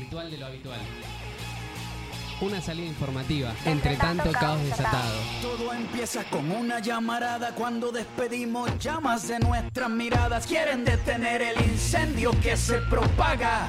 Ritual 0.00 0.30
de 0.30 0.38
lo 0.38 0.46
habitual. 0.46 0.80
Una 2.40 2.58
salida 2.62 2.86
informativa, 2.86 3.52
entre 3.66 3.96
tanto 3.96 4.32
caos 4.32 4.64
desatado. 4.64 5.12
Todo 5.42 5.74
empieza 5.74 6.24
con 6.24 6.50
una 6.50 6.80
llamarada 6.80 7.54
cuando 7.54 7.92
despedimos 7.92 8.78
llamas 8.78 9.28
de 9.28 9.38
nuestras 9.40 9.90
miradas. 9.90 10.46
Quieren 10.46 10.86
detener 10.86 11.42
el 11.42 11.60
incendio 11.60 12.30
que 12.40 12.56
se 12.56 12.78
propaga, 12.78 13.68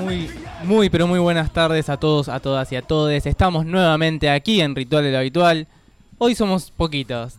Muy, 0.00 0.28
muy, 0.64 0.90
pero 0.90 1.06
muy 1.06 1.18
buenas 1.18 1.52
tardes 1.52 1.88
a 1.88 1.96
todos, 1.96 2.28
a 2.28 2.40
todas 2.40 2.70
y 2.72 2.76
a 2.76 2.82
todes. 2.82 3.26
Estamos 3.26 3.64
nuevamente 3.64 4.28
aquí 4.28 4.60
en 4.60 4.74
Ritual 4.74 5.04
de 5.04 5.12
lo 5.12 5.18
Habitual. 5.18 5.66
Hoy 6.18 6.34
somos 6.34 6.70
poquitos. 6.70 7.38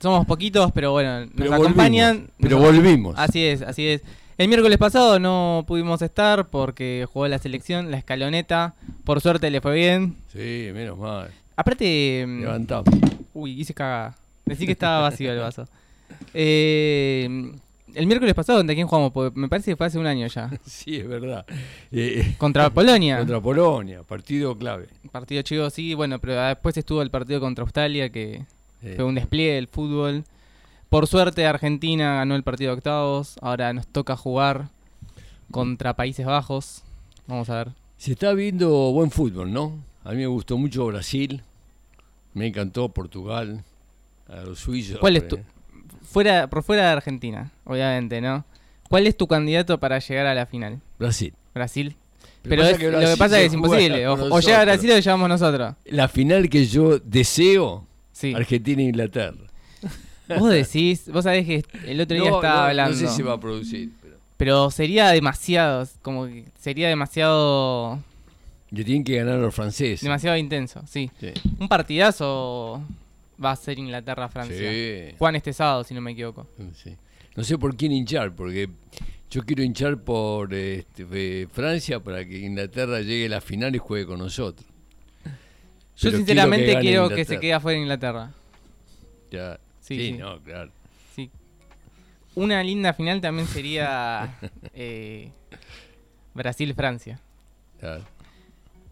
Somos 0.00 0.26
poquitos, 0.26 0.72
pero 0.72 0.92
bueno, 0.92 1.20
nos 1.26 1.30
Pero 1.36 1.54
acompañan. 1.54 2.16
volvimos, 2.16 2.32
pero 2.40 2.56
nos- 2.58 2.64
volvimos. 2.66 3.14
Así 3.18 3.44
es, 3.44 3.62
así 3.62 3.86
es. 3.86 4.02
El 4.38 4.48
miércoles 4.48 4.78
pasado 4.78 5.18
no 5.18 5.64
pudimos 5.66 6.02
estar 6.02 6.48
porque 6.48 7.06
jugó 7.10 7.28
la 7.28 7.38
selección, 7.38 7.90
la 7.90 7.98
escaloneta. 7.98 8.74
Por 9.04 9.20
suerte 9.20 9.50
le 9.50 9.60
fue 9.60 9.74
bien. 9.74 10.16
Sí, 10.32 10.70
menos 10.72 10.98
mal. 10.98 11.30
Aparte. 11.56 12.24
mm, 12.26 12.40
Levantamos. 12.40 12.84
Uy, 13.34 13.60
hice 13.60 13.74
caga. 13.74 14.16
Decí 14.44 14.66
que 14.66 14.72
estaba 14.72 15.00
vacío 15.00 15.32
el 15.32 15.38
vaso. 15.40 15.66
Eh, 16.34 17.52
el 17.94 18.06
miércoles 18.06 18.34
pasado, 18.34 18.58
¿contra 18.58 18.74
quién 18.74 18.86
jugamos? 18.86 19.12
Porque 19.12 19.38
me 19.38 19.48
parece 19.48 19.70
que 19.72 19.76
fue 19.76 19.86
hace 19.86 19.98
un 19.98 20.06
año 20.06 20.26
ya. 20.26 20.50
Sí, 20.64 20.96
es 20.96 21.08
verdad. 21.08 21.44
Eh, 21.92 22.34
Contra 22.38 22.70
Polonia. 22.70 23.18
contra 23.18 23.40
Polonia, 23.40 24.02
partido 24.02 24.56
clave. 24.56 24.88
Partido 25.12 25.42
chivo, 25.42 25.68
sí, 25.70 25.94
bueno, 25.94 26.18
pero 26.18 26.40
después 26.40 26.76
estuvo 26.76 27.02
el 27.02 27.10
partido 27.10 27.40
contra 27.40 27.62
Australia, 27.62 28.10
que 28.10 28.44
Eh, 28.82 28.94
fue 28.96 29.04
un 29.04 29.14
despliegue 29.14 29.54
del 29.54 29.68
fútbol. 29.68 30.24
Por 30.88 31.06
suerte, 31.06 31.46
Argentina 31.46 32.16
ganó 32.16 32.34
el 32.34 32.42
partido 32.42 32.70
de 32.72 32.76
octavos. 32.78 33.36
Ahora 33.42 33.72
nos 33.72 33.86
toca 33.86 34.16
jugar 34.16 34.68
contra 35.50 35.94
Países 35.94 36.26
Bajos. 36.26 36.82
Vamos 37.26 37.48
a 37.50 37.56
ver. 37.56 37.68
Se 37.96 38.12
está 38.12 38.32
viendo 38.32 38.70
buen 38.92 39.10
fútbol, 39.10 39.52
¿no? 39.52 39.78
A 40.04 40.10
mí 40.12 40.16
me 40.16 40.26
gustó 40.26 40.56
mucho 40.58 40.86
Brasil. 40.86 41.42
Me 42.34 42.46
encantó 42.46 42.88
Portugal. 42.88 43.62
A 44.28 44.40
los 44.42 44.60
suizos. 44.60 44.98
¿Cuál 44.98 45.16
es 45.16 45.28
tu- 45.28 45.36
eh. 45.36 45.44
Fuera, 46.10 46.48
por 46.48 46.62
fuera 46.62 46.82
de 46.86 46.88
Argentina, 46.90 47.50
obviamente, 47.64 48.20
¿no? 48.20 48.44
¿Cuál 48.88 49.06
es 49.06 49.16
tu 49.16 49.26
candidato 49.28 49.78
para 49.78 49.98
llegar 50.00 50.26
a 50.26 50.34
la 50.34 50.46
final? 50.46 50.80
Brasil. 50.98 51.32
¿Brasil? 51.54 51.96
Pero 52.42 52.50
Pero, 52.50 52.62
pasa 52.62 52.72
es- 52.72 52.78
que 52.78 52.90
lo 52.90 52.98
que 53.00 53.16
pasa 53.16 53.36
es 53.36 53.40
que 53.42 53.46
es 53.46 53.54
imposible. 53.54 54.08
O, 54.08 54.12
o 54.34 54.40
llega. 54.40 54.64
Brasil 54.64 54.90
o 54.92 54.98
llevamos 54.98 55.28
nosotros. 55.28 55.74
La 55.84 56.08
final 56.08 56.48
que 56.48 56.66
yo 56.66 56.98
deseo, 56.98 57.86
Sí. 58.12 58.34
Argentina 58.34 58.82
e 58.82 58.86
Inglaterra. 58.86 59.36
Vos 60.38 60.50
decís, 60.50 61.10
vos 61.12 61.24
sabés 61.24 61.44
que 61.46 61.64
el 61.86 62.00
otro 62.00 62.14
día 62.16 62.30
No, 62.30 62.36
estaba 62.36 62.60
no, 62.62 62.66
hablando. 62.68 62.96
No 63.00 63.08
sé 63.08 63.14
si 63.16 63.22
va 63.22 63.34
a 63.34 63.40
producir, 63.40 63.90
pero 64.00 64.16
Pero 64.36 64.70
sería 64.70 65.08
demasiado, 65.10 65.86
como 66.02 66.26
que 66.26 66.44
sería 66.58 66.88
demasiado 66.88 67.98
le 68.70 68.84
tienen 68.84 69.02
que 69.04 69.16
ganar 69.16 69.38
los 69.38 69.54
franceses. 69.54 70.00
demasiado 70.02 70.36
intenso, 70.36 70.82
sí. 70.88 71.10
Sí. 71.20 71.32
Un 71.58 71.68
partidazo 71.68 72.80
va 73.42 73.52
a 73.52 73.56
ser 73.56 73.78
Inglaterra-Francia. 73.78 74.56
Sí. 74.70 75.14
Juan 75.18 75.36
este 75.36 75.52
sábado, 75.52 75.84
si 75.84 75.94
no 75.94 76.00
me 76.00 76.12
equivoco. 76.12 76.46
Sí. 76.74 76.96
No 77.36 77.44
sé 77.44 77.56
por 77.58 77.76
quién 77.76 77.92
hinchar, 77.92 78.34
porque 78.34 78.68
yo 79.30 79.42
quiero 79.44 79.62
hinchar 79.62 79.98
por 79.98 80.52
este, 80.52 81.06
eh, 81.12 81.46
Francia 81.50 82.00
para 82.00 82.24
que 82.24 82.38
Inglaterra 82.40 83.00
llegue 83.00 83.26
a 83.26 83.30
la 83.30 83.40
final 83.40 83.74
y 83.74 83.78
juegue 83.78 84.06
con 84.06 84.18
nosotros. 84.18 84.66
Yo 85.24 85.30
Pero 86.08 86.16
sinceramente 86.18 86.64
quiero 86.66 86.80
que 86.80 86.86
quiero 86.86 87.02
gane 87.04 87.16
que, 87.16 87.24
se 87.24 87.34
Inglaterra. 87.34 87.40
quede 87.40 87.52
afuera 87.54 87.78
Inglaterra. 87.78 88.30
Ya. 89.30 89.60
Sí, 89.80 89.96
Sí, 89.96 90.06
sí. 90.12 90.12
no, 90.18 90.40
claro. 90.42 90.70
Sí. 91.14 91.30
Una 92.34 92.62
linda 92.62 92.92
final 92.94 93.20
también 93.20 93.46
sería 93.48 94.34
eh, 94.74 95.30
Brasil-Francia. 96.34 97.20
claro. 97.78 98.04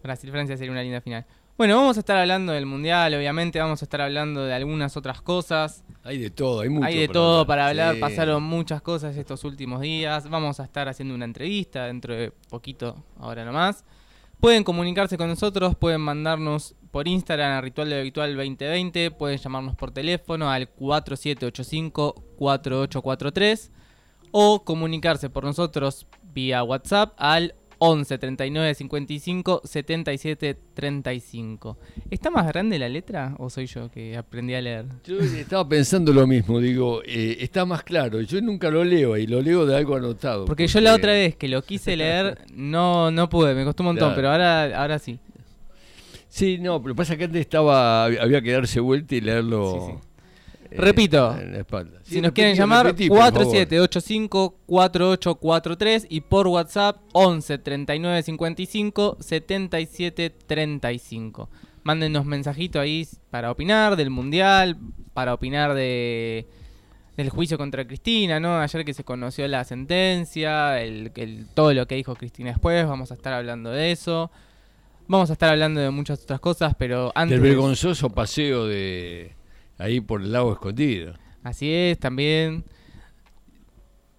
Brasil-Francia 0.03 0.55
sería 0.55 0.71
una 0.71 0.81
linda 0.81 1.01
final. 1.01 1.25
Bueno, 1.59 1.75
vamos 1.75 1.97
a 1.97 1.99
estar 1.99 2.15
hablando 2.15 2.53
del 2.53 2.65
Mundial, 2.65 3.13
obviamente, 3.13 3.59
vamos 3.59 3.81
a 3.81 3.85
estar 3.85 3.99
hablando 3.99 4.45
de 4.45 4.53
algunas 4.53 4.95
otras 4.95 5.21
cosas. 5.21 5.83
Hay 6.05 6.17
de 6.17 6.29
todo, 6.29 6.61
hay 6.61 6.69
mucho. 6.69 6.87
Hay 6.87 6.97
de 6.97 7.09
todo 7.09 7.45
para 7.45 7.67
hablar, 7.67 7.95
Sí. 7.95 7.99
pasaron 7.99 8.43
muchas 8.43 8.81
cosas 8.81 9.17
estos 9.17 9.43
últimos 9.43 9.81
días. 9.81 10.29
Vamos 10.29 10.61
a 10.61 10.63
estar 10.63 10.87
haciendo 10.87 11.13
una 11.13 11.25
entrevista 11.25 11.87
dentro 11.87 12.15
de 12.15 12.31
poquito, 12.49 13.03
ahora 13.19 13.43
nomás. 13.43 13.83
Pueden 14.39 14.63
comunicarse 14.63 15.17
con 15.17 15.27
nosotros, 15.27 15.75
pueden 15.75 15.99
mandarnos 15.99 16.75
por 16.91 17.09
Instagram 17.09 17.57
a 17.57 17.59
Ritual 17.59 17.89
de 17.89 17.99
Habitual 17.99 18.37
2020, 18.37 19.11
pueden 19.11 19.37
llamarnos 19.37 19.75
por 19.75 19.91
teléfono 19.91 20.49
al 20.49 20.73
4785-4843 20.77 23.69
o 24.31 24.63
comunicarse 24.63 25.29
por 25.29 25.43
nosotros 25.43 26.07
vía 26.23 26.63
WhatsApp 26.63 27.15
al 27.17 27.55
11 27.81 28.17
39 28.17 28.75
55 28.75 29.61
77 29.63 30.57
35. 30.73 31.77
¿Está 32.11 32.29
más 32.29 32.45
grande 32.47 32.77
la 32.77 32.89
letra 32.89 33.35
o 33.37 33.49
soy 33.49 33.65
yo 33.67 33.89
que 33.89 34.17
aprendí 34.17 34.53
a 34.53 34.61
leer? 34.61 34.85
Yo 35.05 35.17
estaba 35.19 35.67
pensando 35.67 36.11
lo 36.13 36.27
mismo, 36.27 36.59
digo, 36.59 37.01
eh, 37.05 37.37
está 37.39 37.65
más 37.65 37.83
claro. 37.83 38.21
Yo 38.21 38.41
nunca 38.41 38.69
lo 38.69 38.83
leo 38.83 39.15
y 39.17 39.27
lo 39.27 39.41
leo 39.41 39.65
de 39.65 39.77
algo 39.77 39.95
anotado. 39.95 40.45
Porque 40.45 40.67
yo 40.67 40.81
la 40.81 40.93
otra 40.93 41.13
vez 41.13 41.35
que 41.35 41.47
lo 41.47 41.61
quise 41.63 41.95
leer, 41.95 42.37
no, 42.53 43.11
no 43.11 43.29
pude, 43.29 43.55
me 43.55 43.63
costó 43.63 43.83
un 43.83 43.87
montón, 43.87 44.09
Claro. 44.09 44.15
pero 44.15 44.29
ahora, 44.31 44.81
ahora 44.81 44.99
sí. 44.99 45.19
Sí, 46.27 46.57
no, 46.59 46.81
pero 46.81 46.95
pasa 46.95 47.17
que 47.17 47.23
antes 47.23 47.41
estaba, 47.41 48.05
había 48.05 48.41
que 48.41 48.51
darse 48.51 48.79
vuelta 48.79 49.15
y 49.15 49.21
leerlo. 49.21 49.71
Sí, 49.87 49.93
sí. 49.93 50.08
Eh, 50.71 50.75
Repito, 50.77 51.35
en 51.39 51.51
la 51.53 51.59
espalda. 51.59 51.99
Si 52.03 52.21
nos 52.21 52.31
quieren 52.31 52.55
llamar, 52.55 52.85
repetí, 52.85 53.09
por 53.09 53.17
favor. 53.19 53.43
4785-4843 54.67 56.07
y 56.09 56.21
por 56.21 56.47
WhatsApp 56.47 56.97
11 57.13 57.57
39 57.59 58.23
55 58.23 59.17
77 59.19 60.29
35. 60.47 61.49
Mándenos 61.83 62.25
mensajito 62.25 62.79
ahí 62.79 63.07
para 63.29 63.51
opinar 63.51 63.95
del 63.95 64.09
Mundial, 64.09 64.77
para 65.13 65.33
opinar 65.33 65.73
de 65.73 66.47
del 67.17 67.29
juicio 67.29 67.57
contra 67.57 67.85
Cristina, 67.85 68.39
¿no? 68.39 68.59
Ayer 68.61 68.85
que 68.85 68.93
se 68.93 69.03
conoció 69.03 69.45
la 69.49 69.65
sentencia, 69.65 70.81
el, 70.81 71.11
el- 71.15 71.47
todo 71.53 71.73
lo 71.73 71.85
que 71.85 71.95
dijo 71.95 72.15
Cristina 72.15 72.51
después, 72.51 72.87
vamos 72.87 73.11
a 73.11 73.15
estar 73.15 73.33
hablando 73.33 73.71
de 73.71 73.91
eso. 73.91 74.31
Vamos 75.07 75.29
a 75.29 75.33
estar 75.33 75.49
hablando 75.49 75.81
de 75.81 75.89
muchas 75.89 76.23
otras 76.23 76.39
cosas, 76.39 76.75
pero 76.77 77.11
antes... 77.15 77.41
Del 77.41 77.49
vergonzoso 77.49 78.09
paseo 78.11 78.67
de 78.67 79.35
ahí 79.79 79.99
por 80.01 80.21
el 80.21 80.31
lago 80.31 80.53
escondido. 80.53 81.13
Así 81.43 81.73
es, 81.73 81.97
también. 81.97 82.63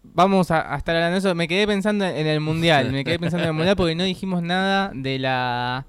Vamos 0.02 0.50
a, 0.50 0.74
a 0.74 0.76
estar 0.78 0.96
hablando 0.96 1.12
de 1.14 1.18
eso. 1.18 1.34
Me 1.34 1.46
quedé 1.46 1.66
pensando 1.66 2.04
en 2.04 2.26
el 2.26 2.40
mundial. 2.40 2.90
Me 2.90 3.04
quedé 3.04 3.18
pensando 3.18 3.44
en 3.44 3.50
el 3.50 3.54
mundial 3.54 3.76
porque 3.76 3.94
no 3.94 4.02
dijimos 4.04 4.42
nada 4.42 4.90
de 4.94 5.18
la 5.18 5.86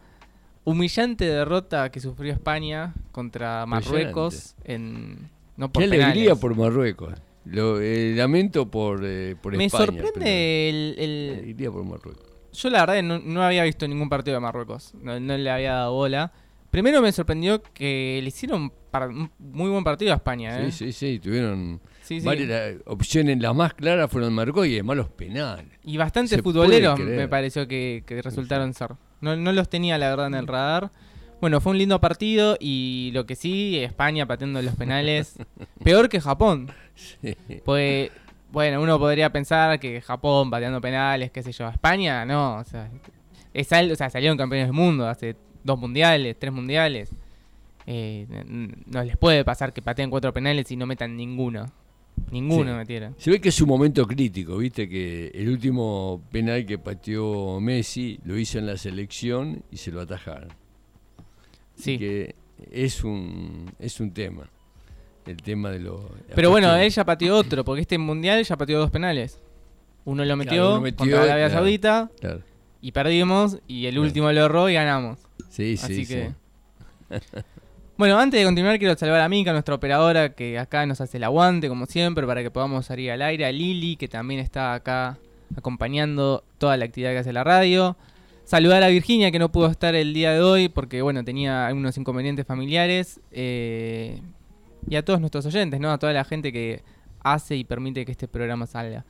humillante 0.64 1.26
derrota 1.26 1.90
que 1.90 2.00
sufrió 2.00 2.32
España 2.34 2.94
contra 3.12 3.66
Marruecos 3.66 4.56
en 4.64 5.30
no 5.58 5.72
por 5.72 5.82
Qué 5.82 5.88
alegría 5.88 6.36
por 6.36 6.56
Marruecos. 6.56 7.16
Lo, 7.46 7.82
eh, 7.82 8.14
lamento 8.16 8.70
por, 8.70 9.02
eh, 9.04 9.36
por 9.42 9.56
Me 9.58 9.66
España. 9.66 9.86
sorprende 9.88 10.70
el, 10.70 10.96
el- 11.00 11.34
Alegría 11.40 11.72
por 11.72 11.84
Marruecos. 11.84 12.28
Yo 12.54 12.70
la 12.70 12.86
verdad 12.86 13.02
no, 13.02 13.18
no 13.18 13.42
había 13.42 13.64
visto 13.64 13.88
ningún 13.88 14.10
partido 14.10 14.36
de 14.36 14.42
Marruecos. 14.42 14.94
No, 15.02 15.20
no 15.20 15.38
le 15.38 15.50
había 15.50 15.74
dado 15.74 15.94
bola. 15.94 16.32
Primero 16.72 17.02
me 17.02 17.12
sorprendió 17.12 17.62
que 17.62 18.20
le 18.24 18.28
hicieron 18.30 18.72
un 18.94 19.32
muy 19.38 19.70
buen 19.70 19.84
partido 19.84 20.14
a 20.14 20.16
España. 20.16 20.60
¿eh? 20.62 20.72
Sí, 20.72 20.92
sí, 20.92 20.94
sí. 20.94 21.20
Tuvieron 21.20 21.80
Sí, 22.02 22.20
sí. 22.22 22.26
varias 22.26 22.48
la- 22.50 22.82
opciones. 22.92 23.40
Las 23.42 23.54
más 23.56 23.74
claras 23.74 24.10
fueron 24.10 24.34
Marruecos 24.34 24.66
y 24.68 24.74
además 24.76 24.98
los 24.98 25.10
penales. 25.10 25.68
Y 25.84 25.98
bastantes 25.98 26.42
futboleros 26.42 26.98
me 27.00 27.28
pareció 27.28 27.68
que, 27.68 28.04
que 28.06 28.22
resultaron 28.22 28.74
ser. 28.74 28.92
No, 29.20 29.36
no 29.36 29.52
los 29.52 29.70
tenía 29.70 29.98
la 29.98 30.10
verdad 30.10 30.28
en 30.28 30.34
el 30.36 30.48
radar. 30.48 30.92
Bueno, 31.42 31.60
fue 31.60 31.72
un 31.72 31.78
lindo 31.80 32.00
partido 32.00 32.56
y 32.60 33.12
lo 33.14 33.26
que 33.26 33.36
sí, 33.36 33.78
España 33.80 34.26
pateando 34.28 34.62
los 34.62 34.76
penales, 34.76 35.36
peor 35.84 36.08
que 36.08 36.22
Japón. 36.22 36.72
Pues, 37.66 38.12
bueno, 38.52 38.82
uno 38.82 39.00
podría 39.00 39.32
pensar 39.32 39.80
que 39.80 40.02
Japón 40.02 40.50
pateando 40.50 40.80
penales, 40.82 41.32
qué 41.32 41.42
sé 41.44 41.52
yo. 41.52 41.68
España, 41.68 42.26
no, 42.26 42.58
o 42.58 42.64
sea, 42.64 42.90
es 43.54 43.72
o 43.72 43.96
sea, 43.96 44.10
salieron 44.10 44.38
campeones 44.38 44.68
del 44.68 44.74
mundo 44.76 45.08
hace 45.08 45.36
dos 45.64 45.80
mundiales, 45.80 46.36
tres 46.40 46.52
mundiales. 46.54 47.10
Eh, 47.88 48.28
no 48.86 49.04
les 49.04 49.18
puede 49.18 49.44
pasar 49.44 49.74
que 49.74 49.82
pateen 49.82 50.10
cuatro 50.10 50.32
penales 50.34 50.72
y 50.72 50.76
no 50.76 50.86
metan 50.86 51.16
ninguno. 51.18 51.66
Ninguno 52.30 52.72
Sí. 52.72 52.78
metieron. 52.78 53.16
Se 53.18 53.32
ve 53.32 53.42
que 53.42 53.50
es 53.50 53.62
un 53.62 53.68
momento 53.70 54.06
crítico, 54.06 54.58
viste 54.58 54.88
que 54.88 55.32
el 55.34 55.50
último 55.50 56.22
penal 56.32 56.66
que 56.66 56.78
pateó 56.78 57.60
Messi 57.60 58.20
lo 58.26 58.38
hizo 58.38 58.60
en 58.60 58.68
la 58.68 58.78
selección 58.78 59.64
y 59.72 59.78
se 59.78 59.92
lo 59.92 60.02
atajaron. 60.02 60.50
Sí. 61.76 61.98
Que 61.98 62.36
es 62.72 63.04
un 63.04 63.72
es 63.80 64.00
un 64.00 64.12
tema. 64.14 64.44
El 65.26 65.38
tema 65.38 65.70
de 65.72 65.80
los 65.80 66.02
Pero 66.36 66.50
bueno, 66.50 66.76
él 66.76 66.90
ya 66.90 67.06
pateó 67.06 67.38
otro, 67.38 67.64
porque 67.64 67.82
este 67.82 67.98
mundial 67.98 68.44
ya 68.44 68.58
pateó 68.58 68.80
dos 68.80 68.92
penales. 68.92 69.40
Uno 70.04 70.26
lo 70.26 70.36
metió, 70.36 70.72
uno 70.72 70.82
metió, 70.82 70.98
contra 70.98 71.24
Arabia 71.24 71.46
claro. 71.48 71.54
Saudita 71.54 72.12
Claro. 72.20 72.42
Y 72.82 72.92
perdimos, 72.92 73.60
y 73.68 73.86
el 73.86 74.00
último 74.00 74.32
lo 74.32 74.46
erró 74.46 74.70
y 74.70 74.74
ganamos. 74.74 75.20
Sí, 75.50 75.78
sí, 75.78 75.86
Así 75.86 76.06
sí. 76.06 76.14
que. 76.14 76.32
bueno, 77.98 78.18
antes 78.20 78.40
de 78.40 78.46
continuar, 78.46 78.80
quiero 78.80 78.96
saludar 78.98 79.22
a 79.22 79.30
Mika, 79.30 79.52
nuestra 79.52 79.76
operadora, 79.76 80.34
que 80.34 80.58
acá 80.58 80.86
nos 80.86 81.02
hace 81.02 81.18
el 81.18 81.24
aguante, 81.24 81.70
como 81.70 81.86
siempre, 81.86 82.26
para 82.26 82.42
que 82.42 82.52
podamos 82.52 82.86
salir 82.86 83.12
al 83.12 83.22
aire. 83.22 83.46
A 83.46 83.52
Lili, 83.52 83.96
que 83.96 84.08
también 84.08 84.40
está 84.40 84.74
acá 84.74 85.18
acompañando 85.56 86.44
toda 86.58 86.78
la 86.78 86.86
actividad 86.86 87.12
que 87.12 87.20
hace 87.20 87.34
la 87.34 87.44
radio. 87.44 87.98
Saludar 88.44 88.84
a 88.84 88.88
Virginia, 88.88 89.32
que 89.32 89.40
no 89.40 89.52
pudo 89.52 89.68
estar 89.68 89.96
el 89.96 90.14
día 90.14 90.34
de 90.34 90.42
hoy 90.42 90.68
porque, 90.70 91.02
bueno, 91.02 91.24
tenía 91.24 91.68
algunos 91.68 91.98
inconvenientes 91.98 92.46
familiares. 92.46 93.20
eh, 93.32 94.20
y 94.90 94.96
a 94.96 95.06
todos 95.06 95.20
nuestros 95.20 95.46
oyentes, 95.46 95.80
¿no? 95.80 95.92
A 95.92 96.00
toda 96.00 96.14
la 96.14 96.24
gente 96.24 96.52
que 96.52 96.82
hace 97.24 97.56
y 97.56 97.64
permite 97.64 98.06
que 98.06 98.12
este 98.12 98.28
programa 98.28 98.66
salga. 98.66 99.06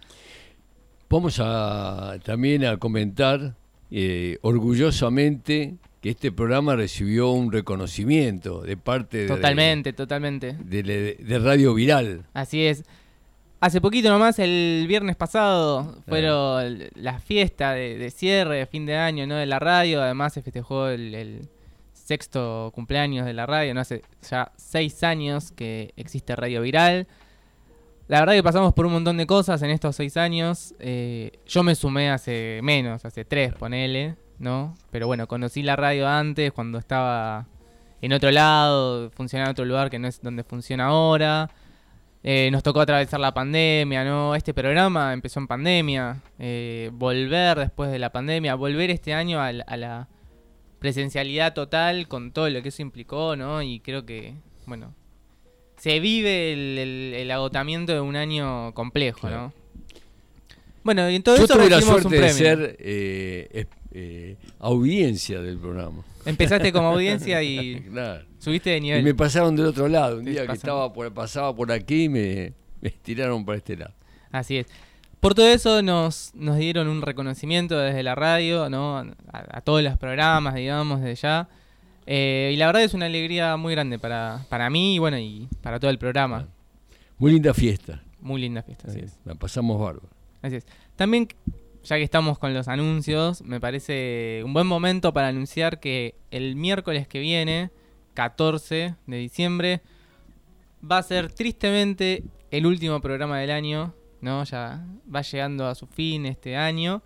Vamos 1.09 1.39
a 1.41 2.15
también 2.23 2.65
a 2.65 2.77
comentar 2.77 3.55
eh, 3.91 4.37
orgullosamente 4.41 5.75
que 6.01 6.09
este 6.09 6.31
programa 6.31 6.75
recibió 6.75 7.29
un 7.31 7.51
reconocimiento 7.51 8.61
de 8.61 8.75
parte 8.77 9.17
de, 9.19 9.27
Totalmente, 9.27 9.93
totalmente. 9.93 10.53
de, 10.63 10.81
de- 10.83 11.17
de 11.19 11.39
Radio 11.39 11.73
Viral. 11.75 12.23
Así 12.33 12.65
es. 12.65 12.83
Hace 13.59 13.79
poquito 13.79 14.09
nomás, 14.09 14.39
el 14.39 14.85
viernes 14.87 15.15
pasado, 15.15 16.01
fueron 16.07 16.79
la 16.95 17.19
fiesta 17.19 17.73
de, 17.73 17.95
de 17.99 18.09
cierre, 18.09 18.57
de 18.57 18.65
fin 18.65 18.87
de 18.87 18.95
año, 18.95 19.27
¿no? 19.27 19.35
De 19.35 19.45
la 19.45 19.59
radio. 19.59 20.01
Además 20.01 20.33
se 20.33 20.41
festejó 20.41 20.87
el, 20.87 21.13
el 21.13 21.47
sexto 21.93 22.71
cumpleaños 22.73 23.25
de 23.27 23.33
la 23.33 23.45
radio, 23.45 23.75
¿no? 23.75 23.81
Hace 23.81 24.01
ya 24.27 24.51
seis 24.57 25.03
años 25.03 25.51
que 25.51 25.93
existe 25.95 26.35
Radio 26.35 26.61
Viral. 26.61 27.07
La 28.11 28.19
verdad 28.19 28.33
que 28.33 28.43
pasamos 28.43 28.73
por 28.73 28.85
un 28.85 28.91
montón 28.91 29.15
de 29.15 29.25
cosas 29.25 29.61
en 29.61 29.69
estos 29.69 29.95
seis 29.95 30.17
años. 30.17 30.75
Eh, 30.79 31.31
yo 31.47 31.63
me 31.63 31.75
sumé 31.75 32.09
hace 32.11 32.59
menos, 32.61 33.05
hace 33.05 33.23
tres, 33.23 33.53
ponele, 33.53 34.17
¿no? 34.37 34.75
Pero 34.89 35.07
bueno, 35.07 35.29
conocí 35.29 35.63
la 35.63 35.77
radio 35.77 36.09
antes, 36.09 36.51
cuando 36.51 36.77
estaba 36.77 37.47
en 38.01 38.11
otro 38.11 38.29
lado, 38.29 39.11
funcionaba 39.11 39.47
en 39.47 39.51
otro 39.53 39.63
lugar 39.63 39.89
que 39.89 39.97
no 39.97 40.09
es 40.09 40.21
donde 40.21 40.43
funciona 40.43 40.87
ahora. 40.87 41.51
Eh, 42.21 42.49
nos 42.51 42.63
tocó 42.63 42.81
atravesar 42.81 43.21
la 43.21 43.33
pandemia, 43.33 44.03
¿no? 44.03 44.35
Este 44.35 44.53
programa 44.53 45.13
empezó 45.13 45.39
en 45.39 45.47
pandemia. 45.47 46.21
eh, 46.37 46.89
volver 46.91 47.59
después 47.59 47.91
de 47.91 47.99
la 47.99 48.11
pandemia, 48.11 48.55
volver 48.55 48.89
este 48.89 49.13
año 49.13 49.39
a 49.39 49.53
la, 49.53 49.63
a 49.63 49.77
la 49.77 50.09
presencialidad 50.79 51.53
total 51.53 52.09
con 52.09 52.33
todo 52.33 52.49
lo 52.49 52.61
que 52.61 52.67
eso 52.67 52.81
implicó, 52.81 53.37
¿no? 53.37 53.61
Y 53.61 53.79
creo 53.79 54.05
que, 54.05 54.35
bueno, 54.65 54.95
se 55.81 55.99
vive 55.99 56.53
el, 56.53 56.77
el- 56.77 57.13
el 57.15 57.31
agotamiento 57.31 57.91
de 57.91 58.01
un 58.01 58.15
año 58.15 58.71
complejo, 58.75 59.21
Claro. 59.27 59.37
¿no? 59.47 59.53
Bueno, 60.83 61.09
y 61.09 61.15
en 61.15 61.23
todo 61.23 61.37
Yo 61.37 61.45
eso 61.45 61.53
tuve 61.55 61.69
la 61.69 61.77
un 61.77 61.83
suerte 61.83 62.19
de 62.21 62.29
ser 62.29 62.75
eh, 62.79 63.65
eh, 63.91 64.35
audiencia 64.59 65.41
del 65.41 65.57
programa. 65.57 66.03
Empezaste 66.25 66.71
como 66.71 66.87
audiencia 66.93 67.41
y 67.43 67.81
Claro. 67.81 68.25
subiste 68.39 68.69
de 68.71 68.77
Y 68.77 68.81
nivel. 68.81 69.03
me 69.03 69.13
pasaron 69.15 69.55
del 69.55 69.65
otro 69.67 69.87
lado. 69.87 70.17
Un 70.19 70.25
día 70.25 70.45
que 70.45 70.53
estaba 70.53 70.91
por, 70.93 71.11
pasaba 71.13 71.55
por 71.55 71.71
aquí 71.71 72.09
me, 72.09 72.53
me 72.79 72.89
tiraron 72.91 73.43
para 73.43 73.57
este 73.57 73.75
lado. 73.77 73.93
Así 74.31 74.57
es. 74.57 74.67
Por 75.19 75.33
todo 75.35 75.47
eso 75.47 75.81
nos, 75.83 76.31
nos 76.33 76.57
dieron 76.57 76.87
un 76.87 77.01
reconocimiento 77.03 77.77
desde 77.79 78.01
la 78.01 78.15
radio, 78.15 78.69
¿no? 78.69 78.97
A, 78.97 79.05
a 79.31 79.61
todos 79.61 79.83
los 79.83 79.97
programas, 79.97 80.55
digamos, 80.55 81.01
desde 81.01 81.15
ya. 81.21 81.49
Eh, 82.13 82.51
y 82.53 82.57
la 82.57 82.65
verdad 82.65 82.83
es 82.83 82.93
una 82.93 83.05
alegría 83.05 83.55
muy 83.55 83.73
grande 83.73 83.97
para, 83.97 84.45
para 84.49 84.69
mí 84.69 84.95
y 84.95 84.99
bueno, 84.99 85.17
y 85.17 85.47
para 85.61 85.79
todo 85.79 85.89
el 85.89 85.97
programa. 85.97 86.49
Muy 87.17 87.31
linda 87.31 87.53
fiesta. 87.53 88.03
Muy 88.19 88.41
linda 88.41 88.61
fiesta, 88.63 88.89
así 88.89 88.99
es. 88.99 89.17
La 89.23 89.33
pasamos 89.35 89.79
bárbaro. 89.79 90.09
Así 90.41 90.57
es. 90.57 90.65
También, 90.97 91.29
ya 91.85 91.95
que 91.95 92.03
estamos 92.03 92.37
con 92.37 92.53
los 92.53 92.67
anuncios, 92.67 93.41
me 93.43 93.61
parece 93.61 94.41
un 94.43 94.51
buen 94.53 94.67
momento 94.67 95.13
para 95.13 95.29
anunciar 95.29 95.79
que 95.79 96.15
el 96.31 96.57
miércoles 96.57 97.07
que 97.07 97.21
viene, 97.21 97.71
14 98.13 98.95
de 99.07 99.17
diciembre, 99.17 99.81
va 100.83 100.97
a 100.97 101.03
ser 101.03 101.31
tristemente 101.31 102.25
el 102.49 102.65
último 102.65 102.99
programa 102.99 103.39
del 103.39 103.51
año, 103.51 103.93
¿no? 104.19 104.43
Ya 104.43 104.85
va 105.15 105.21
llegando 105.21 105.65
a 105.65 105.75
su 105.75 105.87
fin 105.87 106.25
este 106.25 106.57
año. 106.57 107.03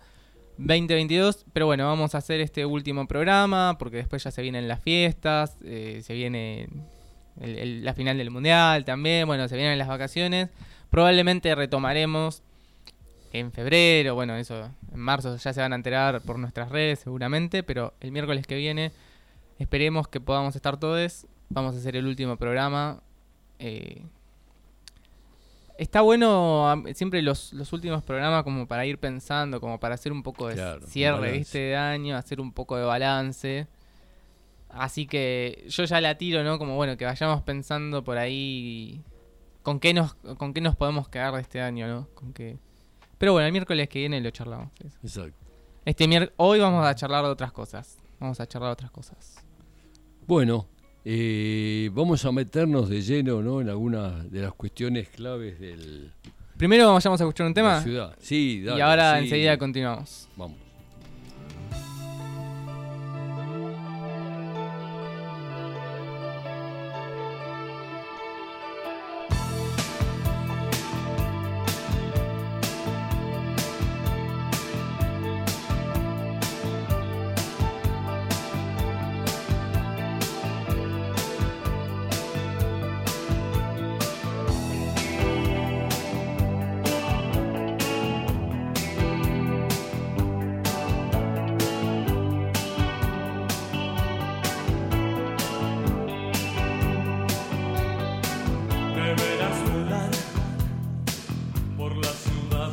2022, 0.58 1.44
pero 1.52 1.66
bueno, 1.66 1.86
vamos 1.86 2.14
a 2.14 2.18
hacer 2.18 2.40
este 2.40 2.64
último 2.66 3.06
programa 3.06 3.76
porque 3.78 3.98
después 3.98 4.24
ya 4.24 4.30
se 4.30 4.42
vienen 4.42 4.68
las 4.68 4.80
fiestas, 4.80 5.56
eh, 5.64 6.00
se 6.02 6.14
viene 6.14 6.68
el- 7.40 7.84
la 7.84 7.92
final 7.94 8.16
del 8.18 8.30
mundial 8.30 8.84
también, 8.84 9.26
bueno, 9.26 9.46
se 9.48 9.56
vienen 9.56 9.78
las 9.78 9.88
vacaciones. 9.88 10.48
Probablemente 10.90 11.54
retomaremos 11.54 12.42
en 13.32 13.52
febrero, 13.52 14.14
bueno, 14.14 14.34
eso, 14.36 14.70
en 14.92 14.98
marzo 15.00 15.36
ya 15.36 15.52
se 15.52 15.60
van 15.60 15.72
a 15.72 15.76
enterar 15.76 16.22
por 16.22 16.38
nuestras 16.38 16.70
redes 16.70 17.00
seguramente, 17.00 17.62
pero 17.62 17.92
el 18.00 18.12
miércoles 18.12 18.46
que 18.46 18.54
viene 18.56 18.92
esperemos 19.58 20.08
que 20.08 20.20
podamos 20.20 20.56
estar 20.56 20.78
todos. 20.78 21.26
Vamos 21.50 21.74
a 21.74 21.78
hacer 21.78 21.96
el 21.96 22.06
último 22.06 22.36
programa. 22.36 23.02
eh, 23.58 24.02
está 25.78 26.00
bueno 26.00 26.82
siempre 26.94 27.22
los, 27.22 27.52
los 27.52 27.72
últimos 27.72 28.02
programas 28.02 28.42
como 28.44 28.66
para 28.66 28.86
ir 28.86 28.98
pensando, 28.98 29.60
como 29.60 29.78
para 29.80 29.94
hacer 29.94 30.12
un 30.12 30.22
poco 30.22 30.48
de 30.48 30.54
Claro, 30.54 30.86
cierre. 30.86 31.32
¿viste? 31.32 31.58
De 31.58 31.76
año, 31.76 32.16
hacer 32.16 32.40
un 32.40 32.52
poco 32.52 32.76
de 32.76 32.84
balance. 32.84 33.66
Así 34.68 35.06
que 35.06 35.64
yo 35.68 35.84
ya 35.84 36.00
la 36.00 36.18
tiro, 36.18 36.44
¿no? 36.44 36.58
Como 36.58 36.76
bueno, 36.76 36.96
que 36.96 37.04
vayamos 37.04 37.42
pensando 37.42 38.04
por 38.04 38.18
ahí 38.18 39.02
con 39.62 39.80
qué 39.80 39.94
nos, 39.94 40.14
con 40.14 40.52
qué 40.52 40.60
nos 40.60 40.76
podemos 40.76 41.08
quedar 41.08 41.34
de 41.34 41.40
este 41.40 41.60
año, 41.60 41.88
¿no? 41.88 42.08
Con 42.14 42.32
qué... 42.32 42.58
Pero 43.18 43.32
bueno, 43.32 43.46
el 43.46 43.52
miércoles 43.52 43.88
que 43.88 44.00
viene 44.00 44.20
lo 44.20 44.30
charlamos. 44.30 44.68
eso. 44.84 44.98
Exacto. 45.02 45.46
Este 45.84 46.32
hoy 46.36 46.60
vamos 46.60 46.84
a 46.84 46.94
charlar 46.94 47.24
de 47.24 47.30
otras 47.30 47.52
cosas. 47.52 47.96
Vamos 48.18 48.38
a 48.40 48.46
charlar 48.46 48.70
de 48.70 48.72
otras 48.74 48.90
cosas. 48.90 49.44
Bueno, 50.26 50.66
eh, 51.08 51.88
vamos 51.92 52.24
a 52.24 52.32
meternos 52.32 52.88
de 52.88 53.00
lleno 53.00 53.40
¿no? 53.40 53.60
en 53.60 53.68
algunas 53.68 54.28
de 54.28 54.40
las 54.42 54.52
cuestiones 54.54 55.08
claves 55.08 55.60
del, 55.60 56.10
Primero 56.56 56.92
vayamos 56.92 57.20
a 57.20 57.24
escuchar 57.24 57.46
un 57.46 57.52
la 57.52 57.54
tema 57.54 57.80
ciudad. 57.80 58.16
Sí, 58.18 58.62
dale, 58.62 58.78
y 58.78 58.80
ahora 58.80 59.18
sí. 59.18 59.24
enseguida 59.24 59.56
continuamos. 59.56 60.28
Vamos. 60.36 60.65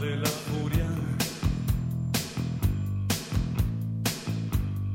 de 0.03 0.17
la 0.17 0.27
furia, 0.27 0.89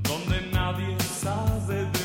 donde 0.03 0.51
nadie 0.53 0.97
sabe 1.01 1.98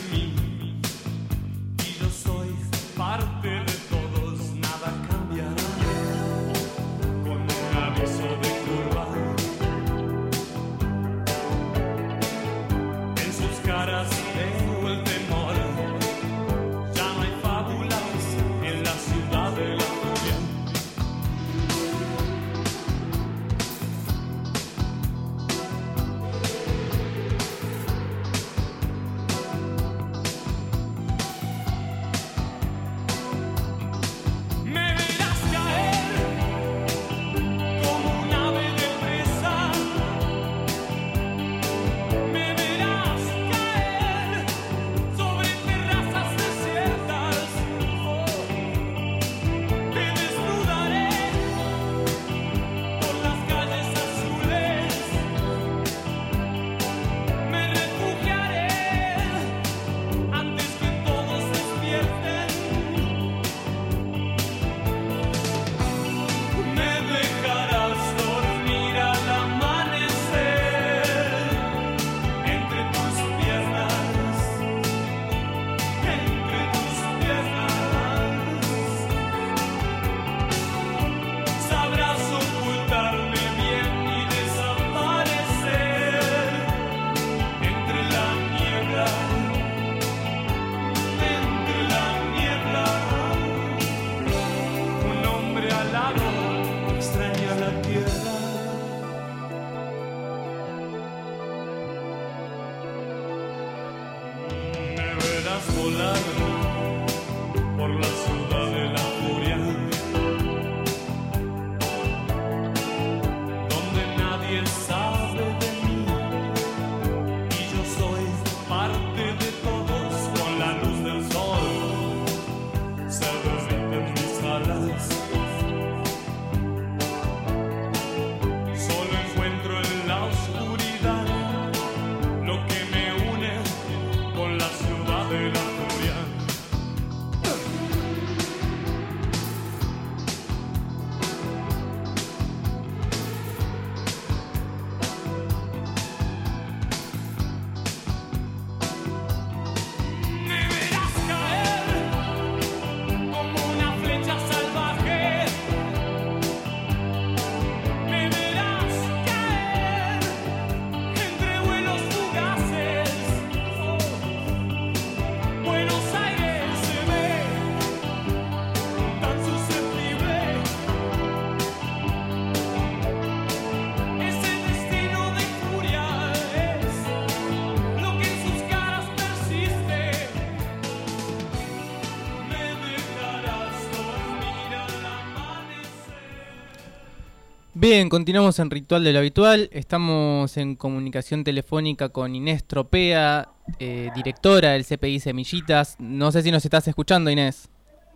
Bien, 187.83 188.07
continuamos 188.07 188.59
en 188.59 188.71
Ritual 188.71 189.03
de 189.03 189.11
lo 189.11 189.19
Habitual. 189.19 189.67
Estamos 189.73 190.55
en 190.55 190.77
comunicación 190.77 191.43
telefónica 191.43 192.07
con 192.07 192.33
Inés 192.33 192.63
Tropea, 192.63 193.49
eh, 193.77 194.09
directora 194.15 194.69
del 194.69 194.85
CPI 194.85 195.19
Semillitas. 195.19 195.97
No 195.99 196.31
sé 196.31 196.43
si 196.43 196.49
nos 196.49 196.63
estás 196.63 196.87
escuchando, 196.87 197.29
Inés. 197.29 197.67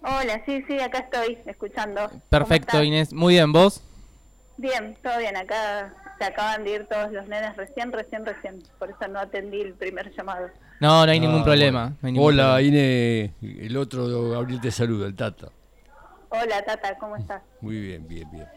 Hola, 0.03 0.41
sí, 0.45 0.63
sí, 0.69 0.79
acá 0.79 0.99
estoy 0.99 1.39
escuchando. 1.45 2.09
Perfecto, 2.29 2.81
Inés. 2.81 3.11
Muy 3.11 3.33
bien, 3.33 3.51
¿vos? 3.51 3.83
Bien, 4.55 4.95
todo 5.03 5.17
bien. 5.17 5.35
Acá 5.35 5.93
se 6.17 6.23
acaban 6.23 6.63
de 6.63 6.71
ir 6.71 6.85
todos 6.85 7.11
los 7.11 7.27
nenes 7.27 7.57
recién, 7.57 7.91
recién, 7.91 8.25
recién. 8.25 8.63
Por 8.79 8.89
eso 8.89 9.05
no 9.09 9.19
atendí 9.19 9.59
el 9.59 9.73
primer 9.73 10.15
llamado. 10.15 10.47
No, 10.79 11.05
no 11.05 11.11
hay 11.11 11.19
ningún 11.19 11.43
problema. 11.43 11.93
Hola, 12.17 12.61
Inés. 12.61 13.31
El 13.41 13.75
otro 13.75 14.29
Gabriel 14.29 14.61
te 14.61 14.71
saluda, 14.71 15.07
el 15.07 15.15
Tata. 15.17 15.49
Hola, 16.29 16.63
Tata, 16.65 16.97
¿cómo 16.97 17.17
estás? 17.17 17.41
Muy 17.59 17.81
bien, 17.81 18.07
bien, 18.07 18.31
bien. 18.31 18.47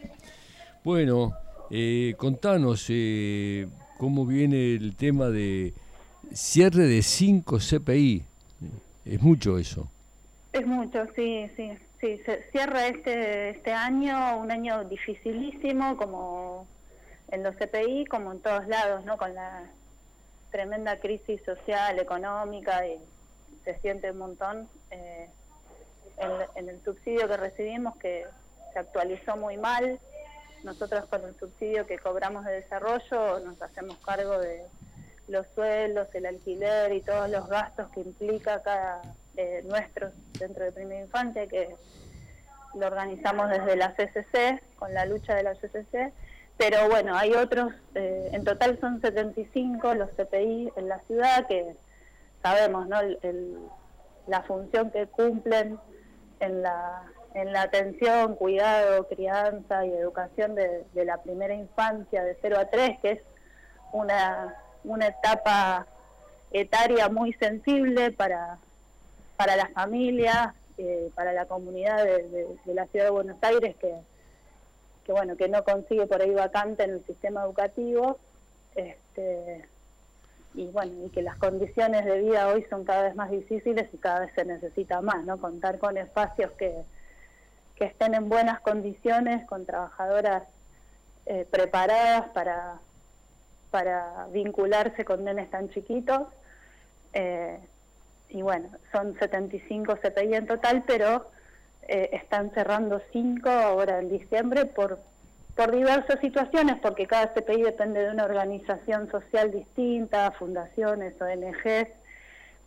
Bueno, 0.83 1.37
eh, 1.69 2.15
contanos 2.17 2.87
eh, 2.89 3.67
cómo 3.99 4.25
viene 4.25 4.73
el 4.73 4.95
tema 4.95 5.27
de 5.29 5.75
cierre 6.33 6.87
de 6.87 7.03
cinco 7.03 7.59
CPI. 7.59 8.25
Es 9.05 9.21
mucho 9.21 9.59
eso. 9.59 9.91
Es 10.53 10.65
mucho, 10.65 11.05
sí, 11.15 11.47
sí. 11.55 11.71
Sí, 11.99 12.19
se 12.25 12.49
cierra 12.51 12.87
este, 12.87 13.51
este 13.51 13.71
año, 13.73 14.39
un 14.39 14.49
año 14.49 14.83
dificilísimo, 14.85 15.95
como 15.97 16.65
en 17.27 17.43
los 17.43 17.55
CPI, 17.57 18.05
como 18.05 18.31
en 18.31 18.39
todos 18.39 18.67
lados, 18.67 19.05
¿no? 19.05 19.17
Con 19.17 19.35
la 19.35 19.69
tremenda 20.49 20.99
crisis 20.99 21.39
social, 21.45 21.99
económica, 21.99 22.87
y 22.87 22.97
se 23.63 23.77
siente 23.81 24.09
un 24.09 24.17
montón 24.17 24.67
eh, 24.89 25.29
en 26.55 26.69
el 26.69 26.83
subsidio 26.83 27.27
que 27.27 27.37
recibimos, 27.37 27.95
que 27.97 28.25
se 28.73 28.79
actualizó 28.79 29.37
muy 29.37 29.57
mal, 29.57 29.99
nosotros 30.63 31.05
con 31.05 31.23
el 31.23 31.35
subsidio 31.37 31.85
que 31.85 31.97
cobramos 31.97 32.45
de 32.45 32.53
desarrollo 32.53 33.39
nos 33.39 33.61
hacemos 33.61 33.97
cargo 34.05 34.37
de 34.39 34.65
los 35.27 35.45
sueldos, 35.55 36.07
el 36.13 36.25
alquiler 36.25 36.91
y 36.93 37.01
todos 37.01 37.29
los 37.29 37.47
gastos 37.47 37.89
que 37.91 38.01
implica 38.01 38.61
cada 38.61 39.01
eh, 39.37 39.63
nuestro 39.65 40.11
centro 40.37 40.65
de 40.65 40.71
primera 40.71 41.01
infancia, 41.01 41.47
que 41.47 41.75
lo 42.75 42.87
organizamos 42.87 43.49
desde 43.49 43.75
la 43.75 43.93
CCC, 43.93 44.61
con 44.75 44.93
la 44.93 45.05
lucha 45.05 45.35
de 45.35 45.43
la 45.43 45.53
CCC. 45.55 46.13
Pero 46.57 46.89
bueno, 46.89 47.15
hay 47.15 47.33
otros, 47.33 47.73
eh, 47.95 48.29
en 48.33 48.43
total 48.43 48.79
son 48.79 49.01
75 49.01 49.95
los 49.95 50.09
CPI 50.11 50.73
en 50.75 50.89
la 50.89 50.99
ciudad 51.01 51.47
que 51.47 51.75
sabemos 52.43 52.87
¿no? 52.87 52.97
la 54.27 54.43
función 54.43 54.91
que 54.91 55.07
cumplen 55.07 55.79
en 56.39 56.61
la 56.61 57.03
en 57.33 57.53
la 57.53 57.63
atención, 57.63 58.35
cuidado, 58.35 59.07
crianza 59.07 59.85
y 59.85 59.91
educación 59.91 60.55
de, 60.55 60.85
la 61.05 61.17
primera 61.17 61.53
infancia 61.53 62.23
de 62.23 62.37
0 62.41 62.57
a 62.59 62.65
3, 62.65 62.99
que 63.01 63.11
es 63.11 63.19
una, 63.93 64.55
una 64.83 65.07
etapa 65.07 65.87
etaria 66.51 67.09
muy 67.09 67.33
sensible 67.33 68.11
para, 68.11 68.57
para 69.37 69.55
las 69.55 69.71
familias, 69.71 70.53
eh, 70.77 71.09
para 71.15 71.31
la 71.33 71.45
comunidad 71.45 72.03
de, 72.03 72.47
la 72.65 72.85
ciudad 72.87 73.05
de 73.05 73.11
Buenos 73.11 73.37
Aires 73.41 73.75
que, 73.77 73.93
que 75.05 75.11
bueno 75.11 75.35
que 75.35 75.47
no 75.47 75.63
consigue 75.63 76.07
por 76.07 76.21
ahí 76.21 76.31
vacante 76.31 76.83
en 76.83 76.91
el 76.91 77.05
sistema 77.05 77.43
educativo 77.43 78.17
este, 78.75 79.65
y 80.53 80.65
bueno 80.67 81.05
y 81.05 81.09
que 81.09 81.21
las 81.21 81.37
condiciones 81.37 82.05
de 82.05 82.21
vida 82.21 82.47
hoy 82.47 82.65
son 82.69 82.83
cada 82.83 83.03
vez 83.03 83.15
más 83.15 83.29
difíciles 83.29 83.89
y 83.93 83.97
cada 83.97 84.21
vez 84.21 84.31
se 84.33 84.45
necesita 84.45 85.01
más 85.01 85.23
no 85.23 85.37
contar 85.39 85.77
con 85.77 85.97
espacios 85.97 86.51
que 86.53 86.83
que 87.81 87.87
estén 87.87 88.13
en 88.13 88.29
buenas 88.29 88.59
condiciones, 88.59 89.43
con 89.47 89.65
trabajadoras 89.65 90.43
eh, 91.25 91.47
preparadas 91.49 92.29
para, 92.29 92.75
para 93.71 94.27
vincularse 94.31 95.03
con 95.03 95.23
nenes 95.23 95.49
tan 95.49 95.67
chiquitos. 95.71 96.27
Eh, 97.13 97.57
y 98.29 98.43
bueno, 98.43 98.69
son 98.91 99.17
75 99.17 99.95
CPI 99.95 100.35
en 100.35 100.45
total, 100.45 100.83
pero 100.85 101.31
eh, 101.87 102.11
están 102.13 102.51
cerrando 102.51 103.01
5 103.11 103.49
ahora 103.49 103.97
en 103.97 104.09
diciembre 104.09 104.65
por, 104.65 104.99
por 105.55 105.71
diversas 105.71 106.19
situaciones, 106.19 106.77
porque 106.83 107.07
cada 107.07 107.33
CPI 107.33 107.63
depende 107.63 108.03
de 108.03 108.11
una 108.11 108.25
organización 108.25 109.09
social 109.09 109.51
distinta, 109.51 110.29
fundaciones, 110.33 111.19
ONGs, 111.19 111.89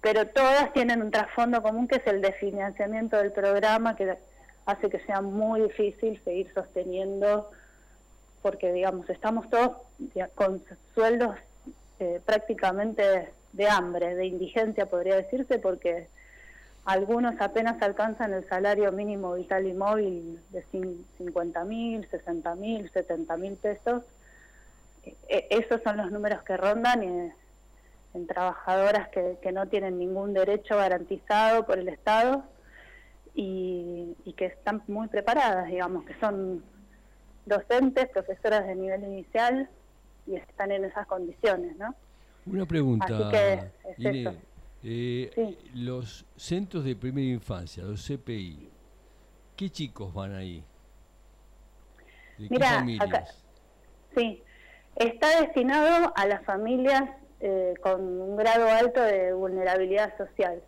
pero 0.00 0.26
todas 0.26 0.72
tienen 0.72 1.02
un 1.02 1.12
trasfondo 1.12 1.62
común 1.62 1.86
que 1.86 1.98
es 1.98 2.06
el 2.08 2.20
de 2.20 2.32
financiamiento 2.32 3.16
del 3.16 3.30
programa, 3.30 3.94
que 3.94 4.33
hace 4.66 4.88
que 4.88 5.00
sea 5.00 5.20
muy 5.20 5.62
difícil 5.62 6.20
seguir 6.24 6.52
sosteniendo, 6.54 7.50
porque 8.42 8.72
digamos, 8.72 9.08
estamos 9.10 9.48
todos 9.50 9.72
con 10.34 10.62
sueldos 10.94 11.36
eh, 12.00 12.20
prácticamente 12.24 13.32
de 13.52 13.68
hambre, 13.68 14.14
de 14.14 14.26
indigencia 14.26 14.86
podría 14.86 15.16
decirse, 15.16 15.58
porque 15.58 16.08
algunos 16.84 17.40
apenas 17.40 17.80
alcanzan 17.82 18.32
el 18.32 18.46
salario 18.48 18.90
mínimo 18.92 19.34
vital 19.34 19.66
y 19.66 19.72
móvil 19.72 20.40
de 20.50 20.64
50 21.18 21.64
mil, 21.64 22.08
60 22.10 22.54
mil, 22.56 22.90
70 22.90 23.36
mil 23.36 23.56
pesos. 23.56 24.02
E, 25.28 25.46
esos 25.50 25.82
son 25.82 25.98
los 25.98 26.10
números 26.10 26.42
que 26.42 26.56
rondan 26.56 27.32
en 28.14 28.26
trabajadoras 28.26 29.08
que, 29.08 29.38
que 29.42 29.52
no 29.52 29.66
tienen 29.66 29.98
ningún 29.98 30.34
derecho 30.34 30.76
garantizado 30.76 31.64
por 31.64 31.78
el 31.78 31.88
Estado 31.88 32.44
y, 33.34 34.34
que 34.36 34.46
están 34.46 34.82
muy 34.88 35.08
preparadas, 35.08 35.66
digamos, 35.66 36.04
que 36.04 36.14
son 36.18 36.64
docentes, 37.46 38.08
profesoras 38.08 38.66
de 38.66 38.74
nivel 38.74 39.02
inicial 39.04 39.68
y 40.26 40.36
están 40.36 40.72
en 40.72 40.84
esas 40.84 41.06
condiciones, 41.06 41.76
¿no? 41.76 41.94
Una 42.46 42.66
pregunta. 42.66 43.30
eh, 44.82 45.56
Los 45.74 46.24
centros 46.36 46.84
de 46.84 46.96
primera 46.96 47.28
infancia, 47.28 47.84
los 47.84 48.06
CPI, 48.06 48.70
¿qué 49.56 49.70
chicos 49.70 50.12
van 50.12 50.34
ahí? 50.34 50.64
¿De 52.38 52.48
qué 52.48 52.58
familias? 52.58 53.42
sí, 54.16 54.42
está 54.96 55.40
destinado 55.40 56.12
a 56.16 56.26
las 56.26 56.44
familias 56.44 57.02
eh, 57.40 57.74
con 57.82 58.00
un 58.00 58.36
grado 58.36 58.68
alto 58.68 59.00
de 59.00 59.32
vulnerabilidad 59.32 60.16
social 60.16 60.62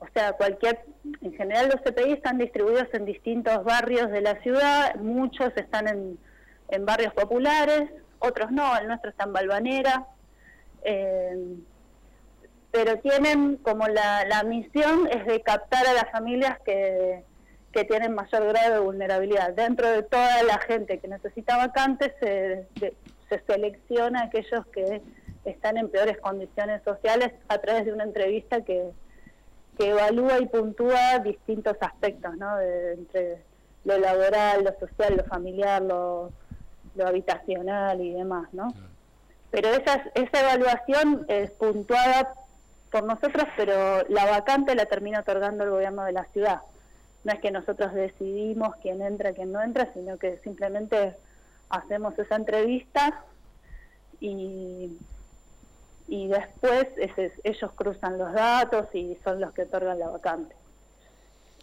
o 0.00 0.06
sea, 0.12 0.32
cualquier, 0.32 0.84
en 1.22 1.32
general 1.34 1.68
los 1.68 1.80
CPI 1.80 2.12
están 2.12 2.38
distribuidos 2.38 2.88
en 2.92 3.04
distintos 3.04 3.64
barrios 3.64 4.10
de 4.10 4.20
la 4.20 4.40
ciudad, 4.42 4.94
muchos 4.96 5.52
están 5.56 5.88
en, 5.88 6.18
barrios 6.84 7.14
populares, 7.14 7.90
otros 8.18 8.50
no, 8.50 8.76
el 8.76 8.88
nuestro 8.88 9.10
está 9.10 9.24
en 9.24 9.32
Balvanera. 9.32 10.06
Eh, 10.82 11.56
pero 12.72 12.98
tienen 12.98 13.58
como 13.58 13.86
la, 13.86 14.24
la 14.24 14.42
misión 14.42 15.08
es 15.08 15.24
de 15.26 15.40
captar 15.42 15.86
a 15.86 15.92
las 15.92 16.10
familias 16.10 16.58
que, 16.64 17.22
que 17.74 17.84
tienen 17.84 18.14
mayor 18.14 18.48
grado 18.48 18.74
de 18.74 18.80
vulnerabilidad. 18.80 19.52
Dentro 19.52 19.88
de 19.88 20.02
toda 20.02 20.42
la 20.42 20.58
gente 20.58 20.98
que 20.98 21.06
necesita 21.06 21.56
vacantes 21.56 22.12
se, 22.18 22.66
se 23.28 23.42
selecciona 23.46 24.22
aquellos 24.22 24.66
que 24.72 25.02
están 25.44 25.76
en 25.76 25.88
peores 25.88 26.18
condiciones 26.18 26.82
sociales 26.82 27.32
a 27.48 27.58
través 27.58 27.84
de 27.84 27.92
una 27.92 28.04
entrevista 28.04 28.62
que, 28.62 28.90
que 29.76 29.90
evalúa 29.90 30.38
y 30.38 30.46
puntúa 30.46 31.18
distintos 31.18 31.76
aspectos, 31.80 32.36
¿no? 32.36 32.56
De, 32.56 32.94
entre 32.94 33.42
lo 33.84 33.98
laboral, 33.98 34.64
lo 34.64 34.72
social, 34.78 35.16
lo 35.16 35.24
familiar, 35.24 35.82
lo, 35.82 36.30
lo 36.94 37.06
habitacional 37.06 38.00
y 38.00 38.12
demás, 38.12 38.48
¿no? 38.52 38.72
Pero 39.50 39.68
esa, 39.68 40.02
esa 40.14 40.40
evaluación 40.40 41.26
es 41.28 41.50
puntuada 41.52 42.34
por 42.90 43.04
nosotros, 43.04 43.44
pero 43.56 44.04
la 44.08 44.24
vacante 44.26 44.74
la 44.74 44.86
termina 44.86 45.20
otorgando 45.20 45.64
el 45.64 45.70
gobierno 45.70 46.04
de 46.04 46.12
la 46.12 46.24
ciudad. 46.26 46.62
No 47.24 47.32
es 47.32 47.40
que 47.40 47.50
nosotros 47.50 47.92
decidimos 47.92 48.76
quién 48.82 49.02
entra, 49.02 49.32
quién 49.32 49.52
no 49.52 49.62
entra, 49.62 49.92
sino 49.94 50.18
que 50.18 50.38
simplemente 50.44 51.16
hacemos 51.68 52.18
esa 52.18 52.36
entrevista 52.36 53.24
y, 54.20 54.96
y 56.06 56.28
después 56.28 56.86
ellos 57.44 57.72
cruzan 57.74 58.18
los 58.18 58.32
datos 58.32 58.86
y 58.94 59.16
son 59.24 59.40
los 59.40 59.52
que 59.52 59.62
otorgan 59.62 59.98
la 59.98 60.08
vacante. 60.08 60.54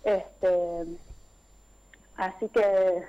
Este, 0.03 0.85
así 2.17 2.47
que 2.49 3.03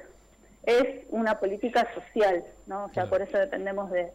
es 0.64 1.04
una 1.10 1.38
política 1.40 1.88
social, 1.94 2.44
¿no? 2.66 2.84
O 2.84 2.92
sea, 2.92 3.08
por 3.08 3.22
eso 3.22 3.38
dependemos 3.38 3.90
de, 3.90 4.12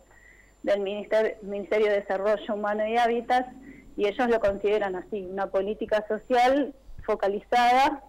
del 0.64 0.82
Ministerio, 0.82 1.36
Ministerio 1.42 1.88
de 1.88 2.02
Desarrollo 2.02 2.54
Humano 2.54 2.88
y 2.88 2.98
Hábitat 2.98 3.48
y 3.96 4.08
ellos 4.08 4.30
lo 4.30 4.40
consideran 4.40 4.96
así, 4.96 5.24
una 5.24 5.48
política 5.48 6.06
social 6.08 6.74
focalizada, 7.04 8.04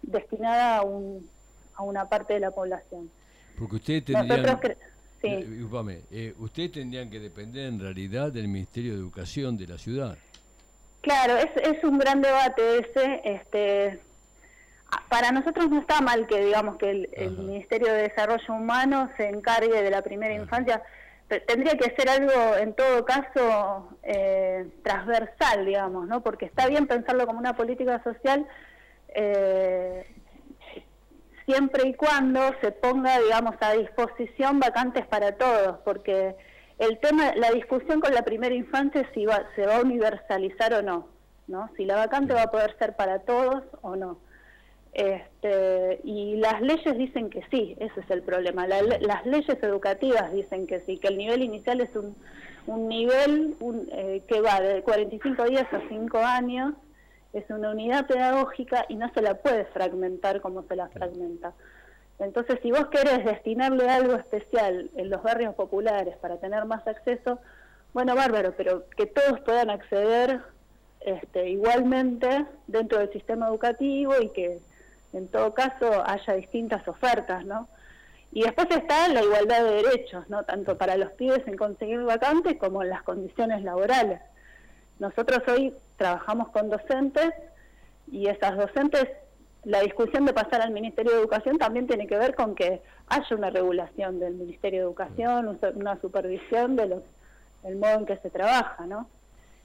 destinada 0.00 0.78
a, 0.78 0.82
un, 0.82 1.28
a 1.74 1.82
una 1.82 2.08
parte 2.08 2.34
de 2.34 2.40
la 2.40 2.50
población. 2.50 3.10
Porque 3.58 3.76
ustedes 3.76 4.04
tendrían, 4.06 4.58
eh, 5.22 6.02
eh, 6.10 6.34
ustedes 6.38 6.72
tendrían 6.72 7.10
que 7.10 7.20
depender 7.20 7.66
en 7.66 7.80
realidad 7.80 8.32
del 8.32 8.48
Ministerio 8.48 8.92
de 8.92 8.98
Educación 8.98 9.56
de 9.56 9.66
la 9.66 9.78
ciudad. 9.78 10.16
Claro, 11.00 11.36
es, 11.36 11.50
es 11.56 11.82
un 11.84 11.98
gran 11.98 12.20
debate 12.22 12.78
ese, 12.78 13.20
este 13.24 14.00
para 15.08 15.32
nosotros 15.32 15.70
no 15.70 15.80
está 15.80 16.00
mal 16.00 16.26
que 16.26 16.44
digamos 16.44 16.76
que 16.76 17.08
el, 17.12 17.30
Ministerio 17.38 17.92
de 17.92 18.02
Desarrollo 18.02 18.54
Humano 18.54 19.10
se 19.16 19.28
encargue 19.28 19.82
de 19.82 19.90
la 19.90 20.02
primera 20.02 20.34
infancia. 20.34 20.82
Tendría 21.46 21.78
que 21.78 21.94
ser 21.96 22.10
algo, 22.10 22.56
en 22.58 22.74
todo 22.74 23.06
caso, 23.06 23.88
eh, 24.02 24.68
transversal, 24.82 25.64
digamos, 25.64 26.06
¿no? 26.06 26.22
Porque 26.22 26.44
está 26.44 26.68
bien 26.68 26.86
pensarlo 26.86 27.26
como 27.26 27.38
una 27.38 27.56
política 27.56 28.02
social 28.04 28.46
eh, 29.14 30.06
siempre 31.46 31.88
y 31.88 31.94
cuando 31.94 32.40
se 32.60 32.72
ponga, 32.72 33.18
digamos, 33.20 33.54
a 33.60 33.72
disposición 33.72 34.60
vacantes 34.60 35.06
para 35.06 35.32
todos, 35.32 35.78
porque 35.84 36.34
el 36.78 36.98
tema, 36.98 37.34
la 37.36 37.50
discusión 37.50 38.00
con 38.00 38.14
la 38.14 38.22
primera 38.22 38.54
infancia 38.54 39.02
es 39.02 39.08
si 39.14 39.24
va, 39.24 39.46
se 39.54 39.66
va 39.66 39.76
a 39.76 39.82
universalizar 39.82 40.74
o 40.74 40.82
no, 40.82 41.08
¿no? 41.46 41.70
Si 41.76 41.84
la 41.84 41.96
vacante 41.96 42.34
va 42.34 42.42
a 42.42 42.50
poder 42.50 42.76
ser 42.78 42.96
para 42.96 43.20
todos 43.20 43.62
o 43.82 43.96
no. 43.96 44.18
Este, 44.92 46.00
y 46.04 46.36
las 46.36 46.60
leyes 46.60 46.98
dicen 46.98 47.30
que 47.30 47.42
sí, 47.50 47.76
ese 47.78 48.00
es 48.00 48.10
el 48.10 48.22
problema. 48.22 48.66
las 48.66 49.24
leyes 49.24 49.56
educativas 49.62 50.32
dicen 50.32 50.66
que 50.66 50.80
sí, 50.80 50.98
que 50.98 51.08
el 51.08 51.16
nivel 51.16 51.42
inicial 51.42 51.80
es 51.80 51.94
un, 51.96 52.14
un 52.66 52.88
nivel 52.88 53.56
un, 53.60 53.88
eh, 53.90 54.22
que 54.28 54.40
va 54.40 54.60
de 54.60 54.82
45 54.82 55.44
días 55.44 55.66
a 55.72 55.80
5 55.88 56.18
años, 56.18 56.74
es 57.32 57.48
una 57.50 57.70
unidad 57.70 58.06
pedagógica 58.06 58.84
y 58.88 58.96
no 58.96 59.12
se 59.14 59.22
la 59.22 59.34
puede 59.34 59.64
fragmentar 59.66 60.40
como 60.40 60.62
se 60.64 60.76
la 60.76 60.88
fragmenta. 60.88 61.52
Entonces, 62.18 62.58
si 62.62 62.70
vos 62.70 62.86
querés 62.88 63.24
destinarle 63.24 63.88
algo 63.88 64.14
especial 64.14 64.90
en 64.96 65.10
los 65.10 65.22
barrios 65.22 65.54
populares 65.54 66.16
para 66.18 66.36
tener 66.38 66.64
más 66.66 66.86
acceso, 66.86 67.38
bueno, 67.94 68.14
bárbaro, 68.14 68.54
pero 68.56 68.88
que 68.90 69.06
todos 69.06 69.40
puedan 69.40 69.70
acceder 69.70 70.40
este, 71.00 71.50
igualmente 71.50 72.46
dentro 72.66 72.98
del 72.98 73.12
sistema 73.12 73.48
educativo 73.48 74.14
y 74.20 74.28
que 74.30 74.60
en 75.12 75.28
todo 75.28 75.52
caso 75.52 76.02
haya 76.06 76.34
distintas 76.34 76.86
ofertas, 76.86 77.44
¿no? 77.44 77.68
Y 78.30 78.42
después 78.44 78.66
está 78.70 79.08
la 79.08 79.22
igualdad 79.22 79.64
de 79.64 79.82
derechos, 79.82 80.28
¿no? 80.30 80.44
Tanto 80.44 80.78
para 80.78 80.96
los 80.96 81.10
pibes 81.12 81.46
en 81.46 81.56
conseguir 81.56 82.02
vacantes 82.02 82.56
como 82.56 82.82
en 82.82 82.88
las 82.88 83.02
condiciones 83.02 83.62
laborales. 83.62 84.20
Nosotros 84.98 85.42
hoy 85.48 85.74
trabajamos 86.02 86.48
con 86.48 86.68
docentes 86.68 87.30
y 88.10 88.26
esas 88.26 88.56
docentes, 88.56 89.06
la 89.62 89.80
discusión 89.82 90.24
de 90.24 90.32
pasar 90.32 90.60
al 90.60 90.72
Ministerio 90.72 91.12
de 91.12 91.20
Educación 91.20 91.58
también 91.58 91.86
tiene 91.86 92.08
que 92.08 92.16
ver 92.16 92.34
con 92.34 92.56
que 92.56 92.82
haya 93.06 93.36
una 93.36 93.50
regulación 93.50 94.18
del 94.18 94.34
Ministerio 94.34 94.80
de 94.80 94.86
Educación, 94.86 95.60
una 95.76 96.00
supervisión 96.00 96.74
de 96.74 96.86
los, 96.88 97.02
del 97.62 97.76
modo 97.76 98.00
en 98.00 98.06
que 98.06 98.16
se 98.16 98.30
trabaja, 98.30 98.84
¿no? 98.84 99.08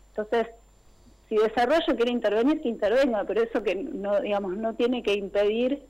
Entonces, 0.10 0.48
si 1.28 1.38
desarrollo 1.38 1.96
quiere 1.96 2.12
intervenir, 2.12 2.62
que 2.62 2.70
intervenga, 2.70 3.24
pero 3.24 3.42
eso 3.42 3.64
que 3.64 3.74
no, 3.74 4.20
digamos, 4.22 4.56
no 4.58 4.76
tiene 4.76 5.02
que 5.02 5.16
impedir 5.16 5.88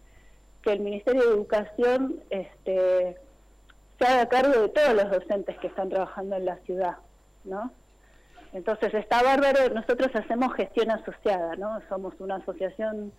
que 0.61 0.71
el 0.71 0.79
Ministerio 0.79 1.23
de 1.23 1.33
Educación 1.33 2.21
este, 2.29 3.17
se 3.99 4.05
haga 4.05 4.29
cargo 4.29 4.61
de 4.61 4.69
todos 4.69 4.93
los 4.93 5.11
docentes 5.11 5.57
que 5.57 5.67
están 5.67 5.89
trabajando 5.89 6.37
en 6.37 6.45
la 6.45 6.55
ciudad, 6.59 6.95
¿no? 7.43 7.69
Entonces 8.53 8.93
está 8.93 9.21
bárbaro, 9.21 9.73
nosotros 9.73 10.09
hacemos 10.15 10.53
gestión 10.53 10.91
asociada, 10.91 11.55
¿no? 11.55 11.81
Somos 11.89 12.13
una 12.19 12.37
asociación 12.37 13.11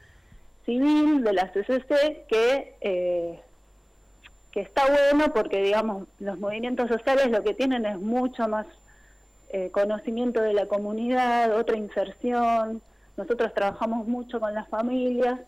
civil 0.65 1.23
de 1.23 1.33
la 1.33 1.51
CCC 1.53 2.27
que, 2.29 2.77
eh, 2.81 3.41
que 4.51 4.61
está 4.61 4.83
bueno 4.87 5.33
porque, 5.35 5.63
digamos, 5.63 6.09
los 6.19 6.39
movimientos 6.39 6.89
sociales 6.89 7.31
lo 7.31 7.43
que 7.43 7.55
tienen 7.55 7.87
es 7.87 7.99
mucho 7.99 8.49
más 8.49 8.67
eh, 9.51 9.71
conocimiento 9.71 10.41
de 10.41 10.53
la 10.53 10.67
comunidad, 10.67 11.57
otra 11.57 11.77
inserción. 11.77 12.83
Nosotros 13.17 13.53
trabajamos 13.55 14.07
mucho 14.07 14.41
con 14.41 14.55
las 14.55 14.69
familias, 14.69 15.41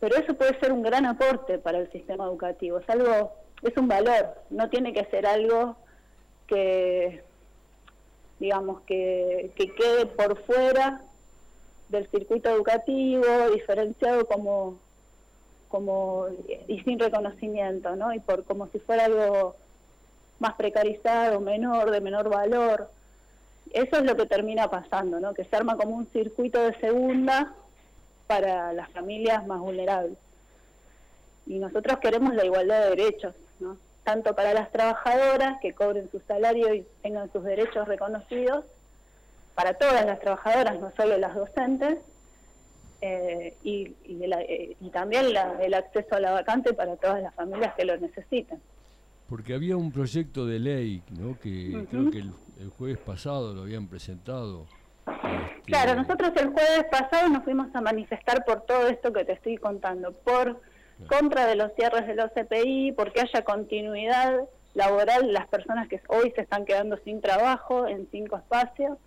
pero 0.00 0.16
eso 0.16 0.34
puede 0.34 0.58
ser 0.58 0.72
un 0.72 0.82
gran 0.82 1.06
aporte 1.06 1.58
para 1.58 1.78
el 1.78 1.90
sistema 1.92 2.24
educativo. 2.24 2.78
Es 2.78 2.88
algo, 2.90 3.32
es 3.62 3.76
un 3.76 3.88
valor, 3.88 4.34
no 4.50 4.68
tiene 4.68 4.92
que 4.92 5.04
ser 5.06 5.26
algo 5.26 5.76
que, 6.46 7.22
digamos, 8.38 8.82
que, 8.82 9.50
que 9.56 9.74
quede 9.74 10.06
por 10.06 10.42
fuera 10.44 11.02
del 11.88 12.08
circuito 12.08 12.50
educativo, 12.50 13.24
diferenciado 13.52 14.26
como 14.26 14.78
como 15.68 16.26
y 16.68 16.80
sin 16.82 16.98
reconocimiento, 16.98 17.96
¿no? 17.96 18.14
Y 18.14 18.20
por 18.20 18.44
como 18.44 18.68
si 18.68 18.78
fuera 18.78 19.06
algo 19.06 19.56
más 20.38 20.54
precarizado, 20.54 21.40
menor, 21.40 21.90
de 21.90 22.00
menor 22.00 22.28
valor 22.28 22.88
eso 23.72 23.96
es 23.96 24.04
lo 24.04 24.16
que 24.16 24.26
termina 24.26 24.68
pasando, 24.70 25.20
¿no? 25.20 25.34
que 25.34 25.44
se 25.44 25.56
arma 25.56 25.76
como 25.76 25.96
un 25.96 26.06
circuito 26.06 26.60
de 26.60 26.78
segunda 26.80 27.52
para 28.26 28.72
las 28.72 28.90
familias 28.90 29.46
más 29.46 29.60
vulnerables. 29.60 30.16
Y 31.46 31.58
nosotros 31.58 31.98
queremos 31.98 32.34
la 32.34 32.44
igualdad 32.44 32.84
de 32.84 32.96
derechos, 32.96 33.34
¿no? 33.60 33.76
Tanto 34.06 34.36
para 34.36 34.54
las 34.54 34.70
trabajadoras 34.70 35.58
que 35.60 35.74
cobren 35.74 36.08
su 36.12 36.20
salario 36.20 36.72
y 36.72 36.86
tengan 37.02 37.30
sus 37.32 37.42
derechos 37.42 37.88
reconocidos, 37.88 38.64
para 39.56 39.74
todas 39.74 40.06
las 40.06 40.20
trabajadoras, 40.20 40.78
no 40.78 40.92
solo 40.96 41.18
las 41.18 41.34
docentes, 41.34 41.98
eh, 43.00 43.56
y, 43.64 43.94
eh, 44.04 44.76
y, 44.80 44.90
también 44.90 45.26
el 45.60 45.74
acceso 45.74 46.14
a 46.14 46.20
la 46.20 46.30
vacante 46.30 46.72
para 46.72 46.96
todas 46.96 47.20
las 47.20 47.34
familias 47.34 47.74
que 47.74 47.84
lo 47.84 47.96
necesiten. 47.96 48.60
Porque 49.28 49.54
había 49.54 49.76
un 49.76 49.90
proyecto 49.90 50.46
de 50.46 50.60
ley, 50.60 51.02
¿no? 51.10 51.36
que 51.40 51.84
creo 51.90 52.10
que 52.10 52.18
el, 52.18 52.70
jueves 52.78 52.98
pasado 52.98 53.54
lo 53.54 53.62
habían 53.62 53.88
presentado. 53.88 54.66
Este, 55.06 55.62
claro, 55.64 55.96
nosotros 55.96 56.30
el 56.36 56.50
jueves 56.50 56.84
pasado 56.92 57.28
nos 57.28 57.42
fuimos 57.42 57.74
a 57.74 57.80
manifestar 57.80 58.44
por 58.44 58.60
todo 58.62 58.86
esto 58.86 59.12
que 59.12 59.24
te 59.24 59.32
estoy 59.32 59.56
contando, 59.56 60.12
por 60.12 60.60
contra 61.08 61.46
de 61.46 61.56
los 61.56 61.72
cierres 61.74 62.06
de 62.06 62.14
los 62.14 62.30
CPI, 62.32 62.92
porque 62.92 63.20
haya 63.20 63.42
continuidad 63.44 64.40
laboral 64.74 65.32
las 65.32 65.46
personas 65.46 65.88
que 65.88 66.00
hoy 66.08 66.32
se 66.32 66.42
están 66.42 66.64
quedando 66.64 66.98
sin 66.98 67.20
trabajo 67.20 67.86
en 67.86 68.08
cinco 68.10 68.36
espacios 68.36 68.98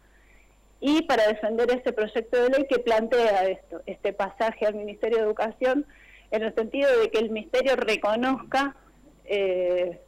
y 0.79 1.03
para 1.03 1.27
defender 1.27 1.69
ese 1.71 1.91
proyecto 1.91 2.41
de 2.41 2.49
ley 2.49 2.65
que 2.69 2.79
plantea 2.79 3.47
esto, 3.47 3.81
este 3.85 4.13
pasaje 4.13 4.65
al 4.65 4.75
Ministerio 4.75 5.17
de 5.17 5.23
Educación 5.25 5.85
en 6.31 6.43
el 6.43 6.55
sentido 6.55 6.89
de 6.99 7.09
que 7.11 7.19
el 7.19 7.29
Ministerio 7.29 7.75
reconozca 7.75 8.75
eh, 9.25 9.99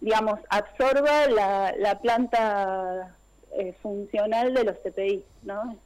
digamos, 0.00 0.38
absorba 0.50 1.26
la, 1.28 1.74
la 1.78 1.98
planta 2.00 3.14
eh, 3.56 3.74
funcional 3.82 4.52
de 4.52 4.64
los 4.64 4.76
CPI, 4.78 5.24
¿no? 5.42 5.76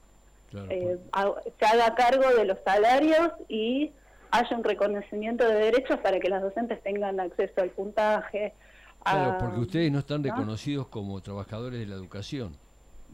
Eh, 0.70 0.98
se 1.58 1.66
haga 1.66 1.94
cargo 1.94 2.28
de 2.34 2.46
los 2.46 2.58
salarios 2.64 3.30
y 3.48 3.92
haya 4.30 4.56
un 4.56 4.64
reconocimiento 4.64 5.44
de 5.48 5.54
derechos 5.54 5.98
para 6.00 6.18
que 6.20 6.28
las 6.28 6.42
docentes 6.42 6.82
tengan 6.82 7.18
acceso 7.20 7.60
al 7.62 7.70
puntaje. 7.70 8.54
Claro, 9.02 9.38
porque 9.38 9.60
ustedes 9.60 9.92
no 9.92 10.00
están 10.00 10.22
reconocidos 10.22 10.88
como 10.88 11.20
trabajadores 11.22 11.80
de 11.80 11.86
la 11.86 11.94
educación. 11.94 12.56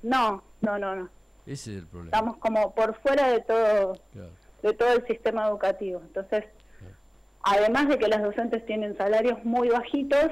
No, 0.03 0.43
no, 0.61 0.79
no, 0.79 0.97
no. 0.97 1.09
Ese 1.47 1.73
es 1.73 1.79
el 1.83 1.87
problema. 1.87 2.17
Estamos 2.17 2.37
como 2.39 2.75
por 2.75 2.95
fuera 3.01 3.29
de 3.29 3.41
todo, 3.41 3.95
Claro. 4.13 4.31
de 4.63 4.73
todo 4.73 4.93
el 4.95 5.07
sistema 5.07 5.47
educativo. 5.47 6.01
Entonces, 6.05 6.45
además 7.43 7.89
de 7.89 7.99
que 7.99 8.09
las 8.09 8.23
docentes 8.23 8.65
tienen 8.67 8.97
salarios 8.97 9.45
muy 9.45 9.69
bajitos, 9.69 10.31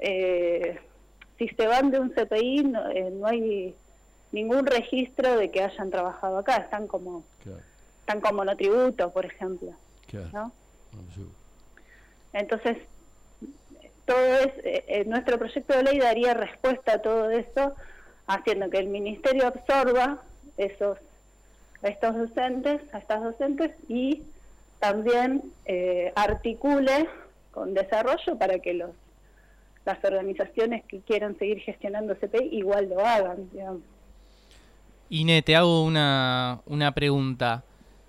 eh, 0.00 0.78
si 1.38 1.48
se 1.48 1.66
van 1.66 1.90
de 1.90 2.00
un 2.00 2.10
CPI 2.10 2.64
no, 2.64 2.88
eh, 2.90 3.10
no 3.10 3.26
hay 3.26 3.74
ningún 4.32 4.66
registro 4.66 5.36
de 5.36 5.50
que 5.50 5.62
hayan 5.62 5.90
trabajado 5.90 6.38
acá. 6.38 6.56
Están 6.56 6.86
como, 6.86 7.24
Claro, 7.42 7.60
están 8.00 8.20
como 8.20 8.44
no 8.44 8.56
tributo, 8.56 9.12
por 9.12 9.26
ejemplo. 9.26 9.72
Claro. 10.12 10.28
¿no? 10.32 10.52
No, 10.92 11.12
seguro. 11.14 11.32
Entonces, 12.32 12.76
todo 14.06 14.36
es, 14.38 14.52
eh, 14.64 14.84
eh, 14.88 15.04
nuestro 15.06 15.38
proyecto 15.38 15.76
de 15.76 15.82
ley 15.82 15.98
daría 15.98 16.34
respuesta 16.34 16.94
a 16.94 16.98
todo 17.02 17.30
eso, 17.30 17.74
haciendo 18.26 18.70
que 18.70 18.78
el 18.78 18.86
ministerio 18.88 19.46
absorba 19.46 20.22
esos 20.56 20.98
a 21.82 21.88
estos 21.88 22.14
docentes, 22.14 22.80
a 22.94 22.98
estas 22.98 23.22
docentes 23.24 23.72
y 23.88 24.22
también 24.78 25.42
eh, 25.64 26.12
articule 26.14 27.08
con 27.50 27.74
desarrollo 27.74 28.38
para 28.38 28.58
que 28.60 28.74
los 28.74 28.90
las 29.84 30.02
organizaciones 30.04 30.84
que 30.84 31.00
quieran 31.00 31.36
seguir 31.40 31.58
gestionando 31.58 32.14
CPI 32.14 32.50
igual 32.52 32.88
lo 32.88 33.04
hagan, 33.04 33.50
digamos. 33.50 33.82
Ine, 35.10 35.42
te 35.42 35.56
hago 35.56 35.82
una, 35.84 36.60
una 36.66 36.92
pregunta. 36.92 37.64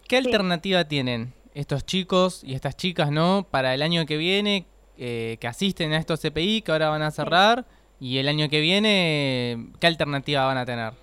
¿Qué 0.07 0.21
Sí. 0.21 0.27
alternativa 0.27 0.87
tienen 0.87 1.33
estos 1.53 1.85
chicos 1.85 2.43
y 2.43 2.55
estas 2.55 2.75
chicas, 2.75 3.11
no, 3.11 3.47
para 3.49 3.73
el 3.73 3.81
año 3.81 4.05
que 4.05 4.17
viene 4.17 4.65
eh, 4.97 5.37
que 5.39 5.47
asisten 5.47 5.93
a 5.93 5.97
estos 5.97 6.21
CPI 6.21 6.61
que 6.61 6.71
ahora 6.71 6.89
van 6.89 7.01
a 7.01 7.11
cerrar 7.11 7.65
y 7.99 8.17
el 8.17 8.27
año 8.27 8.49
que 8.49 8.59
viene 8.59 9.71
qué 9.79 9.87
alternativa 9.87 10.45
van 10.45 10.57
a 10.57 10.65
tener? 10.65 10.93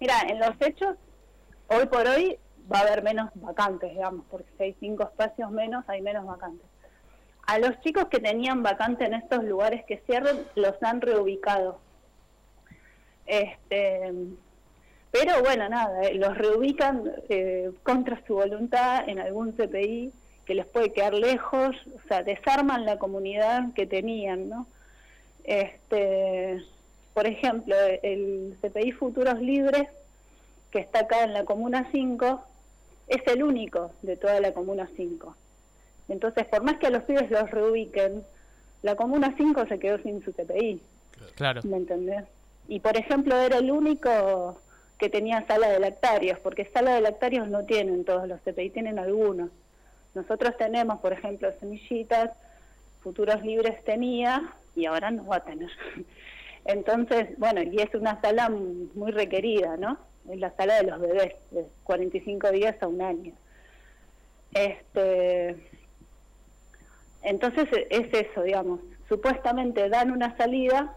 Mira, 0.00 0.20
en 0.28 0.38
los 0.38 0.50
hechos, 0.60 0.96
hoy 1.68 1.86
por 1.86 2.06
hoy 2.06 2.38
va 2.72 2.78
a 2.78 2.82
haber 2.82 3.02
menos 3.02 3.30
vacantes, 3.34 3.92
digamos, 3.92 4.24
porque 4.30 4.48
si 4.56 4.62
hay 4.64 4.76
cinco 4.80 5.04
espacios 5.04 5.50
menos, 5.50 5.84
hay 5.88 6.00
menos 6.00 6.26
vacantes. 6.26 6.66
A 7.46 7.58
los 7.58 7.80
chicos 7.80 8.06
que 8.06 8.18
tenían 8.18 8.62
vacante 8.62 9.04
en 9.04 9.14
estos 9.14 9.44
lugares 9.44 9.84
que 9.86 10.02
cierren, 10.06 10.44
los 10.54 10.80
han 10.82 11.00
reubicado. 11.00 11.80
Este, 13.26 14.12
pero 15.12 15.42
bueno, 15.42 15.68
nada, 15.68 16.04
eh, 16.04 16.14
los 16.14 16.36
reubican 16.36 17.04
eh, 17.28 17.70
contra 17.82 18.20
su 18.26 18.34
voluntad 18.34 19.06
en 19.06 19.20
algún 19.20 19.52
CPI 19.52 20.10
que 20.46 20.54
les 20.54 20.66
puede 20.66 20.92
quedar 20.92 21.12
lejos, 21.12 21.76
o 21.94 22.08
sea, 22.08 22.22
desarman 22.22 22.86
la 22.86 22.98
comunidad 22.98 23.72
que 23.74 23.86
tenían, 23.86 24.48
¿no? 24.48 24.66
Este, 25.44 26.64
por 27.12 27.26
ejemplo, 27.26 27.76
el 28.02 28.56
CPI 28.62 28.92
Futuros 28.92 29.38
Libres, 29.40 29.88
que 30.70 30.80
está 30.80 31.00
acá 31.00 31.24
en 31.24 31.34
la 31.34 31.44
Comuna 31.44 31.88
5, 31.92 32.42
es 33.08 33.22
el 33.26 33.42
único 33.42 33.92
de 34.00 34.16
toda 34.16 34.40
la 34.40 34.52
Comuna 34.52 34.88
5. 34.96 35.36
Entonces, 36.08 36.46
por 36.46 36.62
más 36.62 36.78
que 36.78 36.86
a 36.86 36.90
los 36.90 37.02
pibes 37.04 37.30
los 37.30 37.50
reubiquen, 37.50 38.24
la 38.82 38.96
Comuna 38.96 39.34
5 39.36 39.66
se 39.66 39.78
quedó 39.78 39.98
sin 39.98 40.24
su 40.24 40.32
CPI. 40.32 40.80
Claro. 41.34 41.60
¿Me 41.64 41.76
entendés? 41.76 42.24
Y 42.66 42.80
por 42.80 42.96
ejemplo, 42.96 43.36
era 43.36 43.58
el 43.58 43.70
único 43.70 44.58
que 44.98 45.08
tenía 45.08 45.46
sala 45.46 45.68
de 45.68 45.80
lactarios, 45.80 46.38
porque 46.40 46.64
sala 46.66 46.94
de 46.94 47.00
lactarios 47.00 47.48
no 47.48 47.64
tienen 47.64 48.04
todos 48.04 48.28
los 48.28 48.40
CPI, 48.42 48.70
tienen 48.70 48.98
algunos. 48.98 49.50
Nosotros 50.14 50.56
tenemos, 50.56 51.00
por 51.00 51.12
ejemplo, 51.12 51.50
semillitas, 51.58 52.30
Futuros 53.00 53.42
Libres 53.42 53.82
tenía 53.84 54.54
y 54.76 54.86
ahora 54.86 55.10
no 55.10 55.26
va 55.26 55.36
a 55.36 55.44
tener. 55.44 55.70
Entonces, 56.64 57.36
bueno, 57.38 57.62
y 57.62 57.80
es 57.80 57.92
una 57.94 58.20
sala 58.20 58.48
muy 58.48 59.10
requerida, 59.10 59.76
¿no? 59.76 59.98
Es 60.30 60.38
la 60.38 60.54
sala 60.56 60.76
de 60.76 60.84
los 60.84 61.00
bebés, 61.00 61.34
de 61.50 61.66
45 61.82 62.52
días 62.52 62.76
a 62.80 62.86
un 62.86 63.02
año. 63.02 63.32
Este, 64.54 65.56
entonces 67.22 67.68
es 67.90 68.12
eso, 68.12 68.42
digamos. 68.42 68.80
Supuestamente 69.08 69.88
dan 69.88 70.10
una 70.12 70.36
salida, 70.36 70.96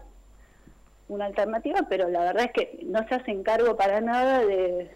una 1.08 1.26
alternativa, 1.26 1.86
pero 1.88 2.08
la 2.08 2.20
verdad 2.20 2.44
es 2.44 2.52
que 2.52 2.80
no 2.84 3.06
se 3.08 3.14
hacen 3.14 3.42
cargo 3.42 3.76
para 3.76 4.00
nada 4.00 4.44
de, 4.44 4.90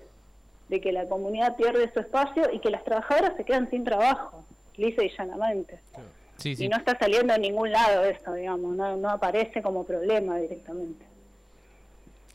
de 0.68 0.80
que 0.80 0.92
la 0.92 1.06
comunidad 1.08 1.56
pierde 1.56 1.90
su 1.92 2.00
espacio 2.00 2.50
y 2.52 2.60
que 2.60 2.70
las 2.70 2.84
trabajadoras 2.84 3.36
se 3.36 3.44
quedan 3.44 3.70
sin 3.70 3.84
trabajo, 3.84 4.44
lisa 4.76 5.04
y 5.04 5.10
llanamente. 5.16 5.80
Sí, 6.36 6.56
sí. 6.56 6.64
Y 6.64 6.68
no 6.68 6.76
está 6.76 6.98
saliendo 6.98 7.34
en 7.34 7.42
ningún 7.42 7.70
lado 7.70 8.04
eso, 8.04 8.32
digamos, 8.32 8.74
no, 8.74 8.96
no 8.96 9.10
aparece 9.10 9.62
como 9.62 9.84
problema 9.84 10.38
directamente. 10.38 11.04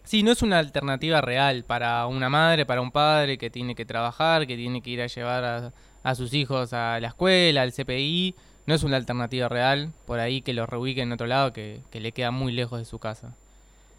Sí, 0.03 0.21
no 0.21 0.31
es 0.31 0.43
una 0.43 0.59
alternativa 0.59 1.19
real 1.21 1.63
para 1.63 2.05
una 2.05 2.29
madre, 2.29 2.65
para 2.65 2.81
un 2.81 2.91
padre 2.91 3.39
que 3.39 3.49
tiene 3.49 3.73
que 3.73 3.85
trabajar, 3.85 4.45
que 4.45 4.55
tiene 4.55 4.81
que 4.81 4.91
ir 4.91 5.01
a 5.01 5.07
llevar 5.07 5.43
a, 5.43 5.73
a 6.03 6.15
sus 6.15 6.33
hijos 6.35 6.73
a 6.73 6.99
la 6.99 7.07
escuela, 7.07 7.63
al 7.63 7.73
CPI. 7.73 8.35
No 8.67 8.75
es 8.75 8.83
una 8.83 8.97
alternativa 8.97 9.49
real, 9.49 9.93
por 10.05 10.19
ahí 10.19 10.41
que 10.41 10.53
los 10.53 10.69
reubiquen 10.69 11.07
en 11.07 11.13
otro 11.13 11.25
lado, 11.25 11.53
que, 11.53 11.81
que 11.89 11.99
le 11.99 12.11
queda 12.11 12.29
muy 12.29 12.51
lejos 12.51 12.77
de 12.77 12.85
su 12.85 12.99
casa. 12.99 13.35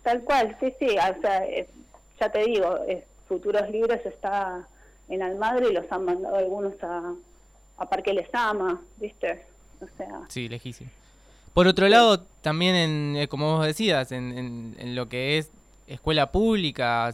Tal 0.07 0.23
cual, 0.23 0.57
sí, 0.61 0.73
sí, 0.79 0.87
o 0.97 1.21
sea, 1.21 1.45
eh, 1.47 1.69
ya 2.21 2.31
te 2.31 2.45
digo, 2.45 2.79
eh, 2.87 3.05
Futuros 3.29 3.69
Libres 3.71 4.07
está 4.07 4.65
en 5.09 5.21
Almagro 5.21 5.69
y 5.69 5.73
los 5.73 5.91
han 5.91 6.05
mandado 6.05 6.37
algunos 6.37 6.75
a, 6.85 7.13
a 7.79 7.89
Parque 7.89 8.13
Les 8.13 8.29
Ama, 8.33 8.81
¿viste? 8.99 9.45
O 9.81 9.87
sea, 9.97 10.21
Sí, 10.29 10.49
lejísimo. 10.49 10.91
Por 11.55 11.67
otro 11.67 11.89
lado, 11.89 12.21
también, 12.41 12.77
en, 12.77 13.17
eh, 13.17 13.27
como 13.27 13.57
vos 13.57 13.67
decías, 13.67 14.13
en, 14.13 14.39
en- 14.39 14.77
en 14.79 14.95
lo 14.95 15.09
que 15.09 15.39
es 15.39 15.51
escuela 15.89 16.31
pública, 16.31 17.13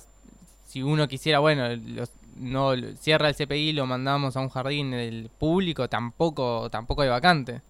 si 0.66 0.82
uno 0.82 1.08
quisiera, 1.08 1.38
bueno, 1.38 1.68
los- 1.74 2.12
no 2.36 2.72
cierra 2.98 3.30
el 3.30 3.34
CPI, 3.34 3.72
lo 3.72 3.86
mandamos 3.86 4.36
a 4.36 4.40
un 4.40 4.50
jardín 4.50 4.90
del 4.90 5.30
público, 5.38 5.88
tampoco 5.88 6.68
tampoco 6.68 7.00
hay 7.00 7.08
vacante. 7.08 7.62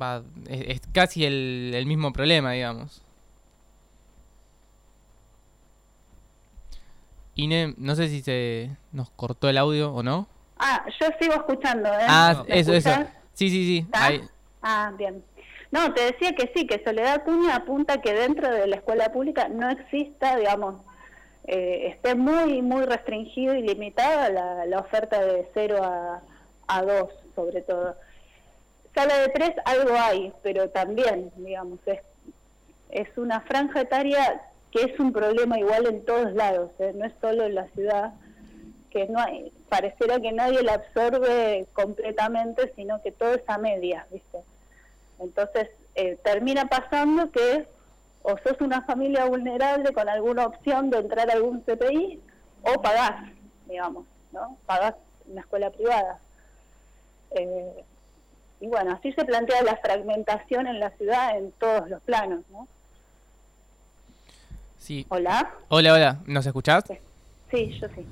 Va, 0.00 0.22
es, 0.48 0.60
es 0.76 0.80
casi 0.92 1.24
el, 1.24 1.72
el 1.74 1.86
mismo 1.86 2.12
problema, 2.12 2.52
digamos. 2.52 3.02
Ine, 7.34 7.74
no 7.76 7.94
sé 7.94 8.08
si 8.08 8.22
se 8.22 8.70
nos 8.92 9.10
cortó 9.10 9.48
el 9.48 9.58
audio 9.58 9.92
o 9.92 10.02
no. 10.02 10.26
ah, 10.58 10.84
yo 11.00 11.06
sigo 11.20 11.34
escuchando, 11.34 11.88
¿eh? 11.88 12.06
Ah, 12.08 12.44
¿Me 12.48 12.58
eso, 12.60 12.72
eso. 12.72 12.90
Sí, 13.34 13.50
sí, 13.50 13.66
sí. 13.66 13.86
Ah, 14.62 14.92
bien. 14.96 15.22
No, 15.70 15.92
te 15.92 16.02
decía 16.04 16.32
que 16.34 16.50
sí, 16.54 16.66
que 16.66 16.82
Soledad 16.82 17.24
Cuña 17.24 17.56
apunta 17.56 18.00
que 18.00 18.14
dentro 18.14 18.48
de 18.50 18.66
la 18.66 18.76
escuela 18.76 19.12
pública 19.12 19.48
no 19.48 19.68
exista, 19.68 20.36
digamos, 20.36 20.76
eh, 21.44 21.88
esté 21.94 22.14
muy, 22.14 22.62
muy 22.62 22.84
restringido 22.84 23.54
y 23.54 23.62
limitada 23.62 24.30
la, 24.30 24.64
la 24.66 24.78
oferta 24.78 25.20
de 25.20 25.46
0 25.52 25.84
a, 25.84 26.22
a 26.68 26.82
2, 26.82 27.10
sobre 27.34 27.60
todo. 27.62 27.96
Sala 28.96 29.18
de 29.18 29.28
3 29.28 29.52
algo 29.66 29.94
hay, 29.94 30.32
pero 30.42 30.70
también, 30.70 31.30
digamos, 31.36 31.78
es, 31.84 32.00
es 32.88 33.18
una 33.18 33.42
franja 33.42 33.82
etaria 33.82 34.40
que 34.72 34.84
es 34.84 34.98
un 34.98 35.12
problema 35.12 35.58
igual 35.58 35.86
en 35.86 36.02
todos 36.06 36.32
lados, 36.32 36.70
¿eh? 36.78 36.92
no 36.94 37.04
es 37.04 37.12
solo 37.20 37.44
en 37.44 37.56
la 37.56 37.66
ciudad, 37.68 38.14
que 38.90 39.06
no 39.08 39.18
hay, 39.18 39.52
pareciera 39.68 40.18
que 40.18 40.32
nadie 40.32 40.62
la 40.62 40.76
absorbe 40.76 41.66
completamente, 41.74 42.72
sino 42.74 43.02
que 43.02 43.12
todo 43.12 43.34
es 43.34 43.42
a 43.48 43.58
medias, 43.58 44.10
¿viste? 44.10 44.38
Entonces, 45.18 45.68
eh, 45.94 46.16
termina 46.24 46.64
pasando 46.64 47.30
que 47.30 47.66
o 48.22 48.38
sos 48.38 48.58
una 48.62 48.80
familia 48.80 49.26
vulnerable 49.26 49.92
con 49.92 50.08
alguna 50.08 50.46
opción 50.46 50.88
de 50.88 51.00
entrar 51.00 51.28
a 51.28 51.34
algún 51.34 51.60
CPI 51.60 52.18
o 52.62 52.80
pagás, 52.80 53.30
digamos, 53.68 54.06
¿no? 54.32 54.56
Pagás 54.64 54.94
una 55.26 55.42
escuela 55.42 55.68
privada. 55.68 56.18
Eh, 57.32 57.84
y 58.60 58.66
bueno, 58.68 58.92
así 58.92 59.12
se 59.12 59.24
plantea 59.24 59.62
la 59.62 59.76
fragmentación 59.76 60.66
en 60.66 60.80
la 60.80 60.90
ciudad 60.90 61.36
en 61.36 61.52
todos 61.52 61.88
los 61.88 62.02
planos, 62.02 62.40
¿no? 62.50 62.66
Sí. 64.78 65.04
¿Hola? 65.08 65.52
Hola, 65.68 65.92
hola. 65.92 66.18
¿Nos 66.26 66.46
escuchás? 66.46 66.84
Sí, 67.50 67.78
yo 67.80 67.88
sí. 67.88 68.06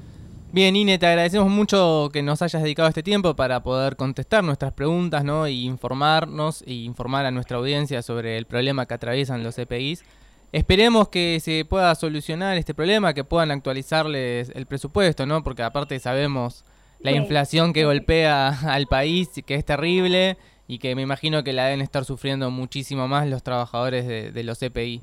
Bien, 0.52 0.76
Ine, 0.76 0.98
te 0.98 1.06
agradecemos 1.06 1.48
mucho 1.48 2.10
que 2.12 2.22
nos 2.22 2.42
hayas 2.42 2.62
dedicado 2.62 2.88
este 2.88 3.02
tiempo 3.02 3.34
para 3.34 3.64
poder 3.64 3.96
contestar 3.96 4.44
nuestras 4.44 4.72
preguntas, 4.72 5.24
¿no? 5.24 5.48
Y 5.48 5.64
informarnos 5.64 6.62
e 6.62 6.72
informar 6.74 7.26
a 7.26 7.30
nuestra 7.30 7.56
audiencia 7.56 8.02
sobre 8.02 8.38
el 8.38 8.46
problema 8.46 8.86
que 8.86 8.94
atraviesan 8.94 9.42
los 9.42 9.58
EPIs. 9.58 10.04
Esperemos 10.52 11.08
que 11.08 11.40
se 11.40 11.64
pueda 11.64 11.92
solucionar 11.96 12.56
este 12.56 12.74
problema, 12.74 13.14
que 13.14 13.24
puedan 13.24 13.50
actualizarles 13.50 14.50
el 14.54 14.66
presupuesto, 14.66 15.26
¿no? 15.26 15.42
Porque 15.42 15.64
aparte 15.64 15.98
sabemos 15.98 16.64
la 17.04 17.12
inflación 17.12 17.72
que 17.72 17.84
golpea 17.84 18.48
al 18.72 18.86
país, 18.86 19.30
que 19.46 19.54
es 19.54 19.64
terrible 19.64 20.36
y 20.66 20.78
que 20.78 20.94
me 20.96 21.02
imagino 21.02 21.44
que 21.44 21.52
la 21.52 21.66
deben 21.66 21.80
estar 21.82 22.04
sufriendo 22.04 22.50
muchísimo 22.50 23.06
más 23.06 23.26
los 23.28 23.42
trabajadores 23.42 24.06
de, 24.08 24.32
de 24.32 24.42
los 24.44 24.60
EPI. 24.62 25.02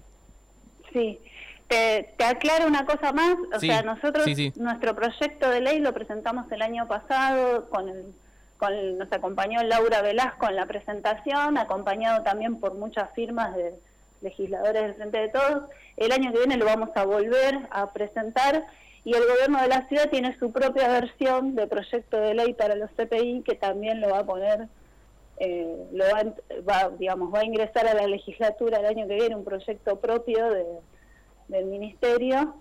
Sí. 0.92 1.20
Te, 1.68 2.14
te 2.18 2.26
aclaro 2.26 2.68
una 2.68 2.86
cosa 2.86 3.14
más, 3.14 3.36
o 3.56 3.60
Sí, 3.60 3.68
sea, 3.68 3.82
nosotros 3.82 4.26
sí, 4.26 4.36
sí. 4.36 4.52
nuestro 4.58 4.94
proyecto 4.94 5.50
de 5.50 5.62
ley 5.62 5.80
lo 5.80 5.94
presentamos 5.94 6.52
el 6.52 6.62
año 6.62 6.86
pasado, 6.88 7.70
con 7.70 7.88
el, 7.88 8.04
con 8.58 8.74
el- 8.74 8.98
nos 8.98 9.10
acompañó 9.14 9.64
Laura 9.64 10.02
Velasco 10.02 10.50
en 10.50 10.58
la 10.58 10.66
presentación, 10.66 11.58
acompañado 11.58 12.24
también 12.24 12.60
por 12.60 12.74
muchas 12.74 13.10
firmas 13.16 13.56
de, 13.56 13.74
legisladores 14.22 14.84
del 14.84 14.96
Frente 14.96 15.18
de 15.18 15.30
Todos. 15.30 15.64
El 15.98 16.12
año 16.12 16.32
que 16.32 16.40
viene 16.40 16.58
lo 16.58 16.66
vamos 16.66 16.90
a 16.96 17.06
volver 17.06 17.60
a 17.72 17.92
presentar 17.94 18.66
y 19.04 19.16
el 19.16 19.24
gobierno 19.28 19.62
de 19.62 19.68
la 19.68 19.88
ciudad 19.88 20.10
tiene 20.10 20.38
su 20.38 20.52
propia 20.52 20.88
versión 20.88 21.56
de 21.56 21.68
proyecto 21.68 22.18
de 22.18 22.36
ley 22.36 22.54
para 22.54 22.76
los 22.76 22.92
CPI 22.92 23.42
que 23.44 23.56
también 23.56 24.00
lo 24.00 24.10
va 24.10 24.20
a 24.20 24.26
poner, 24.26 24.68
eh, 25.38 25.88
lo 25.92 26.06
va, 26.70 26.90
digamos, 27.00 27.34
va 27.34 27.40
a 27.40 27.46
ingresar 27.46 27.88
a 27.88 27.96
la 27.96 28.06
legislatura 28.06 28.78
el 28.78 28.86
año 28.86 29.08
que 29.08 29.16
viene 29.16 29.36
un 29.36 29.44
proyecto 29.44 30.00
propio 30.00 30.50
del 31.48 31.66
ministerio. 31.66 32.56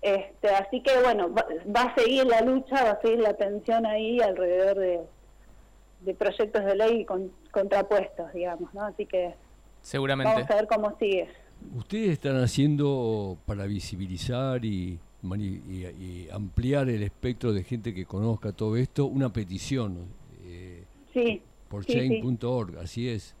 Este, 0.00 0.48
así 0.48 0.80
que 0.80 1.02
bueno, 1.02 1.34
va, 1.34 1.82
a 1.82 1.94
seguir 1.94 2.24
la 2.24 2.40
lucha, 2.40 2.84
va 2.84 2.90
a 2.92 3.00
seguir 3.02 3.18
la 3.18 3.34
tensión 3.34 3.84
ahí 3.84 4.20
alrededor 4.20 4.78
de, 4.78 6.14
proyectos 6.14 6.64
de 6.64 6.76
ley 6.76 7.04
con, 7.04 7.30
contrapuestos, 7.50 8.32
digamos, 8.32 8.72
¿no? 8.72 8.84
Así 8.84 9.04
que 9.04 9.34
seguramente 9.82 10.32
vamos 10.32 10.50
a 10.50 10.54
ver 10.54 10.66
cómo 10.66 10.96
sigue. 10.98 11.28
Ustedes 11.76 12.10
están 12.10 12.40
haciendo 12.40 13.36
para 13.44 13.66
visibilizar 13.66 14.64
y 14.64 15.00
y, 15.22 16.28
ampliar 16.32 16.88
el 16.88 17.02
espectro 17.02 17.52
de 17.52 17.64
gente 17.64 17.94
que 17.94 18.04
conozca 18.04 18.52
todo 18.52 18.76
esto, 18.76 19.06
una 19.06 19.32
petición 19.32 20.06
eh, 20.44 20.84
sí, 21.12 21.42
por 21.68 21.84
change.org, 21.84 22.78
así 22.78 23.08
es. 23.08 23.34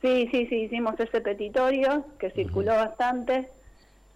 Sí, 0.00 0.28
sí, 0.30 0.46
sí, 0.46 0.54
hicimos 0.62 0.98
ese 1.00 1.20
petitorio 1.20 2.04
que 2.18 2.30
circuló 2.30 2.72
bastante, 2.74 3.50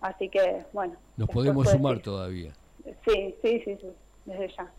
así 0.01 0.29
que 0.29 0.65
bueno. 0.73 0.95
Nos 1.17 1.29
podemos 1.29 1.69
sumar 1.69 1.99
todavía. 1.99 2.53
Sí, 2.85 3.35
sí, 3.43 3.62
sí, 3.65 3.77
sí, 3.81 3.88
desde 4.25 4.49
ya. 4.57 4.71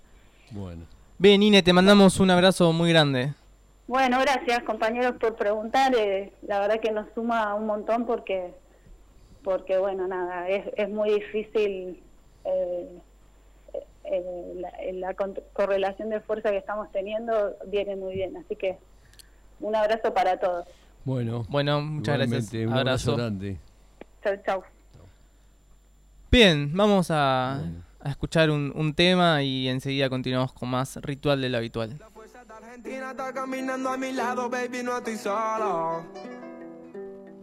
Bueno. 0.52 0.86
Bien, 1.18 1.44
Ine, 1.44 1.62
te 1.62 1.74
mandamos 1.74 2.20
un 2.20 2.32
abrazo 2.32 2.72
muy 2.72 2.90
grande. 2.90 3.34
Bueno, 3.88 4.18
gracias 4.20 4.64
compañeros 4.64 5.16
por 5.20 5.36
preguntar. 5.36 5.94
Eh, 5.96 6.32
la 6.42 6.60
verdad 6.62 6.80
que 6.80 6.92
nos 6.92 7.08
suma 7.14 7.54
un 7.54 7.66
montón 7.66 8.06
porque, 8.06 8.54
porque 9.44 9.78
bueno, 9.78 10.08
nada, 10.08 10.48
es, 10.48 10.66
es 10.78 10.90
muy 10.90 11.14
difícil 11.14 12.02
eh, 12.46 12.90
eh, 14.06 14.94
la, 14.94 15.16
correlación 15.54 16.10
de 16.10 16.20
fuerza 16.20 16.52
que 16.52 16.58
estamos 16.58 16.92
teniendo 16.92 17.56
viene 17.68 17.96
muy 17.96 18.16
bien. 18.16 18.36
Así 18.38 18.56
que 18.56 18.78
un 19.60 19.76
abrazo 19.76 20.14
para 20.14 20.40
todos. 20.40 20.68
Bueno, 21.06 21.46
bueno 21.50 21.82
muchas 21.82 22.18
gracias. 22.18 22.54
Un 22.54 22.74
abrazo, 22.74 23.16
grande. 23.16 23.58
Chau, 24.24 24.38
chau. 24.46 24.64
Bien, 26.32 26.72
vamos 26.74 27.12
a, 27.12 27.62
a 28.00 28.10
escuchar 28.10 28.50
un, 28.50 28.72
un, 28.76 28.94
tema 28.94 29.44
y 29.44 29.68
enseguida 29.68 30.10
continuamos 30.10 30.52
con 30.54 30.70
más 30.70 30.96
ritual 30.98 31.42
de 31.42 31.50
lo 31.50 31.58
habitual. 31.58 31.96
La 32.00 32.10
fuerza 32.10 32.44
de 32.44 32.54
Argentina 32.54 33.12
está 33.12 33.32
caminando 33.34 33.90
a 33.90 33.98
mi 33.98 34.12
lado, 34.14 34.50
baby, 34.50 34.82
no 34.84 34.98
estoy 34.98 35.18
solo. 35.18 36.04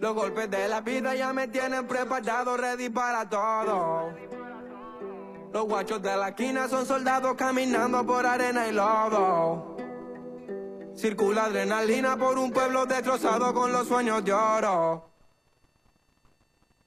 Los 0.00 0.14
golpes 0.14 0.50
de 0.50 0.66
la 0.66 0.80
vida 0.80 1.14
ya 1.14 1.32
me 1.32 1.46
tienen 1.46 1.86
preparado, 1.86 2.56
ready 2.56 2.88
para 2.88 3.28
todo. 3.28 4.12
Los 5.52 5.64
guachos 5.66 6.00
de 6.00 6.16
la 6.16 6.28
esquina 6.28 6.68
son 6.68 6.86
soldados 6.86 7.34
caminando 7.34 8.06
por 8.06 8.24
arena 8.24 8.68
y 8.68 8.72
lodo. 8.72 9.76
Circula 10.94 11.46
adrenalina 11.46 12.16
por 12.16 12.38
un 12.38 12.52
pueblo 12.52 12.86
destrozado 12.86 13.52
con 13.52 13.72
los 13.72 13.88
sueños 13.88 14.24
de 14.24 14.32
oro. 14.32 15.10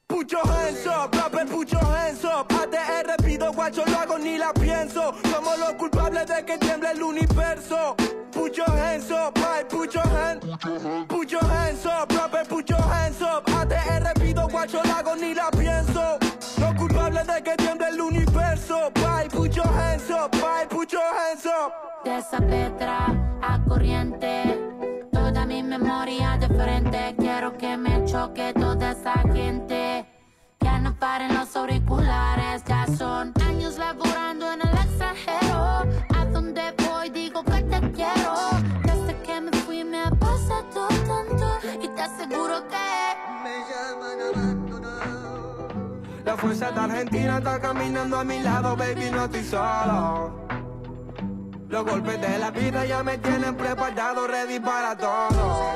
Pucho 0.08 0.38
hands 0.45 0.86
up, 0.86 1.12
pucho 1.49 1.78
hands 1.80 2.23
up 2.23 2.47
ATR 2.54 3.21
pido 3.26 3.52
guacho, 3.52 3.84
lo 3.86 3.97
hago 3.97 4.17
ni 4.17 4.38
la 4.38 4.54
pienso. 4.54 5.13
Somos 5.30 5.60
los 5.60 5.73
culpables 5.73 6.28
de 6.28 6.45
que 6.45 6.58
tiemble 6.58 6.91
el 6.91 7.04
universo. 7.04 7.95
Pucho 8.32 8.63
hands 8.65 9.12
up, 9.12 9.34
pucho 9.69 9.99
hands 10.02 10.45
Pucho 11.08 11.39
hands 11.39 11.86
up, 11.86 12.47
pucho 12.47 12.78
hands 12.78 13.21
up 13.21 13.43
ATR 13.58 14.13
pido 14.21 14.47
guacho, 14.47 14.82
lo 14.84 14.93
hago 14.93 15.15
ni 15.15 15.34
la 15.34 15.49
pienso. 15.52 16.17
Los 16.60 16.76
culpables 16.76 17.28
de 17.28 17.43
que 17.43 17.56
tiemble 17.58 17.83
universo 18.84 18.91
Bye, 18.93 19.28
put 19.30 19.56
your 19.56 19.67
hands 19.67 20.10
up, 20.10 20.32
bye, 20.32 20.65
put 20.69 20.91
your 20.91 21.02
hands 21.02 21.46
up. 21.46 22.04
De 22.04 22.17
esa 22.17 22.39
petra 22.39 23.08
a 23.41 23.60
corriente 23.67 24.60
Toda 25.12 25.46
mi 25.46 25.63
memoria 25.63 26.38
de 26.38 26.48
frente. 26.48 27.15
Quiero 27.17 27.58
que 27.58 27.78
me 27.78 28.04
choque 28.06 28.54
toda 28.54 28.91
esa 28.91 29.13
gente. 29.34 30.06
Que 30.60 30.80
no 30.80 30.96
paren 30.96 31.34
los 31.34 31.56
auriculares 31.56 32.63
Ya 32.65 32.86
son 32.98 33.34
años 33.46 33.78
laborando 33.78 34.52
en 34.52 34.62
el 34.62 34.76
extranjero. 34.76 35.86
A 36.15 36.26
donde 36.32 36.74
voy 36.86 37.10
digo 37.10 37.43
que 37.43 37.62
te 37.63 37.91
quiero. 37.91 38.34
Desde 38.84 39.22
que 39.24 39.41
me 39.41 39.52
fui 39.52 39.84
me 39.84 40.02
ha 40.02 40.12
pasado 40.12 40.88
tanto 41.08 41.60
Y 41.82 41.88
te 41.88 42.02
aseguro 42.02 42.67
que 42.67 42.92
fuerza 46.43 46.71
de 46.71 46.79
Argentina 46.79 47.38
está 47.38 47.60
caminando 47.60 48.19
a 48.19 48.23
mi 48.23 48.39
lado 48.39 48.75
Baby, 48.75 49.10
no 49.12 49.25
estoy 49.25 49.43
solo 49.43 50.43
los 51.73 51.86
golpes 51.86 52.21
de 52.21 52.38
la 52.38 52.51
vida 52.51 52.86
ya 52.86 53.01
me 53.01 53.17
tienen 53.17 53.58
preparado, 53.58 54.27
ready 54.27 54.60
para 54.60 54.95
todo. 54.95 55.73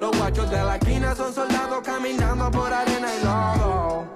Los 0.00 0.18
guachos 0.18 0.50
de 0.50 0.64
la 0.64 0.74
esquina 0.74 1.14
son 1.14 1.32
soldados 1.32 1.78
caminando 1.84 2.50
por 2.50 2.72
arena 2.72 3.08
y 3.14 3.24
lodo. 3.24 4.08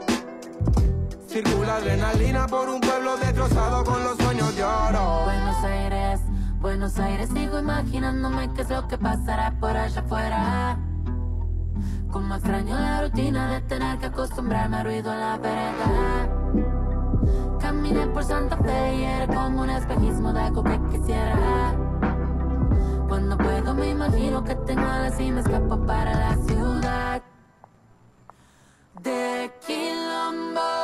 Circula 1.29 1.77
adrenalina 1.77 2.49
por 2.49 2.69
un 2.69 2.81
pueblo 2.81 3.17
destrozado 3.17 3.85
con 3.85 4.03
los 4.03 4.17
sueños 4.17 4.57
de 4.57 4.64
oro. 4.64 5.23
Buenos 5.23 5.64
Aires, 5.64 6.21
Buenos 6.59 6.99
Aires, 6.99 7.31
sigo 7.33 7.61
imaginándome 7.61 8.53
qué 8.55 8.62
es 8.62 8.71
lo 8.71 8.88
que 8.88 8.99
pasará 8.99 9.53
por 9.61 9.77
allá 9.77 10.01
afuera. 10.01 10.77
Como 12.14 12.37
extraño 12.37 12.79
la 12.79 13.03
rutina 13.03 13.50
de 13.50 13.61
tener 13.62 13.98
que 13.98 14.07
acostumbrarme 14.07 14.77
a 14.77 14.85
ruido 14.85 15.12
en 15.12 15.18
la 15.18 15.37
vereda. 15.37 16.29
Caminé 17.59 18.07
por 18.07 18.22
Santa 18.22 18.57
Fe 18.57 18.94
y 18.94 19.03
era 19.03 19.27
como 19.27 19.62
un 19.62 19.70
espejismo 19.70 20.33
de 20.33 20.40
algo 20.42 20.62
que 20.62 20.81
quisiera. 20.92 21.74
Cuando 23.09 23.37
puedo 23.37 23.74
me 23.74 23.90
imagino 23.90 24.44
que 24.44 24.55
tengo 24.55 24.83
alas 24.83 25.18
y 25.18 25.33
me 25.33 25.40
escapo 25.40 25.77
para 25.87 26.14
la 26.16 26.37
ciudad 26.37 27.20
de 29.03 29.53
Quilombo. 29.66 30.84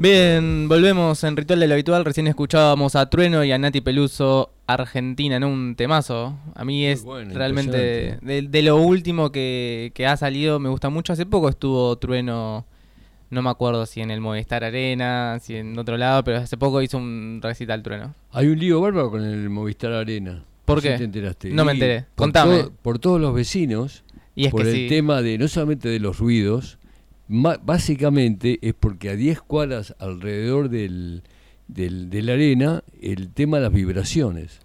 Bien, 0.00 0.66
volvemos 0.66 1.22
en 1.24 1.36
Ritual 1.36 1.60
de 1.60 1.66
lo 1.68 1.74
Habitual. 1.74 2.06
Recién 2.06 2.26
escuchábamos 2.26 2.96
a 2.96 3.10
Trueno 3.10 3.44
y 3.44 3.52
a 3.52 3.58
Nati 3.58 3.82
Peluso, 3.82 4.50
Argentina, 4.66 5.36
en 5.36 5.44
un 5.44 5.74
temazo. 5.76 6.38
A 6.54 6.64
mí 6.64 6.86
es 6.86 7.04
bueno, 7.04 7.34
realmente 7.34 8.16
de, 8.22 8.42
de 8.48 8.62
lo 8.62 8.76
último 8.76 9.30
que, 9.30 9.92
que 9.94 10.06
ha 10.06 10.16
salido, 10.16 10.58
me 10.58 10.70
gusta 10.70 10.88
mucho. 10.88 11.12
Hace 11.12 11.26
poco 11.26 11.50
estuvo 11.50 11.94
Trueno, 11.98 12.64
no 13.28 13.42
me 13.42 13.50
acuerdo 13.50 13.84
si 13.84 14.00
en 14.00 14.10
el 14.10 14.22
Movistar 14.22 14.64
Arena, 14.64 15.38
si 15.38 15.56
en 15.56 15.78
otro 15.78 15.98
lado, 15.98 16.24
pero 16.24 16.38
hace 16.38 16.56
poco 16.56 16.80
hizo 16.80 16.96
un 16.96 17.40
recital 17.42 17.82
Trueno. 17.82 18.14
Hay 18.32 18.46
un 18.46 18.58
lío 18.58 18.80
bárbaro 18.80 19.10
con 19.10 19.22
el 19.22 19.50
Movistar 19.50 19.92
Arena. 19.92 20.42
¿Por 20.64 20.78
No 20.78 20.82
qué? 20.82 20.96
te 20.96 21.04
enteraste. 21.04 21.50
No 21.50 21.66
me 21.66 21.72
enteré. 21.72 22.06
por 22.14 22.24
Contame. 22.24 22.58
todo- 22.60 22.72
por 22.80 22.98
todos 23.00 23.20
los 23.20 23.34
vecinos, 23.34 24.02
Y 24.34 24.46
es 24.46 24.50
por 24.50 24.62
que 24.62 24.70
el 24.70 24.74
sí. 24.76 24.88
tema 24.88 25.20
de 25.20 25.36
no 25.36 25.46
solamente 25.46 25.90
de 25.90 26.00
los 26.00 26.18
ruidos, 26.20 26.78
básicamente 27.30 28.58
es 28.62 28.74
porque 28.74 29.10
a 29.10 29.16
10 29.16 29.40
cuadras 29.42 29.94
alrededor 29.98 30.68
del, 30.68 31.22
del- 31.68 32.10
de 32.10 32.22
la 32.22 32.32
arena, 32.32 32.82
el 33.00 33.30
tema 33.30 33.58
de 33.58 33.62
las 33.64 33.72
vibraciones. 33.72 34.60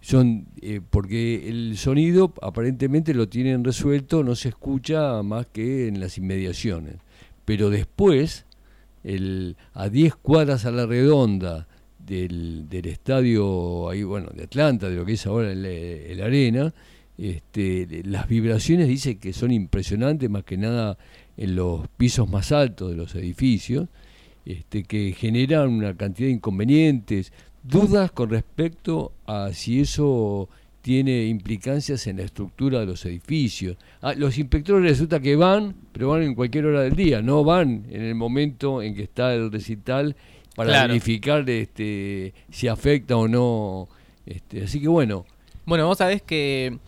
Son 0.00 0.46
eh, 0.62 0.80
porque 0.90 1.48
el 1.48 1.76
sonido 1.76 2.32
aparentemente 2.42 3.14
lo 3.14 3.28
tienen 3.28 3.64
resuelto, 3.64 4.22
no 4.24 4.34
se 4.34 4.48
escucha 4.50 5.22
más 5.22 5.46
que 5.46 5.88
en 5.88 6.00
las 6.00 6.18
inmediaciones. 6.18 6.96
Pero 7.44 7.70
después, 7.70 8.44
el, 9.04 9.56
a 9.74 9.88
10 9.88 10.14
cuadras 10.16 10.64
a 10.66 10.70
la 10.70 10.86
redonda 10.86 11.66
del, 11.98 12.68
del 12.68 12.86
estadio 12.86 13.88
ahí, 13.88 14.02
bueno, 14.02 14.30
de 14.34 14.44
Atlanta, 14.44 14.88
de 14.88 14.96
lo 14.96 15.04
que 15.04 15.12
es 15.12 15.26
ahora 15.26 15.52
el, 15.52 15.64
el 15.64 16.22
Arena, 16.22 16.72
este, 17.18 18.02
las 18.04 18.28
vibraciones 18.28 18.86
dice 18.88 19.18
que 19.18 19.32
son 19.32 19.50
impresionantes, 19.50 20.30
más 20.30 20.44
que 20.44 20.56
nada 20.56 20.96
en 21.38 21.56
los 21.56 21.88
pisos 21.96 22.28
más 22.28 22.52
altos 22.52 22.90
de 22.90 22.96
los 22.96 23.14
edificios, 23.14 23.88
este, 24.44 24.82
que 24.84 25.12
generan 25.12 25.68
una 25.70 25.96
cantidad 25.96 26.28
de 26.28 26.34
inconvenientes, 26.34 27.32
dudas 27.62 28.10
con 28.12 28.28
respecto 28.30 29.12
a 29.26 29.50
si 29.54 29.80
eso 29.80 30.48
tiene 30.82 31.26
implicancias 31.26 32.06
en 32.06 32.16
la 32.18 32.22
estructura 32.24 32.80
de 32.80 32.86
los 32.86 33.04
edificios. 33.04 33.76
Ah, 34.00 34.14
los 34.14 34.38
inspectores 34.38 34.90
resulta 34.90 35.20
que 35.20 35.36
van, 35.36 35.74
pero 35.92 36.08
van 36.10 36.22
en 36.22 36.34
cualquier 36.34 36.66
hora 36.66 36.82
del 36.82 36.94
día, 36.96 37.20
no 37.22 37.44
van 37.44 37.84
en 37.90 38.02
el 38.02 38.14
momento 38.14 38.80
en 38.82 38.94
que 38.94 39.02
está 39.02 39.34
el 39.34 39.50
recital 39.52 40.16
para 40.56 40.70
Claro. 40.70 40.88
verificar 40.88 41.48
este, 41.50 42.32
si 42.50 42.68
afecta 42.68 43.16
o 43.16 43.28
no. 43.28 43.88
Este, 44.26 44.64
así 44.64 44.80
que 44.80 44.88
bueno, 44.88 45.24
Bueno, 45.66 45.86
vos 45.86 45.98
sabés 45.98 46.22
que 46.22 46.78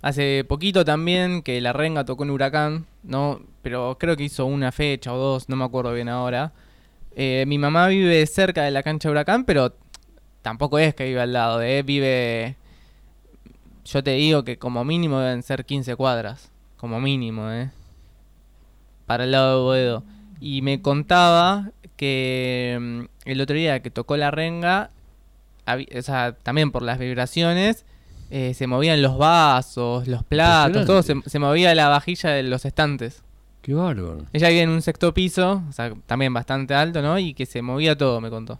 hace 0.00 0.44
poquito 0.48 0.84
también 0.84 1.42
que 1.42 1.60
la 1.60 1.72
renga 1.74 2.04
tocó 2.06 2.24
en 2.24 2.30
Huracán, 2.30 2.86
¿no? 3.02 3.40
Pero 3.62 3.96
creo 3.98 4.16
que 4.16 4.24
hizo 4.24 4.44
una 4.46 4.72
fecha 4.72 5.12
o 5.12 5.16
dos, 5.16 5.48
no 5.48 5.56
me 5.56 5.64
acuerdo 5.64 5.92
bien 5.92 6.08
ahora. 6.08 6.52
Eh, 7.14 7.44
mi 7.46 7.58
mamá 7.58 7.86
vive 7.88 8.26
cerca 8.26 8.64
de 8.64 8.70
la 8.70 8.82
cancha 8.82 9.08
de 9.08 9.12
Huracán, 9.12 9.44
pero 9.44 9.74
tampoco 10.42 10.78
es 10.78 10.94
que 10.94 11.04
vive 11.04 11.20
al 11.20 11.32
lado, 11.32 11.62
¿eh? 11.62 11.82
Vive... 11.82 12.56
Yo 13.84 14.02
te 14.02 14.12
digo 14.12 14.44
que 14.44 14.58
como 14.58 14.84
mínimo 14.84 15.20
deben 15.20 15.42
ser 15.42 15.64
15 15.64 15.96
cuadras. 15.96 16.50
Como 16.76 17.00
mínimo, 17.00 17.50
¿eh? 17.50 17.70
Para 19.06 19.24
el 19.24 19.32
lado 19.32 19.58
de 19.58 19.64
Boedo. 19.64 20.04
Y 20.40 20.62
me 20.62 20.82
contaba 20.82 21.70
que 21.96 22.78
mm, 22.80 23.02
el 23.26 23.40
otro 23.40 23.54
día 23.54 23.80
que 23.80 23.90
tocó 23.90 24.16
la 24.16 24.30
renga, 24.30 24.90
o 25.66 26.02
sea, 26.02 26.32
también 26.42 26.72
por 26.72 26.82
las 26.82 26.98
vibraciones, 26.98 27.84
eh, 28.30 28.54
se 28.54 28.66
movían 28.66 29.02
los 29.02 29.18
vasos, 29.18 30.08
los 30.08 30.24
platos, 30.24 30.86
todo, 30.86 31.02
se, 31.02 31.14
se 31.26 31.38
movía 31.38 31.74
la 31.74 31.88
vajilla 31.88 32.30
de 32.30 32.42
los 32.42 32.64
estantes. 32.64 33.22
Qué 33.62 33.72
bárbaro, 33.74 34.26
Ella 34.32 34.48
vive 34.48 34.62
en 34.62 34.70
un 34.70 34.82
sexto 34.82 35.14
piso, 35.14 35.62
o 35.68 35.72
sea, 35.72 35.92
también 36.06 36.34
bastante 36.34 36.74
alto, 36.74 37.00
¿no? 37.00 37.18
Y 37.18 37.32
que 37.34 37.46
se 37.46 37.62
movía 37.62 37.96
todo, 37.96 38.20
me 38.20 38.28
contó. 38.28 38.58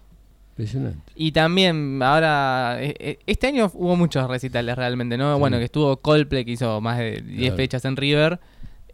impresionante. 0.52 1.12
Y 1.16 1.32
también, 1.32 2.00
ahora, 2.02 2.76
eh, 2.80 2.94
eh, 2.98 3.18
este 3.26 3.48
año 3.48 3.70
hubo 3.74 3.96
muchos 3.96 4.28
recitales 4.28 4.76
realmente, 4.76 5.16
¿no? 5.18 5.34
Sí. 5.34 5.40
Bueno, 5.40 5.58
que 5.58 5.64
estuvo 5.64 5.96
Coldplay, 5.98 6.44
que 6.44 6.52
hizo 6.52 6.80
más 6.80 6.98
de 6.98 7.20
10 7.22 7.38
Claro. 7.40 7.56
fechas 7.56 7.84
en 7.84 7.96
River. 7.96 8.40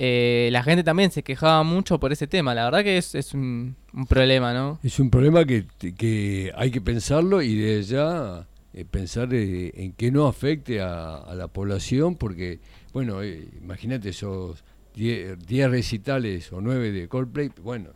Eh, 0.00 0.48
la 0.52 0.62
gente 0.62 0.84
también 0.84 1.10
se 1.10 1.24
quejaba 1.24 1.64
mucho 1.64 1.98
por 1.98 2.12
ese 2.12 2.28
tema. 2.28 2.54
La 2.54 2.64
verdad 2.64 2.84
que 2.84 2.98
es, 2.98 3.14
es 3.16 3.34
un, 3.34 3.74
un 3.92 4.06
problema, 4.06 4.54
¿no? 4.54 4.78
Es 4.84 5.00
un 5.00 5.10
problema 5.10 5.44
que, 5.44 5.66
que 5.96 6.52
hay 6.56 6.70
que 6.70 6.80
pensarlo 6.80 7.42
y 7.42 7.56
desde 7.56 7.94
ya 7.96 8.46
eh, 8.74 8.84
pensar 8.88 9.28
eh, 9.34 9.72
en 9.74 9.92
que 9.94 10.12
no 10.12 10.28
afecte 10.28 10.80
a, 10.80 11.16
a 11.16 11.34
la 11.34 11.48
población, 11.48 12.14
porque, 12.14 12.60
bueno, 12.92 13.24
imagínate 13.24 14.10
esos 14.10 14.62
10 14.98 15.38
10 15.46 15.70
recitales 15.70 16.52
o 16.52 16.60
9 16.60 16.90
de 16.92 17.08
Coldplay, 17.08 17.50
bueno, 17.62 17.90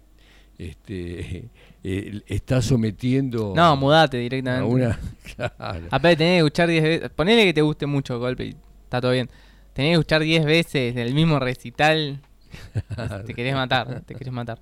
este 0.58 1.48
eh, 1.84 2.20
está 2.26 2.62
sometiendo 2.62 3.52
No, 3.56 3.76
mudate 3.76 4.18
a 4.18 4.20
directamente. 4.20 4.64
una... 4.72 4.98
Claro. 5.34 5.86
Aparte 5.90 6.16
tenés 6.16 6.34
que 6.34 6.38
escuchar 6.38 6.68
10 6.68 6.82
veces. 6.84 7.10
Ponele 7.10 7.44
que 7.44 7.54
te 7.54 7.62
guste 7.62 7.86
mucho 7.86 8.20
Coldplay, 8.20 8.54
está 8.84 9.00
todo 9.00 9.12
bien. 9.12 9.28
Tenés 9.72 9.90
que 9.90 9.92
escuchar 9.94 10.22
10 10.22 10.44
veces 10.44 10.96
el 10.96 11.14
mismo 11.14 11.38
recital. 11.38 12.20
te 13.26 13.34
querés 13.34 13.54
matar, 13.54 14.02
te 14.02 14.14
querés 14.14 14.32
matar. 14.32 14.58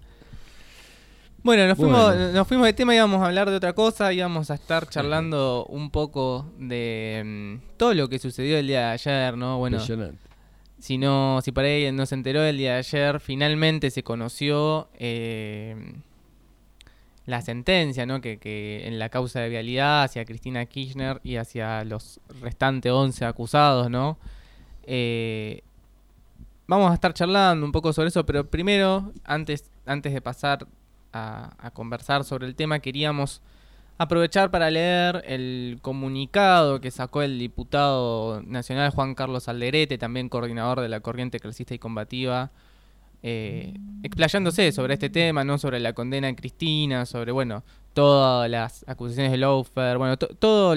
Bueno, 1.42 1.66
nos 1.66 1.76
fuimos, 1.76 2.04
Bueno. 2.14 2.32
nos 2.32 2.46
fuimos 2.46 2.66
de 2.66 2.72
tema, 2.74 2.94
íbamos 2.94 3.20
a 3.22 3.26
hablar 3.26 3.50
de 3.50 3.56
otra 3.56 3.72
cosa, 3.72 4.12
íbamos 4.12 4.50
a 4.50 4.54
estar 4.54 4.86
charlando 4.88 5.64
un 5.70 5.90
poco 5.90 6.52
de 6.58 7.22
mm, 7.64 7.76
todo 7.78 7.94
lo 7.94 8.08
que 8.08 8.18
sucedió 8.18 8.58
el 8.58 8.66
día 8.66 8.80
de 8.88 8.92
ayer, 8.92 9.36
¿no? 9.36 9.58
Bueno, 9.58 9.78
Impresionante. 9.78 10.29
Si 10.80 10.98
no, 10.98 11.40
si 11.42 11.52
por 11.52 11.64
ahí 11.64 11.90
no 11.92 12.06
se 12.06 12.14
enteró 12.14 12.42
el 12.42 12.56
día 12.56 12.72
de 12.72 12.78
ayer, 12.78 13.20
finalmente 13.20 13.90
se 13.90 14.02
conoció 14.02 14.88
eh, 14.98 15.94
la 17.26 17.42
sentencia, 17.42 18.06
¿no? 18.06 18.20
Que, 18.20 18.38
que 18.38 18.86
en 18.86 18.98
la 18.98 19.10
causa 19.10 19.40
de 19.40 19.50
vialidad 19.50 20.04
hacia 20.04 20.24
Cristina 20.24 20.64
Kirchner 20.66 21.20
y 21.22 21.36
hacia 21.36 21.84
los 21.84 22.20
restantes 22.40 22.90
11 22.90 23.24
acusados, 23.26 23.90
¿no? 23.90 24.18
Eh, 24.84 25.62
vamos 26.66 26.90
a 26.90 26.94
estar 26.94 27.12
charlando 27.12 27.64
un 27.66 27.72
poco 27.72 27.92
sobre 27.92 28.08
eso, 28.08 28.24
pero 28.24 28.48
primero, 28.48 29.12
antes, 29.24 29.70
antes 29.86 30.12
de 30.14 30.20
pasar 30.22 30.66
a 31.12 31.70
conversar 31.74 32.24
sobre 32.24 32.46
el 32.46 32.54
tema, 32.54 32.78
queríamos 32.78 33.42
aprovechar 34.02 34.50
para 34.50 34.70
leer 34.70 35.22
el 35.26 35.78
comunicado 35.82 36.80
que 36.80 36.90
sacó 36.90 37.20
el 37.20 37.38
diputado 37.38 38.40
nacional 38.46 38.90
Juan 38.92 39.14
Carlos 39.14 39.46
Alderete, 39.46 39.98
también 39.98 40.30
coordinador 40.30 40.80
de 40.80 40.88
la 40.88 41.00
corriente 41.00 41.38
clasista 41.38 41.74
y 41.74 41.78
combativa, 41.78 42.50
eh, 43.22 43.74
explayándose 44.02 44.72
sobre 44.72 44.94
este 44.94 45.10
tema, 45.10 45.44
no 45.44 45.58
sobre 45.58 45.80
la 45.80 45.92
condena 45.92 46.28
de 46.28 46.34
Cristina, 46.34 47.04
sobre, 47.04 47.30
bueno, 47.32 47.62
todas 47.92 48.48
las 48.50 48.86
acusaciones 48.88 49.32
de 49.32 49.36
Lofer, 49.36 49.98
bueno, 49.98 50.16
to- 50.16 50.28
todo 50.28 50.76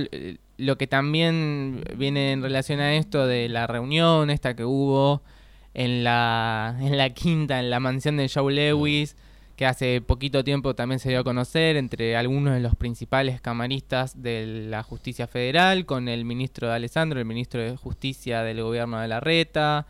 lo 0.57 0.77
que 0.77 0.87
también 0.87 1.81
viene 1.95 2.33
en 2.33 2.41
relación 2.43 2.81
a 2.81 2.93
esto 2.95 3.25
de 3.25 3.47
la 3.47 3.67
reunión 3.67 4.31
esta 4.31 4.53
que 4.53 4.65
hubo 4.65 5.21
en 5.73 6.03
la, 6.03 6.75
en 6.81 6.97
la 6.97 7.11
quinta, 7.11 7.61
en 7.61 7.69
la 7.69 7.79
mansión 7.79 8.17
de 8.17 8.27
Joe 8.27 8.53
Lewis, 8.53 9.15
que 9.55 9.65
hace 9.65 10.01
poquito 10.01 10.43
tiempo 10.43 10.75
también 10.75 10.99
se 10.99 11.09
dio 11.09 11.19
a 11.19 11.23
conocer 11.23 11.75
entre 11.77 12.17
algunos 12.17 12.53
de 12.53 12.59
los 12.59 12.75
principales 12.75 13.39
camaristas 13.41 14.21
de 14.21 14.65
la 14.67 14.83
justicia 14.83 15.27
federal, 15.27 15.85
con 15.85 16.07
el 16.07 16.25
ministro 16.25 16.67
de 16.67 16.75
Alessandro, 16.75 17.19
el 17.19 17.25
ministro 17.25 17.61
de 17.61 17.77
justicia 17.77 18.43
del 18.43 18.61
gobierno 18.61 18.99
de 18.99 19.07
la 19.07 19.19
Reta, 19.19 19.85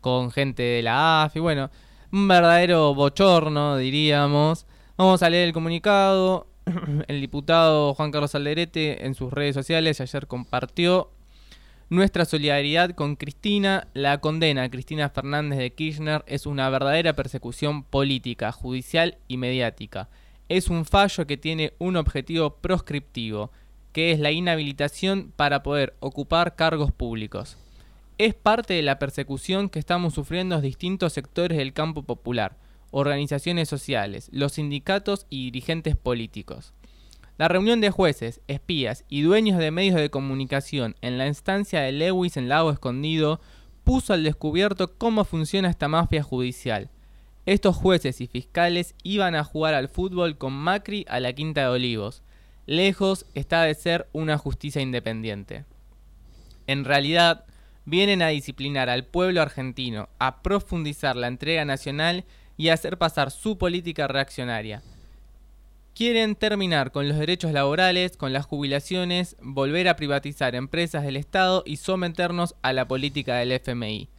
con 0.00 0.30
gente 0.30 0.62
de 0.62 0.82
la 0.82 1.24
AFI, 1.24 1.40
bueno, 1.40 1.70
un 2.12 2.28
verdadero 2.28 2.94
bochorno, 2.94 3.76
diríamos. 3.76 4.66
Vamos 4.96 5.22
a 5.22 5.30
leer 5.30 5.48
el 5.48 5.54
comunicado. 5.54 6.46
El 7.06 7.20
diputado 7.20 7.94
Juan 7.94 8.10
Carlos 8.10 8.34
Alderete 8.34 9.06
en 9.06 9.14
sus 9.14 9.32
redes 9.32 9.54
sociales 9.54 10.00
ayer 10.00 10.26
compartió 10.26 11.10
nuestra 11.88 12.24
solidaridad 12.24 12.90
con 12.90 13.16
Cristina. 13.16 13.88
La 13.94 14.18
condena 14.18 14.64
a 14.64 14.70
Cristina 14.70 15.08
Fernández 15.08 15.58
de 15.58 15.72
Kirchner 15.72 16.24
es 16.26 16.46
una 16.46 16.68
verdadera 16.70 17.14
persecución 17.14 17.82
política, 17.84 18.52
judicial 18.52 19.18
y 19.28 19.36
mediática. 19.36 20.08
Es 20.48 20.68
un 20.68 20.84
fallo 20.84 21.26
que 21.26 21.36
tiene 21.36 21.72
un 21.78 21.96
objetivo 21.96 22.56
proscriptivo, 22.56 23.50
que 23.92 24.12
es 24.12 24.20
la 24.20 24.30
inhabilitación 24.30 25.32
para 25.34 25.62
poder 25.62 25.94
ocupar 26.00 26.54
cargos 26.56 26.92
públicos. 26.92 27.56
Es 28.18 28.34
parte 28.34 28.74
de 28.74 28.82
la 28.82 28.98
persecución 28.98 29.68
que 29.68 29.78
estamos 29.78 30.14
sufriendo 30.14 30.60
distintos 30.60 31.12
sectores 31.12 31.58
del 31.58 31.72
campo 31.72 32.02
popular, 32.02 32.56
organizaciones 32.90 33.68
sociales, 33.68 34.28
los 34.32 34.52
sindicatos 34.52 35.26
y 35.28 35.46
dirigentes 35.46 35.96
políticos. 35.96 36.72
La 37.38 37.48
reunión 37.48 37.82
de 37.82 37.90
jueces, 37.90 38.40
espías 38.48 39.04
y 39.10 39.20
dueños 39.20 39.58
de 39.58 39.70
medios 39.70 39.96
de 39.96 40.08
comunicación 40.08 40.96
en 41.02 41.18
la 41.18 41.26
instancia 41.26 41.82
de 41.82 41.92
Lewis 41.92 42.38
en 42.38 42.48
Lago 42.48 42.70
Escondido 42.70 43.40
puso 43.84 44.14
al 44.14 44.24
descubierto 44.24 44.96
cómo 44.96 45.24
funciona 45.24 45.68
esta 45.68 45.86
mafia 45.86 46.22
judicial. 46.22 46.88
Estos 47.44 47.76
jueces 47.76 48.22
y 48.22 48.26
fiscales 48.26 48.94
iban 49.02 49.34
a 49.34 49.44
jugar 49.44 49.74
al 49.74 49.88
fútbol 49.88 50.38
con 50.38 50.54
Macri 50.54 51.04
a 51.08 51.20
la 51.20 51.34
Quinta 51.34 51.60
de 51.60 51.68
Olivos. 51.68 52.22
Lejos 52.64 53.26
está 53.34 53.62
de 53.62 53.74
ser 53.74 54.08
una 54.14 54.38
justicia 54.38 54.80
independiente. 54.80 55.66
En 56.66 56.86
realidad, 56.86 57.44
vienen 57.84 58.22
a 58.22 58.28
disciplinar 58.28 58.88
al 58.88 59.04
pueblo 59.04 59.42
argentino, 59.42 60.08
a 60.18 60.42
profundizar 60.42 61.16
la 61.16 61.28
entrega 61.28 61.66
nacional 61.66 62.24
y 62.56 62.70
a 62.70 62.74
hacer 62.74 62.96
pasar 62.96 63.30
su 63.30 63.58
política 63.58 64.08
reaccionaria. 64.08 64.82
Quieren 65.96 66.34
terminar 66.34 66.92
con 66.92 67.08
los 67.08 67.16
derechos 67.16 67.52
laborales, 67.52 68.18
con 68.18 68.34
las 68.34 68.44
jubilaciones, 68.44 69.34
volver 69.40 69.88
a 69.88 69.96
privatizar 69.96 70.54
empresas 70.54 71.04
del 71.04 71.16
Estado 71.16 71.62
y 71.64 71.78
someternos 71.78 72.54
a 72.60 72.74
la 72.74 72.86
política 72.86 73.36
del 73.36 73.52
FMI. 73.52 74.10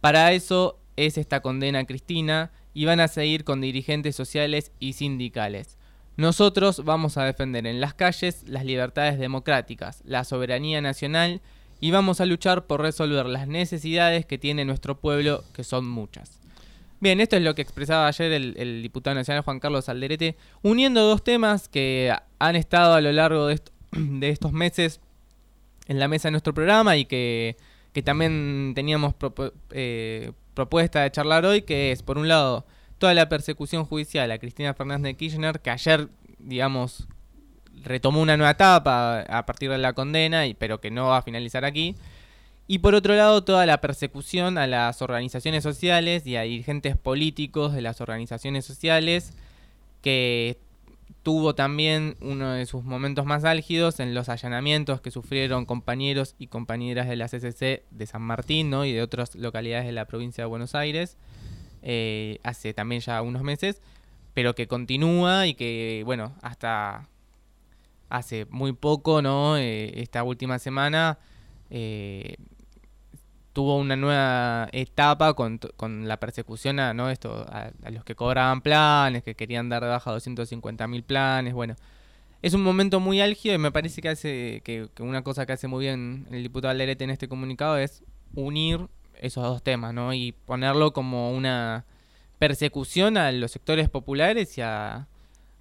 Para 0.00 0.32
eso 0.32 0.78
es 0.96 1.18
esta 1.18 1.42
condena 1.42 1.84
Cristina 1.84 2.50
y 2.72 2.86
van 2.86 2.98
a 3.00 3.08
seguir 3.08 3.44
con 3.44 3.60
dirigentes 3.60 4.16
sociales 4.16 4.72
y 4.80 4.94
sindicales. 4.94 5.76
Nosotros 6.16 6.82
vamos 6.86 7.18
a 7.18 7.24
defender 7.24 7.66
en 7.66 7.82
las 7.82 7.92
calles 7.92 8.44
las 8.48 8.64
libertades 8.64 9.18
democráticas, 9.18 10.00
la 10.06 10.24
soberanía 10.24 10.80
nacional 10.80 11.42
y 11.78 11.90
vamos 11.90 12.22
a 12.22 12.24
luchar 12.24 12.66
por 12.66 12.80
resolver 12.80 13.26
las 13.26 13.46
necesidades 13.46 14.24
que 14.24 14.38
tiene 14.38 14.64
nuestro 14.64 14.98
pueblo, 14.98 15.44
que 15.52 15.62
son 15.62 15.86
muchas. 15.86 16.40
Bien, 17.00 17.20
esto 17.20 17.36
es 17.36 17.42
lo 17.42 17.54
que 17.54 17.62
expresaba 17.62 18.08
ayer 18.08 18.32
el, 18.32 18.82
diputado 18.82 19.14
nacional 19.14 19.44
Juan 19.44 19.60
Carlos 19.60 19.88
Alderete, 19.88 20.36
uniendo 20.62 21.00
dos 21.02 21.22
temas 21.22 21.68
que 21.68 22.12
han 22.40 22.56
estado 22.56 22.94
a 22.94 23.00
lo 23.00 23.12
largo 23.12 23.46
de, 23.46 23.60
estos 24.22 24.52
meses 24.52 25.00
en 25.86 26.00
la 26.00 26.08
mesa 26.08 26.28
de 26.28 26.32
nuestro 26.32 26.52
programa 26.54 26.96
y 26.96 27.04
que, 27.04 27.56
también 28.04 28.74
teníamos 28.76 29.14
eh, 29.70 30.30
propuesta 30.54 31.02
de 31.02 31.10
charlar 31.10 31.44
hoy, 31.44 31.62
que 31.62 31.90
es, 31.90 32.04
por 32.04 32.16
un 32.16 32.28
lado, 32.28 32.64
toda 32.98 33.12
la 33.12 33.28
persecución 33.28 33.84
judicial 33.84 34.30
a 34.30 34.38
Cristina 34.38 34.72
Fernández 34.72 35.02
de 35.02 35.16
Kirchner, 35.16 35.58
que 35.60 35.70
ayer, 35.70 36.08
digamos, 36.38 37.08
retomó 37.82 38.20
una 38.20 38.36
nueva 38.36 38.52
etapa 38.52 39.22
a 39.22 39.46
partir 39.46 39.68
de 39.70 39.78
la 39.78 39.94
condena, 39.94 40.46
y, 40.46 40.54
pero 40.54 40.80
que 40.80 40.92
no 40.92 41.08
va 41.08 41.18
a 41.18 41.22
finalizar 41.22 41.64
aquí. 41.64 41.96
Y 42.70 42.80
por 42.80 42.94
otro 42.94 43.14
lado, 43.14 43.42
toda 43.44 43.64
la 43.64 43.80
persecución 43.80 44.58
a 44.58 44.66
las 44.66 45.00
organizaciones 45.00 45.62
sociales 45.62 46.26
y 46.26 46.36
a 46.36 46.42
dirigentes 46.42 46.98
políticos 46.98 47.72
de 47.72 47.80
las 47.80 48.02
organizaciones 48.02 48.66
sociales, 48.66 49.32
que 50.02 50.58
tuvo 51.22 51.54
también 51.54 52.16
uno 52.20 52.52
de 52.52 52.66
sus 52.66 52.84
momentos 52.84 53.24
más 53.24 53.44
álgidos 53.44 54.00
en 54.00 54.14
los 54.14 54.28
allanamientos 54.28 55.00
que 55.00 55.10
sufrieron 55.10 55.64
compañeros 55.64 56.34
y 56.38 56.48
compañeras 56.48 57.08
de 57.08 57.16
la 57.16 57.28
CCC 57.28 57.84
de 57.90 58.06
San 58.06 58.20
Martín 58.20 58.74
y 58.84 58.92
de 58.92 59.00
otras 59.00 59.34
localidades 59.34 59.86
de 59.86 59.92
la 59.92 60.04
provincia 60.04 60.44
de 60.44 60.48
Buenos 60.48 60.74
Aires, 60.74 61.16
eh, 61.82 62.38
hace 62.42 62.74
también 62.74 63.00
ya 63.00 63.22
unos 63.22 63.42
meses, 63.44 63.80
pero 64.34 64.54
que 64.54 64.68
continúa 64.68 65.46
y 65.46 65.54
que, 65.54 66.02
bueno, 66.04 66.34
hasta 66.42 67.08
hace 68.10 68.46
muy 68.50 68.74
poco, 68.74 69.22
¿no? 69.22 69.56
Eh, 69.56 70.02
esta 70.02 70.22
última 70.22 70.58
semana 70.58 71.18
eh, 71.70 72.36
tuvo 73.58 73.76
una 73.76 73.96
nueva 73.96 74.68
etapa 74.70 75.34
con, 75.34 75.58
la 76.06 76.20
persecución 76.20 76.78
a, 76.78 76.94
¿no? 76.94 77.10
Esto, 77.10 77.44
a, 77.48 77.72
los 77.90 78.04
que 78.04 78.14
cobraban 78.14 78.60
planes, 78.60 79.24
que 79.24 79.34
querían 79.34 79.68
dar 79.68 79.82
de 79.82 79.88
baja 79.88 80.12
250 80.12 80.86
mil 80.86 81.02
planes, 81.02 81.54
bueno. 81.54 81.74
Es 82.40 82.54
un 82.54 82.62
momento 82.62 83.00
muy 83.00 83.20
álgido 83.20 83.56
y 83.56 83.58
me 83.58 83.72
parece 83.72 84.00
que 84.00 84.10
hace 84.10 84.60
que, 84.62 84.88
una 85.00 85.22
cosa 85.22 85.44
que 85.44 85.54
hace 85.54 85.66
muy 85.66 85.86
bien 85.86 86.28
el 86.30 86.44
diputado 86.44 86.70
Alderete 86.70 87.02
en 87.02 87.10
este 87.10 87.26
comunicado 87.26 87.78
es 87.78 88.04
unir 88.32 88.86
esos 89.20 89.42
dos 89.42 89.60
temas, 89.60 89.92
¿no? 89.92 90.14
Y 90.14 90.36
ponerlo 90.46 90.92
como 90.92 91.32
una 91.32 91.84
persecución 92.38 93.16
a 93.16 93.32
los 93.32 93.50
sectores 93.50 93.88
populares 93.88 94.56
y 94.56 94.60
a, 94.60 95.08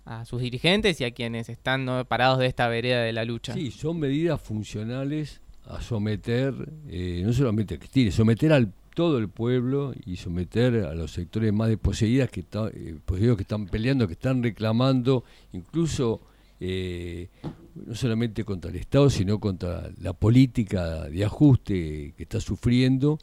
a 0.05 0.25
sus 0.25 0.39
dirigentes 0.39 1.01
y 1.01 1.03
a 1.03 1.09
quienes 1.09 1.49
están 1.49 2.05
parados 2.07 2.37
de 2.37 2.45
esta 2.45 2.67
vereda 2.67 3.01
de 3.01 3.13
la 3.13 3.25
lucha. 3.25 3.55
Sí, 3.55 3.71
son 3.71 3.99
medidas 3.99 4.39
funcionales 4.39 5.41
a 5.69 5.81
someter, 5.81 6.53
eh, 6.87 7.21
no 7.25 7.33
solamente 7.33 7.75
a 7.75 7.79
Cristina, 7.79 8.11
someter 8.11 8.53
al 8.53 8.73
todo 8.97 9.19
el 9.19 9.29
pueblo 9.29 9.93
y 10.07 10.15
someter 10.15 10.85
a 10.85 10.95
los 10.95 11.11
sectores 11.11 11.53
más 11.53 11.69
desposeídos 11.69 12.31
que, 12.31 12.39
eh, 12.73 12.97
que 13.05 13.41
están 13.41 13.67
peleando, 13.67 14.07
que 14.07 14.13
están 14.13 14.41
reclamando, 14.41 15.23
incluso 15.53 16.19
eh, 16.59 17.27
no 17.75 17.93
solamente 17.93 18.43
contra 18.43 18.71
el 18.71 18.77
Estado, 18.77 19.11
sino 19.11 19.39
contra 19.39 19.91
la 20.01 20.13
política 20.13 21.03
de 21.09 21.23
ajuste 21.23 22.15
que 22.17 22.23
está 22.23 22.39
sufriendo, 22.39 23.19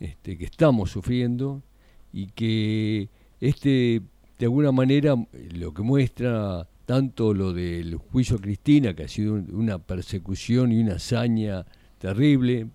este, 0.00 0.38
que 0.38 0.46
estamos 0.46 0.90
sufriendo, 0.90 1.62
y 2.10 2.28
que 2.28 3.10
este 3.38 4.00
de 4.38 4.46
alguna 4.46 4.72
manera 4.72 5.14
lo 5.54 5.74
que 5.74 5.82
muestra 5.82 6.66
tanto 6.92 7.32
lo 7.32 7.54
del 7.54 7.96
juicio 7.96 8.36
a 8.36 8.38
Cristina, 8.38 8.92
que 8.92 9.04
ha 9.04 9.08
sido 9.08 9.32
una 9.32 9.78
persecución 9.78 10.72
y 10.72 10.78
una 10.78 10.96
hazaña 10.96 11.64
terrible, 11.96 12.66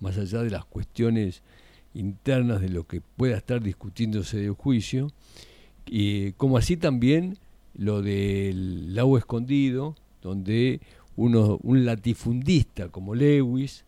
más 0.00 0.18
allá 0.18 0.42
de 0.42 0.50
las 0.50 0.64
cuestiones 0.64 1.44
internas 1.94 2.60
de 2.60 2.68
lo 2.68 2.88
que 2.88 3.00
pueda 3.00 3.36
estar 3.36 3.62
discutiéndose 3.62 4.38
del 4.38 4.54
juicio, 4.54 5.12
y 5.86 6.32
como 6.32 6.56
así 6.56 6.76
también 6.76 7.38
lo 7.74 8.02
del 8.02 8.92
lago 8.92 9.16
escondido, 9.16 9.94
donde 10.20 10.80
uno, 11.14 11.60
un 11.62 11.84
latifundista 11.84 12.88
como 12.88 13.14
Lewis 13.14 13.84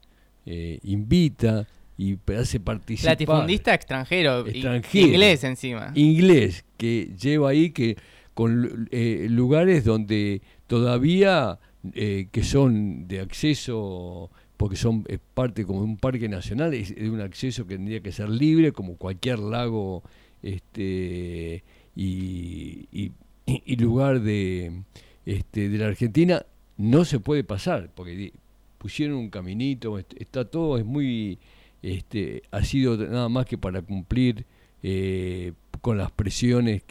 eh, 0.47 0.79
invita 0.85 1.67
y 1.99 2.17
hace 2.39 2.61
participar. 2.61 3.15
Latifundista 3.15 3.75
extranjero, 3.75 4.47
extranjero, 4.47 5.09
inglés 5.09 5.43
encima. 5.43 5.91
Inglés, 5.97 6.65
que 6.77 7.11
lleva 7.21 7.51
ahí 7.51 7.71
que 7.71 7.97
con 8.35 8.89
eh, 8.91 9.27
lugares 9.29 9.85
donde 9.85 10.43
todavía 10.67 11.59
eh, 11.93 12.29
que 12.31 12.43
son 12.43 13.09
de 13.09 13.21
acceso 13.21 14.31
porque 14.57 14.77
son 14.77 15.05
es 15.09 15.19
parte 15.35 15.65
como 15.65 15.81
un 15.81 15.97
parque 15.97 16.29
nacional 16.29 16.73
es 16.75 16.93
un 16.97 17.21
acceso 17.21 17.67
que 17.67 17.75
tendría 17.75 18.01
que 18.01 18.13
ser 18.13 18.29
libre 18.29 18.73
como 18.73 18.97
cualquier 18.97 19.39
lago 19.39 20.03
este 20.43 21.65
y, 21.95 22.89
y, 22.93 23.77
lugar 23.77 24.21
de 24.21 24.83
este 25.27 25.69
de 25.69 25.79
la 25.79 25.89
Argentina 25.89 26.47
no 26.77 27.05
se 27.05 27.21
puede 27.21 27.45
pasar 27.45 27.91
porque 27.95 28.33
pusieron 28.79 29.17
un 29.17 29.31
caminito 29.31 29.99
está 29.99 30.45
todo 30.45 30.79
es 30.79 30.85
muy 30.85 31.39
este, 31.83 32.45
ha 32.53 32.65
sido 32.65 32.97
nada 32.97 33.29
más 33.29 33.45
que 33.47 33.59
para 33.59 33.83
cumplir 33.83 34.47
eh, 34.85 35.53
con 35.81 35.99
las 35.99 36.13
presiones 36.13 36.85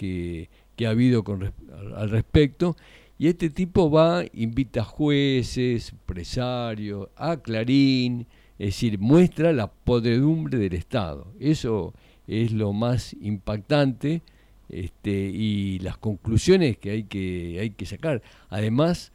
que, 0.76 0.88
ha 0.88 0.92
habido 0.92 1.24
con, 1.24 1.54
al 1.96 2.10
respecto. 2.10 2.76
Y 3.18 3.28
este 3.28 3.50
tipo 3.50 3.92
va, 3.92 4.24
invita 4.34 4.82
a 4.82 4.86
jueces, 4.86 5.92
empresarios, 5.92 7.08
a 7.16 7.38
Clarín, 7.38 8.26
es 8.58 8.68
decir, 8.68 8.98
muestra 9.00 9.54
la 9.54 9.68
podredumbre 9.68 10.58
del 10.58 10.74
Estado. 10.74 11.28
Eso 11.40 11.94
es 12.28 12.52
lo 12.52 12.74
más 12.74 13.16
impactante 13.22 14.22
este, 14.70 15.12
y 15.12 15.80
las 15.80 15.98
conclusiones 15.98 16.78
que 16.78 16.92
hay 16.92 17.04
que, 17.04 17.58
hay 17.60 17.72
que 17.72 17.86
sacar. 17.86 18.22
Además, 18.50 19.12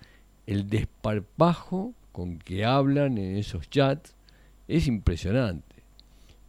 el 0.47 0.69
desparpajo 0.69 1.95
con 2.13 2.39
que 2.39 2.65
hablan 2.65 3.19
en 3.19 3.37
esos 3.37 3.69
chats 3.69 4.15
es 4.69 4.87
impresionante. 4.87 5.77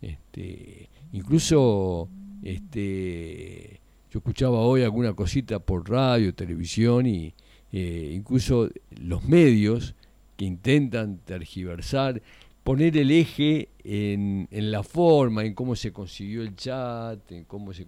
Este, 0.01 0.89
incluso 1.11 2.09
este, 2.43 3.79
yo 4.11 4.19
escuchaba 4.19 4.59
hoy 4.59 4.83
alguna 4.83 5.13
cosita 5.13 5.59
por 5.59 5.89
radio, 5.89 6.33
televisión 6.33 7.05
y 7.05 7.33
eh, 7.71 8.11
incluso 8.13 8.69
los 9.01 9.23
medios 9.25 9.95
que 10.37 10.45
intentan 10.45 11.17
tergiversar, 11.17 12.21
poner 12.63 12.95
el 12.97 13.11
eje 13.11 13.69
en, 13.83 14.47
en, 14.51 14.71
la 14.71 14.83
forma, 14.83 15.43
en 15.43 15.53
cómo 15.53 15.75
se 15.75 15.91
consiguió 15.91 16.41
el 16.41 16.55
chat, 16.55 17.31
en 17.31 17.43
cómo 17.45 17.73
se... 17.73 17.85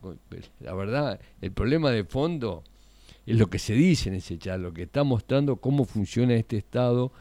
La 0.59 0.73
verdad, 0.73 1.19
el 1.41 1.51
problema 1.51 1.91
de 1.91 2.03
fondo 2.03 2.63
es 3.25 3.37
lo 3.37 3.47
que 3.47 3.59
se 3.59 3.73
dice 3.73 4.09
en 4.09 4.15
ese 4.15 4.37
chat, 4.37 4.59
lo 4.59 4.73
que 4.73 4.83
está 4.83 5.03
mostrando 5.03 5.57
cómo 5.57 5.85
funciona 5.85 6.35
este 6.35 6.57
Estado 6.57 7.11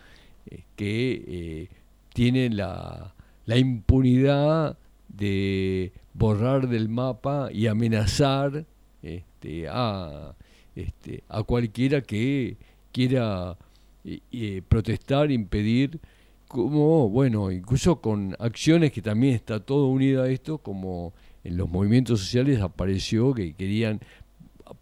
eh, 0.47 0.63
que 0.75 1.25
eh, 1.27 1.69
tiene 2.15 2.51
la, 2.51 3.15
la 3.45 3.59
impunidad 3.59 4.79
de 5.09 5.93
borrar 6.15 6.69
del 6.69 6.89
mapa 6.89 7.51
y 7.53 7.67
amenazar 7.67 8.67
este, 9.39 9.69
a, 9.69 10.35
este, 10.75 11.23
a 11.29 11.45
cualquiera 11.45 12.01
que 12.01 12.57
quiera 12.91 13.57
eh, 14.05 14.19
eh, 14.33 14.63
protestar, 14.69 15.31
impedir, 15.31 16.01
como, 16.49 17.09
bueno, 17.09 17.53
incluso 17.53 18.01
con 18.01 18.35
acciones 18.41 18.91
que 18.91 19.01
también 19.01 19.35
está 19.35 19.61
todo 19.61 19.87
unido 19.87 20.25
a 20.25 20.31
esto, 20.31 20.59
como 20.59 21.13
en 21.45 21.57
los 21.57 21.69
movimientos 21.69 22.19
sociales 22.19 22.61
apareció 22.61 23.33
que 23.33 23.53
querían, 23.53 24.01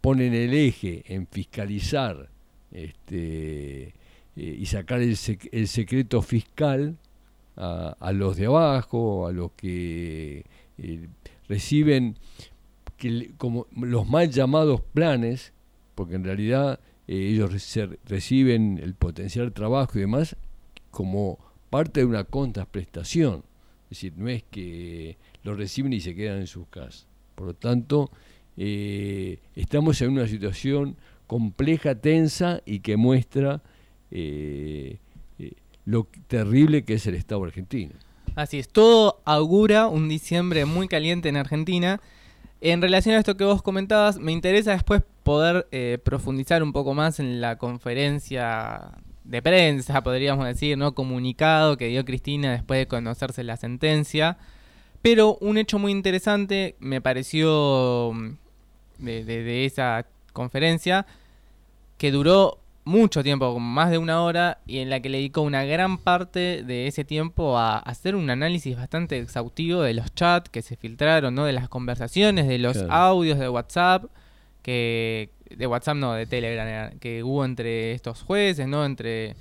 ponen 0.00 0.32
el 0.32 0.54
eje 0.54 1.02
en 1.06 1.26
fiscalizar 1.26 2.30
este, 2.72 3.88
eh, 3.88 3.92
y 4.36 4.64
sacar 4.64 5.02
el, 5.02 5.18
el 5.52 5.68
secreto 5.68 6.22
fiscal 6.22 6.96
a, 7.56 8.12
los 8.12 8.36
de 8.36 8.46
abajo, 8.46 9.26
a 9.26 9.32
los 9.32 9.52
que 9.52 10.44
reciben 11.48 12.16
que, 12.96 13.32
como 13.38 13.66
los 13.74 14.08
mal 14.08 14.30
llamados 14.30 14.80
planes, 14.80 15.52
porque 15.94 16.14
en 16.14 16.24
realidad 16.24 16.80
eh, 17.08 17.30
ellos 17.32 17.50
reciben 18.04 18.80
el 18.82 18.94
potencial 18.94 19.52
trabajo 19.52 19.92
y 19.96 20.02
demás 20.02 20.36
como 20.90 21.38
parte 21.70 22.00
de 22.00 22.06
una 22.06 22.24
contraprestación. 22.24 23.44
Es 23.84 23.90
decir, 23.90 24.14
no 24.16 24.28
es 24.28 24.42
que 24.50 25.16
lo 25.44 25.54
reciben 25.54 25.92
y 25.92 26.00
se 26.00 26.14
quedan 26.14 26.40
en 26.40 26.46
sus 26.46 26.66
casas. 26.68 27.06
Por 27.34 27.48
lo 27.48 27.54
tanto, 27.54 28.10
eh, 28.56 29.38
estamos 29.54 30.00
en 30.02 30.10
una 30.10 30.26
situación 30.26 30.96
compleja, 31.26 31.94
tensa 31.94 32.62
y 32.64 32.80
que 32.80 32.96
muestra 32.96 33.62
eh, 34.10 34.98
lo 35.84 36.08
terrible 36.26 36.84
que 36.84 36.94
es 36.94 37.06
el 37.06 37.14
Estado 37.14 37.44
argentino. 37.44 37.92
Así 38.34 38.58
es, 38.58 38.68
todo 38.68 39.22
augura 39.24 39.86
un 39.86 40.08
diciembre 40.08 40.66
muy 40.66 40.88
caliente 40.88 41.28
en 41.30 41.36
Argentina. 41.36 42.00
En 42.60 42.80
relación 42.80 43.14
a 43.14 43.18
esto 43.18 43.36
que 43.36 43.44
vos 43.44 43.62
comentabas, 43.62 44.18
me 44.18 44.32
interesa 44.32 44.72
después 44.72 45.02
poder 45.22 45.66
eh, 45.72 45.98
profundizar 46.02 46.62
un 46.62 46.72
poco 46.72 46.94
más 46.94 47.20
en 47.20 47.40
la 47.40 47.56
conferencia 47.58 48.92
de 49.24 49.42
prensa, 49.42 50.02
podríamos 50.02 50.46
decir, 50.46 50.78
¿no? 50.78 50.94
Comunicado 50.94 51.76
que 51.76 51.88
dio 51.88 52.04
Cristina 52.04 52.52
después 52.52 52.78
de 52.78 52.86
conocerse 52.86 53.42
la 53.44 53.56
sentencia. 53.56 54.38
Pero 55.02 55.36
un 55.40 55.58
hecho 55.58 55.78
muy 55.78 55.92
interesante 55.92 56.76
me 56.80 57.00
pareció 57.00 58.12
mm, 58.14 59.04
de, 59.04 59.24
de- 59.24 59.42
de 59.42 59.64
esa 59.66 60.06
conferencia 60.32 61.06
que 61.98 62.10
duró 62.10 62.58
mucho 62.86 63.22
tiempo, 63.24 63.52
como 63.52 63.68
más 63.68 63.90
de 63.90 63.98
una 63.98 64.22
hora, 64.22 64.60
y 64.64 64.78
en 64.78 64.90
la 64.90 65.00
que 65.00 65.08
le 65.08 65.18
dedicó 65.18 65.42
una 65.42 65.64
gran 65.64 65.98
parte 65.98 66.62
de 66.62 66.86
ese 66.86 67.04
tiempo 67.04 67.58
a 67.58 67.78
hacer 67.80 68.14
un 68.14 68.30
análisis 68.30 68.76
bastante 68.76 69.18
exhaustivo 69.18 69.82
de 69.82 69.92
los 69.92 70.14
chats 70.14 70.48
que 70.50 70.62
se 70.62 70.76
filtraron, 70.76 71.34
¿no? 71.34 71.44
De 71.44 71.52
las 71.52 71.68
conversaciones, 71.68 72.46
de 72.46 72.58
los 72.58 72.78
Claro. 72.78 72.92
audios 72.92 73.38
de 73.40 73.48
WhatsApp, 73.48 74.04
que 74.62 75.30
de 75.50 75.66
WhatsApp 75.66 75.96
no, 75.96 76.12
de 76.12 76.26
Telegram, 76.26 76.66
era- 76.66 76.90
que 77.00 77.24
hubo 77.24 77.44
entre 77.44 77.90
estos 77.92 78.22
jueces, 78.22 78.68
¿no? 78.68 78.84
Entre 78.84 79.34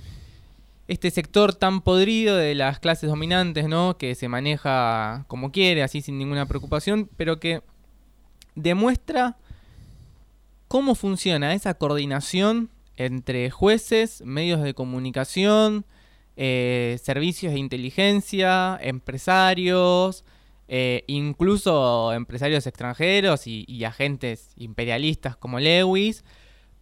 este 0.88 1.10
sector 1.12 1.54
tan 1.54 1.82
podrido 1.82 2.36
de 2.36 2.56
las 2.56 2.80
clases 2.80 3.08
dominantes, 3.08 3.68
¿no? 3.68 3.96
Que 3.96 4.16
se 4.16 4.28
maneja 4.28 5.24
como 5.28 5.52
quiere, 5.52 5.84
así 5.84 6.00
sin 6.02 6.18
ninguna 6.18 6.46
preocupación, 6.46 7.08
pero 7.16 7.38
que 7.38 7.60
demuestra 8.56 9.36
cómo 10.66 10.96
funciona 10.96 11.54
esa 11.54 11.74
coordinación 11.74 12.70
entre 12.96 13.50
jueces, 13.50 14.22
medios 14.24 14.62
de 14.62 14.74
comunicación, 14.74 15.84
eh, 16.36 16.98
servicios 17.02 17.52
de 17.52 17.58
inteligencia, 17.58 18.78
empresarios, 18.82 20.24
eh, 20.68 21.04
incluso 21.06 22.12
empresarios 22.12 22.66
extranjeros 22.66 23.46
y, 23.46 23.84
agentes 23.84 24.50
imperialistas 24.56 25.36
como 25.36 25.60
Lewis, 25.60 26.24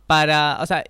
para, 0.06 0.58
o 0.60 0.66
sea, 0.66 0.84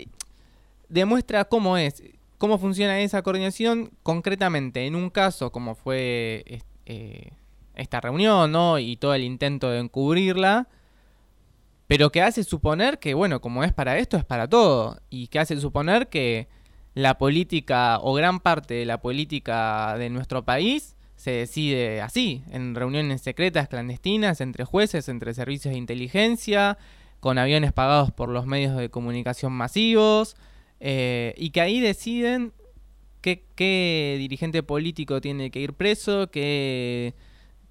demuestra 0.88 1.44
cómo 1.44 1.76
es, 1.76 2.02
cómo 2.38 2.58
funciona 2.58 3.00
esa 3.00 3.22
coordinación 3.22 3.90
concretamente 4.02 4.86
en 4.86 4.94
un 4.94 5.10
caso 5.10 5.50
como 5.50 5.74
fue 5.74 6.62
eh, 6.86 7.30
esta 7.74 8.00
reunión, 8.00 8.52
¿no? 8.52 8.78
Y 8.78 8.96
todo 8.96 9.14
el 9.14 9.24
intento 9.24 9.70
de 9.70 9.80
encubrirla, 9.80 10.68
pero 11.87 12.11
que 12.11 12.22
hace 12.22 12.45
suponer 12.45 12.99
que, 12.99 13.14
bueno, 13.14 13.41
como 13.41 13.64
es 13.64 13.72
para 13.72 13.99
esto, 13.99 14.16
es 14.16 14.24
para 14.24 14.49
todo, 14.49 15.01
y 15.11 15.28
que 15.28 15.39
hace 15.39 15.61
suponer 15.61 16.09
que 16.09 16.49
la 16.95 17.18
política 17.18 17.99
o 18.01 18.14
gran 18.14 18.41
parte 18.41 18.74
de 18.74 18.87
la 18.87 19.01
política 19.01 19.97
de 19.99 20.11
nuestro 20.11 20.45
país 20.45 20.97
se 21.16 21.30
decide 21.30 22.01
así, 22.01 22.43
en 22.51 22.74
reuniones 22.74 23.22
secretas, 23.22 23.68
clandestinas, 23.68 24.41
entre 24.41 24.64
jueces, 24.64 25.09
entre 25.09 25.32
servicios 25.35 25.72
de 25.72 25.78
inteligencia, 25.78 26.76
con 27.20 27.39
aviones 27.39 27.72
pagados 27.72 28.11
por 28.12 28.28
los 28.28 28.47
medios 28.47 28.76
de 28.76 28.91
comunicación 28.91 29.53
masivos, 29.53 30.37
eh, 30.80 31.35
y 31.37 31.51
que 31.51 31.61
ahí 31.61 31.80
deciden 31.80 32.53
qué, 33.20 33.47
qué 33.55 34.16
dirigente 34.18 34.62
político 34.62 35.20
tiene 35.20 35.51
que 35.51 35.61
ir 35.61 35.72
preso, 35.72 36.30
qué, 36.30 37.14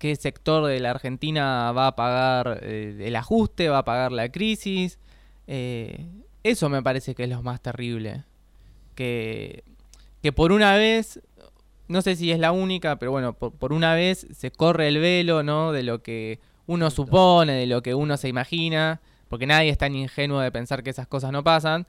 qué 0.04 0.18
sector 0.18 0.66
de 0.66 0.82
la 0.82 0.90
Argentina 0.90 1.72
va 1.72 1.88
a 1.88 1.96
pagar 1.96 2.60
eh, 2.62 3.04
el 3.06 3.16
ajuste, 3.16 3.70
va 3.70 3.78
a 3.78 3.86
pagar 3.86 4.12
la 4.12 4.30
crisis. 4.34 5.00
Eh, 5.48 6.10
eso 6.44 6.68
me 6.68 6.84
parece 6.84 7.16
que 7.16 7.24
es 7.24 7.30
lo 7.30 7.42
más 7.42 7.62
terrible. 7.62 8.26
Que, 8.96 9.64
que 10.22 10.34
por 10.34 10.52
una 10.52 10.76
vez, 10.76 11.22
no 11.88 12.02
sé 12.02 12.18
si 12.18 12.34
es 12.34 12.40
la 12.40 12.52
única, 12.52 12.98
pero 13.00 13.12
bueno, 13.12 13.32
por, 13.32 13.54
por 13.54 13.72
una 13.72 13.96
vez 13.96 14.28
se 14.34 14.52
corre 14.52 14.90
el 14.90 14.98
velo, 14.98 15.42
¿no? 15.42 15.72
De 15.72 15.84
lo 15.84 16.04
que 16.04 16.42
uno 16.68 16.92
supone, 16.92 17.54
de 17.54 17.66
lo 17.66 17.82
que 17.82 17.96
uno 17.96 18.18
se 18.18 18.28
imagina, 18.28 19.00
porque 19.30 19.48
nadie 19.48 19.70
es 19.70 19.78
tan 19.78 19.96
ingenuo 19.96 20.42
de 20.42 20.52
pensar 20.52 20.84
que 20.84 20.90
esas 20.90 21.08
cosas 21.08 21.32
no 21.32 21.46
pasan. 21.46 21.88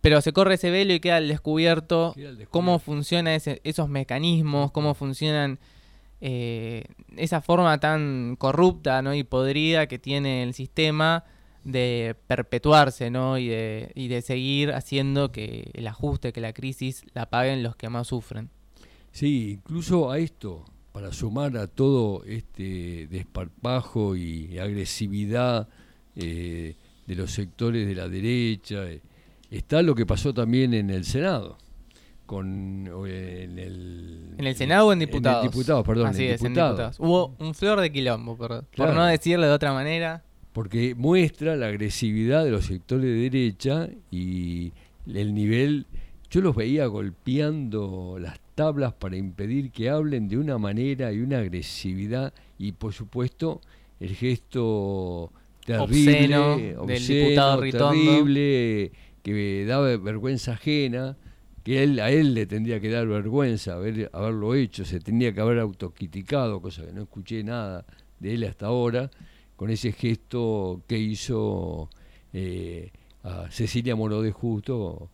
Pero 0.00 0.22
se 0.22 0.32
corre 0.32 0.54
ese 0.54 0.70
velo 0.70 0.94
y 0.94 1.00
queda 1.00 1.16
al 1.16 1.28
descubierto 1.28 2.14
Queda 2.14 2.30
al 2.30 2.38
descubierto. 2.38 2.52
cómo 2.52 2.78
funcionan 2.78 3.38
esos 3.64 3.88
mecanismos, 3.90 4.70
cómo 4.70 4.94
funcionan 4.94 5.58
eh, 6.24 6.84
esa 7.16 7.40
forma 7.40 7.80
tan 7.80 8.36
corrupta 8.36 9.02
¿no? 9.02 9.12
y 9.12 9.24
podrida 9.24 9.88
que 9.88 9.98
tiene 9.98 10.44
el 10.44 10.54
sistema 10.54 11.24
de 11.64 12.14
perpetuarse 12.28 13.10
¿no? 13.10 13.38
y, 13.38 13.48
de, 13.48 13.90
y 13.96 14.06
de 14.06 14.22
seguir 14.22 14.70
haciendo 14.70 15.32
que 15.32 15.72
el 15.74 15.88
ajuste, 15.88 16.32
que 16.32 16.40
la 16.40 16.52
crisis 16.52 17.04
la 17.12 17.28
paguen 17.28 17.64
los 17.64 17.74
que 17.74 17.88
más 17.88 18.06
sufren. 18.06 18.50
Sí, 19.10 19.50
incluso 19.50 20.12
a 20.12 20.18
esto, 20.18 20.64
para 20.92 21.12
sumar 21.12 21.56
a 21.56 21.66
todo 21.66 22.22
este 22.24 23.08
desparpajo 23.08 24.14
y 24.14 24.58
agresividad 24.58 25.68
eh, 26.14 26.76
de 27.04 27.14
los 27.16 27.32
sectores 27.32 27.84
de 27.88 27.96
la 27.96 28.08
derecha, 28.08 28.88
eh, 28.88 29.02
está 29.50 29.82
lo 29.82 29.96
que 29.96 30.06
pasó 30.06 30.32
también 30.32 30.72
en 30.72 30.88
el 30.90 31.04
Senado. 31.04 31.58
Con, 32.32 32.86
en, 33.06 33.58
el, 33.58 34.34
¿En 34.38 34.46
el 34.46 34.56
Senado 34.56 34.86
o 34.86 34.92
en 34.94 35.00
diputados? 35.00 35.40
En 35.40 35.46
el 35.48 35.52
diputados, 35.52 35.84
perdón. 35.84 36.06
Así 36.06 36.24
en 36.24 36.30
es, 36.30 36.42
en 36.42 36.54
diputados. 36.54 36.98
Hubo 36.98 37.34
un 37.38 37.54
flor 37.54 37.78
de 37.78 37.92
quilombo, 37.92 38.38
por, 38.38 38.64
no 38.78 39.04
decirlo 39.04 39.44
de 39.44 39.52
otra 39.52 39.74
manera. 39.74 40.22
porque 40.54 40.94
muestra 40.94 41.56
la 41.56 41.66
agresividad 41.66 42.42
de 42.42 42.50
los 42.50 42.64
sectores 42.64 43.04
de 43.04 43.28
derecha 43.28 43.90
y 44.10 44.72
el 45.12 45.34
nivel. 45.34 45.84
Yo 46.30 46.40
los 46.40 46.56
veía 46.56 46.86
golpeando 46.86 48.16
las 48.18 48.40
tablas 48.54 48.94
para 48.94 49.18
impedir 49.18 49.70
que 49.70 49.90
hablen 49.90 50.26
de 50.26 50.38
una 50.38 50.56
manera 50.56 51.12
y 51.12 51.20
una 51.20 51.40
agresividad 51.40 52.32
y 52.58 52.72
por 52.72 52.94
supuesto 52.94 53.60
el 54.00 54.14
gesto 54.14 55.30
terrible, 55.66 56.78
Obsceno 56.78 56.86
del 56.86 57.06
diputado 57.06 57.60
Ritondo. 57.60 57.88
terrible, 57.90 58.92
que 59.22 59.66
daba 59.66 59.94
vergüenza 59.98 60.52
ajena, 60.52 61.18
que 61.64 61.82
él, 61.82 62.00
a 62.00 62.10
él 62.10 62.34
le 62.34 62.46
tendría 62.46 62.80
que 62.80 62.90
dar 62.90 63.06
vergüenza 63.06 63.74
haber, 63.74 64.10
haberlo 64.12 64.54
hecho, 64.54 64.84
se 64.84 65.00
tendría 65.00 65.32
que 65.32 65.40
haber 65.40 65.58
autocriticado, 65.58 66.60
cosa 66.60 66.84
que 66.86 66.92
no 66.92 67.02
escuché 67.02 67.42
nada 67.44 67.84
de 68.18 68.34
él 68.34 68.44
hasta 68.44 68.66
ahora, 68.66 69.10
con 69.56 69.70
ese 69.70 69.92
gesto 69.92 70.82
que 70.88 70.98
hizo 70.98 71.88
eh, 72.32 72.90
a 73.22 73.48
Cecilia 73.50 73.94
Moró 73.94 74.22
de 74.22 74.32
Justo, 74.32 75.08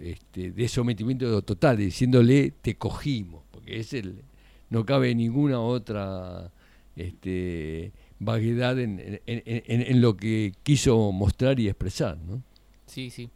este, 0.00 0.52
de 0.52 0.68
sometimiento 0.68 1.42
total, 1.42 1.76
diciéndole 1.78 2.52
te 2.62 2.76
cogimos, 2.76 3.42
porque 3.50 3.80
es 3.80 3.92
el, 3.92 4.22
no 4.70 4.84
cabe 4.86 5.14
ninguna 5.14 5.60
otra 5.60 6.50
este, 6.96 7.92
vaguedad 8.18 8.78
en, 8.78 9.00
en- 9.00 9.20
en- 9.26 9.62
en- 9.66 10.00
lo 10.00 10.16
que 10.16 10.52
quiso 10.62 11.12
mostrar 11.12 11.58
y 11.60 11.68
expresar. 11.68 12.18
¿no? 12.18 12.42
Sí, 12.86 13.10
sí. 13.10 13.28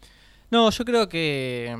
No, 0.50 0.70
yo 0.70 0.84
creo 0.84 1.08
que, 1.08 1.74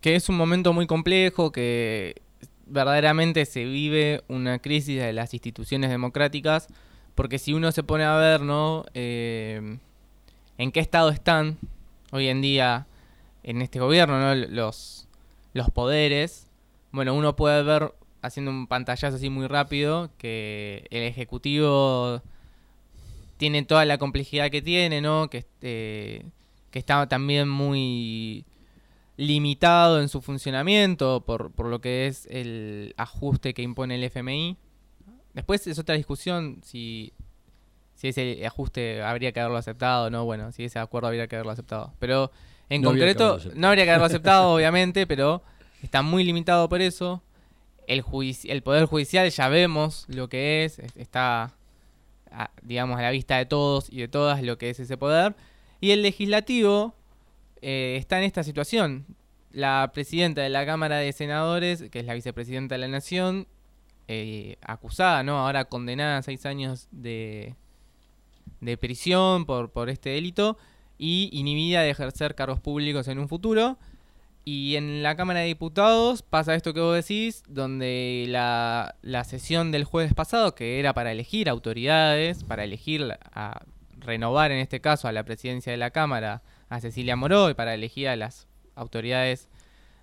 que 0.00 0.14
es 0.14 0.28
un 0.28 0.36
momento 0.36 0.72
muy 0.72 0.86
complejo, 0.86 1.52
que 1.52 2.22
verdaderamente 2.66 3.44
se 3.46 3.64
vive 3.64 4.22
una 4.28 4.58
crisis 4.58 5.00
de 5.00 5.12
las 5.12 5.32
instituciones 5.34 5.90
democráticas, 5.90 6.68
porque 7.14 7.38
si 7.38 7.52
uno 7.52 7.72
se 7.72 7.82
pone 7.82 8.04
a 8.04 8.16
ver, 8.16 8.42
¿no? 8.42 8.84
Eh, 8.94 9.78
en 10.58 10.72
qué 10.72 10.80
estado 10.80 11.08
están 11.10 11.58
hoy 12.12 12.28
en 12.28 12.40
día 12.40 12.86
en 13.42 13.62
este 13.62 13.80
gobierno, 13.80 14.20
¿no? 14.20 14.34
Los, 14.34 15.08
los 15.52 15.70
poderes. 15.70 16.48
Bueno, 16.92 17.14
uno 17.14 17.36
puede 17.36 17.62
ver, 17.62 17.92
haciendo 18.22 18.50
un 18.50 18.66
pantallazo 18.66 19.16
así 19.16 19.30
muy 19.30 19.46
rápido, 19.46 20.10
que 20.18 20.86
el 20.90 21.02
Ejecutivo 21.02 22.22
tiene 23.36 23.64
toda 23.64 23.84
la 23.84 23.98
complejidad 23.98 24.50
que 24.50 24.62
tiene, 24.62 25.00
¿no? 25.00 25.28
Que, 25.30 25.38
este, 25.38 26.24
que 26.70 26.78
está 26.78 27.08
también 27.08 27.48
muy 27.48 28.44
limitado 29.18 30.00
en 30.00 30.08
su 30.08 30.22
funcionamiento 30.22 31.24
por, 31.26 31.50
por 31.50 31.66
lo 31.66 31.80
que 31.80 32.06
es 32.06 32.26
el 32.30 32.94
ajuste 32.96 33.52
que 33.52 33.62
impone 33.62 33.96
el 33.96 34.04
FMI. 34.04 34.56
Después 35.34 35.66
es 35.66 35.78
otra 35.78 35.96
discusión 35.96 36.60
si, 36.64 37.12
si 37.96 38.08
ese 38.08 38.46
ajuste 38.46 39.02
habría 39.02 39.32
que 39.32 39.40
haberlo 39.40 39.58
aceptado 39.58 40.06
o 40.06 40.10
no. 40.10 40.24
Bueno, 40.24 40.52
si 40.52 40.64
ese 40.64 40.78
acuerdo 40.78 41.08
habría 41.08 41.26
que 41.26 41.34
haberlo 41.34 41.50
aceptado. 41.52 41.92
Pero 41.98 42.30
en 42.70 42.80
No 42.80 42.90
concreto 42.90 43.38
no 43.54 43.68
habría 43.68 43.84
que 43.84 43.90
haberlo 43.90 44.06
aceptado, 44.06 44.52
obviamente, 44.54 45.04
pero 45.06 45.42
está 45.82 46.00
muy 46.02 46.22
limitado 46.22 46.68
por 46.68 46.80
eso. 46.80 47.20
el, 47.88 48.04
el 48.44 48.62
Poder 48.62 48.84
Judicial 48.84 49.28
ya 49.30 49.48
vemos 49.48 50.04
lo 50.08 50.28
que 50.28 50.64
es, 50.64 50.78
es- 50.78 50.96
está, 50.96 51.56
a- 52.30 52.50
digamos, 52.62 52.98
a 53.00 53.02
la 53.02 53.10
vista 53.10 53.36
de 53.36 53.46
todos 53.46 53.90
y 53.92 53.96
de 53.98 54.06
todas 54.08 54.44
lo 54.44 54.58
que 54.58 54.70
es 54.70 54.78
ese 54.78 54.96
poder. 54.96 55.34
Y 55.80 55.90
el 55.90 56.02
legislativo 56.02 56.94
eh, 57.62 57.96
está 57.98 58.18
en 58.18 58.24
esta 58.24 58.42
situación. 58.42 59.06
La 59.50 59.90
presidenta 59.92 60.42
de 60.42 60.50
la 60.50 60.66
Cámara 60.66 60.98
de 60.98 61.12
Senadores, 61.12 61.84
que 61.90 62.00
es 62.00 62.06
la 62.06 62.14
vicepresidenta 62.14 62.74
de 62.74 62.78
la 62.80 62.88
Nación, 62.88 63.46
eh, 64.08 64.56
acusada, 64.62 65.22
¿no? 65.22 65.38
Ahora 65.38 65.66
condenada 65.66 66.18
a 66.18 66.22
seis 66.22 66.46
años 66.46 66.88
de, 66.90 67.54
de 68.60 68.76
prisión 68.76 69.46
por, 69.46 69.70
por 69.70 69.90
este 69.90 70.10
delito 70.10 70.58
y 70.98 71.30
inhibida 71.32 71.82
de 71.82 71.90
ejercer 71.90 72.34
cargos 72.34 72.60
públicos 72.60 73.08
en 73.08 73.18
un 73.18 73.28
futuro. 73.28 73.78
Y 74.44 74.76
en 74.76 75.02
la 75.02 75.14
Cámara 75.14 75.40
de 75.40 75.46
Diputados 75.46 76.22
pasa 76.22 76.54
esto 76.54 76.72
que 76.72 76.80
vos 76.80 76.94
decís, 76.94 77.42
donde 77.48 78.24
la, 78.28 78.94
la 79.02 79.24
sesión 79.24 79.72
del 79.72 79.84
jueves 79.84 80.14
pasado, 80.14 80.54
que 80.54 80.78
era 80.78 80.94
para 80.94 81.12
elegir 81.12 81.50
autoridades, 81.50 82.44
para 82.44 82.64
elegir 82.64 83.18
a 83.34 83.60
renovar 83.98 84.50
en 84.50 84.58
este 84.58 84.80
caso 84.80 85.06
a 85.06 85.12
la 85.12 85.24
presidencia 85.24 85.70
de 85.70 85.76
la 85.76 85.90
Cámara 85.90 86.42
a 86.68 86.80
Cecilia 86.80 87.16
Moró 87.16 87.50
y 87.50 87.54
para 87.54 87.74
elegir 87.74 88.08
a 88.08 88.16
las 88.16 88.46
autoridades 88.74 89.48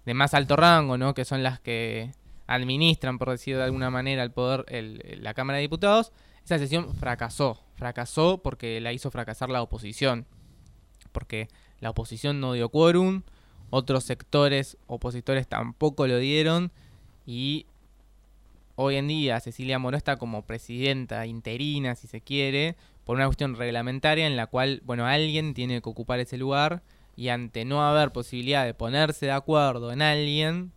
de 0.05 0.13
más 0.13 0.33
alto 0.33 0.55
rango, 0.55 0.97
¿no? 0.97 1.13
que 1.13 1.25
son 1.25 1.43
las 1.43 1.59
que 1.59 2.11
administran, 2.47 3.17
por 3.17 3.29
decir 3.31 3.57
de 3.57 3.63
alguna 3.63 3.89
manera, 3.89 4.21
el 4.23 4.31
poder, 4.31 4.65
el- 4.67 5.19
la 5.21 5.33
Cámara 5.33 5.57
de 5.57 5.63
Diputados, 5.63 6.11
esa 6.43 6.57
sesión 6.59 6.93
fracasó. 6.95 7.59
Fracasó 7.75 8.39
porque 8.43 8.79
la 8.81 8.93
hizo 8.93 9.09
fracasar 9.09 9.49
la 9.49 9.61
oposición. 9.63 10.25
Porque 11.11 11.47
la 11.79 11.89
oposición 11.89 12.39
no 12.39 12.53
dio 12.53 12.69
quórum, 12.69 13.23
otros 13.71 14.03
sectores 14.03 14.77
opositores 14.87 15.47
tampoco 15.47 16.05
lo 16.07 16.17
dieron 16.19 16.71
y 17.25 17.65
hoy 18.75 18.95
en 18.97 19.07
día 19.07 19.39
Cecilia 19.39 19.79
Moró 19.79 19.97
está 19.97 20.17
como 20.17 20.43
presidenta 20.43 21.25
interina, 21.25 21.95
si 21.95 22.07
se 22.07 22.21
quiere, 22.21 22.75
por 23.05 23.15
una 23.15 23.25
cuestión 23.25 23.55
reglamentaria 23.55 24.27
en 24.27 24.35
la 24.35 24.47
cual, 24.47 24.81
bueno, 24.83 25.05
alguien 25.05 25.53
tiene 25.53 25.81
que 25.81 25.89
ocupar 25.89 26.19
ese 26.19 26.37
lugar 26.37 26.81
y 27.15 27.29
ante 27.29 27.63
no 27.63 27.87
haber 27.87 28.11
posibilidad 28.11 28.65
de 28.65 28.73
ponerse 28.73 29.27
de 29.27 29.31
acuerdo 29.31 29.91
en 29.93 30.01
alguien, 30.01 30.73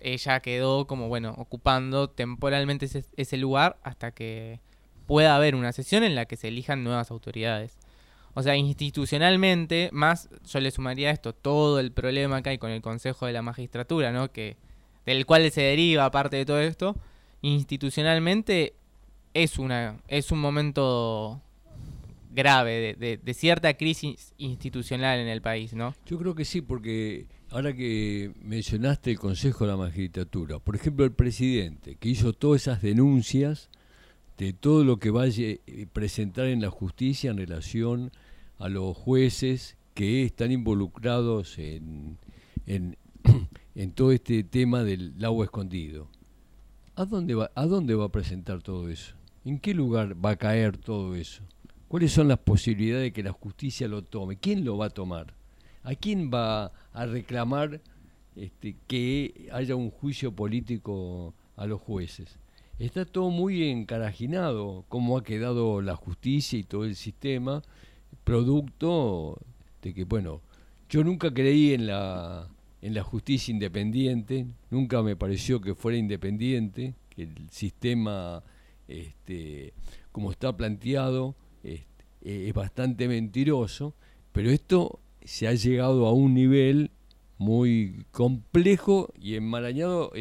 ella 0.00 0.40
quedó 0.40 0.86
como, 0.86 1.08
bueno, 1.08 1.34
ocupando 1.38 2.10
temporalmente 2.10 2.88
ese, 3.16 3.36
lugar 3.36 3.78
hasta 3.84 4.10
que 4.10 4.60
pueda 5.06 5.36
haber 5.36 5.54
una 5.54 5.72
sesión 5.72 6.02
en 6.02 6.16
la 6.16 6.26
que 6.26 6.36
se 6.36 6.48
elijan 6.48 6.82
nuevas 6.82 7.10
autoridades. 7.12 7.78
O 8.34 8.42
sea, 8.42 8.56
institucionalmente, 8.56 9.90
más 9.92 10.28
yo 10.44 10.58
le 10.60 10.70
sumaría 10.70 11.10
a 11.10 11.12
esto 11.12 11.32
todo 11.32 11.78
el 11.78 11.92
problema 11.92 12.42
que 12.42 12.50
hay 12.50 12.58
con 12.58 12.70
el 12.70 12.82
Consejo 12.82 13.26
de 13.26 13.32
la 13.32 13.42
Magistratura, 13.42 14.10
¿no? 14.10 14.32
Que, 14.32 14.56
del 15.06 15.26
cual 15.26 15.48
se 15.52 15.62
deriva 15.62 16.10
parte 16.10 16.36
de 16.36 16.46
todo 16.46 16.60
esto, 16.60 16.96
institucionalmente 17.42 18.74
es 19.34 19.58
una 19.58 19.98
es 20.08 20.30
un 20.32 20.40
momento 20.40 21.40
grave 22.34 22.96
de, 22.98 23.18
de- 23.18 23.34
cierta 23.34 23.74
crisis 23.74 24.32
institucional 24.38 25.18
en 25.20 25.28
el 25.28 25.42
país, 25.42 25.74
¿no? 25.74 25.94
Yo 26.06 26.18
creo 26.18 26.34
que 26.34 26.44
sí, 26.44 26.62
porque 26.62 27.26
ahora 27.50 27.74
que 27.74 28.32
mencionaste 28.42 29.10
el 29.10 29.18
Consejo 29.18 29.64
de 29.66 29.70
la 29.72 29.76
Magistratura, 29.76 30.58
por 30.58 30.74
ejemplo, 30.74 31.04
el 31.04 31.12
presidente, 31.12 31.96
que 31.96 32.08
hizo 32.08 32.32
todas 32.32 32.62
esas 32.62 32.80
denuncias 32.80 33.68
de 34.38 34.54
todo 34.54 34.82
lo 34.82 34.96
que 34.98 35.10
vaya 35.10 35.52
a 35.52 35.86
presentar 35.92 36.46
en 36.46 36.62
la 36.62 36.70
justicia 36.70 37.30
en 37.30 37.36
relación 37.36 38.10
a 38.58 38.68
los 38.70 38.96
jueces 38.96 39.76
que 39.94 40.24
están 40.24 40.52
involucrados 40.52 41.58
en, 41.58 42.16
en, 42.66 42.96
en 43.74 43.92
todo 43.92 44.10
este 44.12 44.42
tema 44.42 44.84
del 44.84 45.12
agua 45.22 45.44
escondido. 45.44 46.08
¿A 46.94 47.04
dónde, 47.04 47.34
va, 47.34 47.50
¿A 47.54 47.66
dónde 47.66 47.94
va 47.94 48.06
a 48.06 48.08
presentar 48.12 48.62
todo 48.62 48.88
eso? 48.88 49.14
¿En 49.44 49.58
qué 49.58 49.74
lugar 49.74 50.16
va 50.24 50.30
a 50.30 50.36
caer 50.36 50.76
todo 50.76 51.14
eso? 51.16 51.42
¿Cuáles 51.88 52.12
son 52.12 52.28
las 52.28 52.38
posibilidades 52.38 53.04
de 53.04 53.12
que 53.12 53.22
la 53.22 53.32
justicia 53.32 53.88
lo 53.88 54.02
tome? 54.02 54.36
¿Quién 54.36 54.64
lo 54.64 54.78
va 54.78 54.86
a 54.86 54.90
tomar? 54.90 55.34
¿A 55.82 55.94
quién 55.94 56.30
va 56.32 56.72
a 56.92 57.06
reclamar 57.06 57.80
este, 58.36 58.76
que 58.86 59.48
haya 59.52 59.74
un 59.74 59.90
juicio 59.90 60.32
político 60.32 61.34
a 61.56 61.66
los 61.66 61.80
jueces? 61.80 62.38
Está 62.78 63.04
todo 63.04 63.30
muy 63.30 63.64
encarajinado, 63.64 64.84
cómo 64.88 65.18
ha 65.18 65.24
quedado 65.24 65.82
la 65.82 65.96
justicia 65.96 66.58
y 66.58 66.64
todo 66.64 66.84
el 66.84 66.96
sistema, 66.96 67.62
producto 68.24 69.38
de 69.82 69.92
que, 69.92 70.04
bueno, 70.04 70.40
yo 70.88 71.02
nunca 71.02 71.32
creí 71.32 71.74
en 71.74 71.86
la, 71.86 72.48
en 72.80 72.94
la 72.94 73.02
justicia 73.02 73.52
independiente, 73.52 74.46
nunca 74.70 75.02
me 75.02 75.16
pareció 75.16 75.60
que 75.60 75.74
fuera 75.74 75.98
independiente, 75.98 76.94
que 77.10 77.24
el 77.24 77.50
sistema, 77.50 78.42
este, 78.88 79.72
como 80.12 80.30
está 80.30 80.56
planteado, 80.56 81.34
este, 81.64 82.48
es 82.48 82.54
bastante 82.54 83.08
mentiroso, 83.08 83.94
pero 84.32 84.50
esto 84.50 84.98
se 85.24 85.46
ha 85.48 85.54
llegado 85.54 86.06
a 86.06 86.12
un 86.12 86.34
nivel 86.34 86.90
muy 87.38 88.04
complejo 88.12 89.12
y 89.20 89.34
enmarañado 89.34 90.12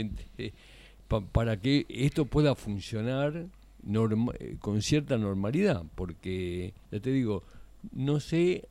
para 1.31 1.57
que 1.59 1.85
esto 1.89 2.25
pueda 2.25 2.55
funcionar 2.55 3.47
eh, 4.39 4.55
con 4.59 4.81
cierta 4.81 5.17
normalidad, 5.17 5.83
porque, 5.95 6.73
ya 6.91 6.99
te 6.99 7.11
digo, 7.11 7.43
no 7.93 8.19
sé 8.19 8.67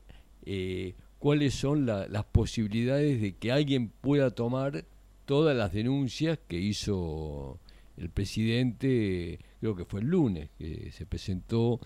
eh, 0.46 0.94
cuáles 1.18 1.54
son 1.54 1.84
la- 1.86 2.06
las 2.08 2.24
posibilidades 2.24 3.20
de 3.20 3.32
que 3.34 3.52
alguien 3.52 3.90
pueda 4.00 4.30
tomar 4.30 4.84
todas 5.26 5.56
las 5.56 5.72
denuncias 5.72 6.38
que 6.48 6.58
hizo 6.60 7.58
el 7.98 8.08
presidente, 8.08 9.38
creo 9.60 9.76
que 9.76 9.84
fue 9.84 10.00
el 10.00 10.06
lunes, 10.06 10.48
que 10.58 10.90
se 10.90 11.06
presentó 11.06 11.80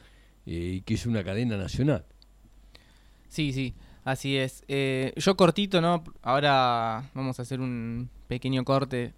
eh, 0.47 0.77
y 0.77 0.81
que 0.83 0.95
es 0.95 1.07
una 1.07 1.23
cadena 1.25 1.57
nacional. 1.57 2.05
Sí, 3.29 3.53
sí, 3.53 3.75
así 4.05 4.37
es. 4.37 4.65
Eh, 4.69 5.13
yo 5.17 5.37
cortito, 5.37 5.81
¿no? 5.81 6.05
Ahora 6.23 7.11
vamos 7.15 7.39
a 7.39 7.43
hacer 7.43 7.61
un 7.61 8.09
pequeño 8.29 8.65
corte. 8.65 9.13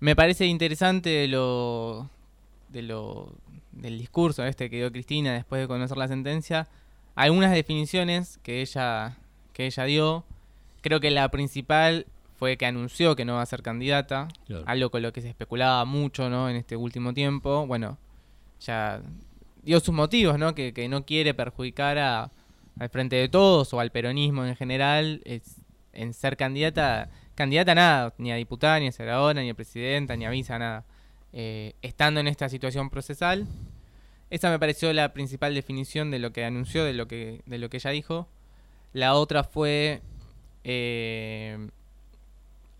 Me 0.00 0.14
parece 0.14 0.46
interesante 0.46 1.26
lo 1.26 2.08
de 2.68 2.82
lo 2.82 3.32
del 3.72 3.98
discurso 3.98 4.44
este 4.44 4.68
que 4.68 4.76
dio 4.76 4.92
Cristina 4.92 5.32
después 5.32 5.60
de 5.60 5.68
conocer 5.68 5.96
la 5.96 6.06
sentencia. 6.06 6.68
Algunas 7.16 7.52
definiciones 7.52 8.38
que 8.44 8.60
ella 8.60 9.18
que 9.52 9.66
ella 9.66 9.84
dio. 9.84 10.24
Creo 10.82 11.00
que 11.00 11.10
la 11.10 11.28
principal 11.30 12.06
fue 12.38 12.56
que 12.56 12.66
anunció 12.66 13.16
que 13.16 13.24
no 13.24 13.34
va 13.34 13.42
a 13.42 13.46
ser 13.46 13.62
candidata, 13.62 14.28
Claro. 14.46 14.64
algo 14.66 14.90
con 14.90 15.02
lo 15.02 15.12
que 15.12 15.20
se 15.20 15.28
especulaba 15.28 15.84
mucho, 15.84 16.30
¿no? 16.30 16.48
En 16.48 16.56
este 16.56 16.76
último 16.76 17.12
tiempo. 17.12 17.66
Bueno, 17.66 17.98
ya 18.60 19.00
dio 19.62 19.80
sus 19.80 19.94
motivos, 19.94 20.38
¿no? 20.38 20.54
Que, 20.54 20.72
que 20.72 20.88
no 20.88 21.04
quiere 21.04 21.34
perjudicar 21.34 21.98
a, 21.98 22.30
al 22.78 22.88
frente 22.90 23.16
de 23.16 23.28
todos 23.28 23.74
o 23.74 23.80
al 23.80 23.90
peronismo 23.90 24.44
en 24.44 24.54
general 24.56 25.20
es, 25.24 25.56
en 25.92 26.14
ser 26.14 26.36
candidata, 26.36 27.10
candidata 27.34 27.72
a 27.72 27.74
nada, 27.74 28.14
ni 28.18 28.30
a 28.30 28.36
diputada, 28.36 28.78
ni 28.78 28.86
a 28.86 28.92
senadora, 28.92 29.40
ni 29.42 29.50
a 29.50 29.54
presidenta, 29.54 30.16
ni 30.16 30.24
a 30.24 30.30
visa, 30.30 30.58
nada. 30.58 30.84
Eh, 31.32 31.74
estando 31.82 32.20
en 32.20 32.28
esta 32.28 32.48
situación 32.48 32.88
procesal, 32.88 33.46
esa 34.30 34.48
me 34.50 34.58
pareció 34.58 34.92
la 34.92 35.12
principal 35.12 35.54
definición 35.54 36.10
de 36.12 36.18
lo 36.20 36.32
que 36.32 36.44
anunció, 36.44 36.84
de 36.84 36.92
lo 36.92 37.08
que, 37.08 37.42
de 37.46 37.58
lo 37.58 37.68
que 37.68 37.78
ella 37.78 37.90
dijo. 37.90 38.28
La 38.92 39.14
otra 39.14 39.42
fue 39.44 40.00
eh, 40.64 41.68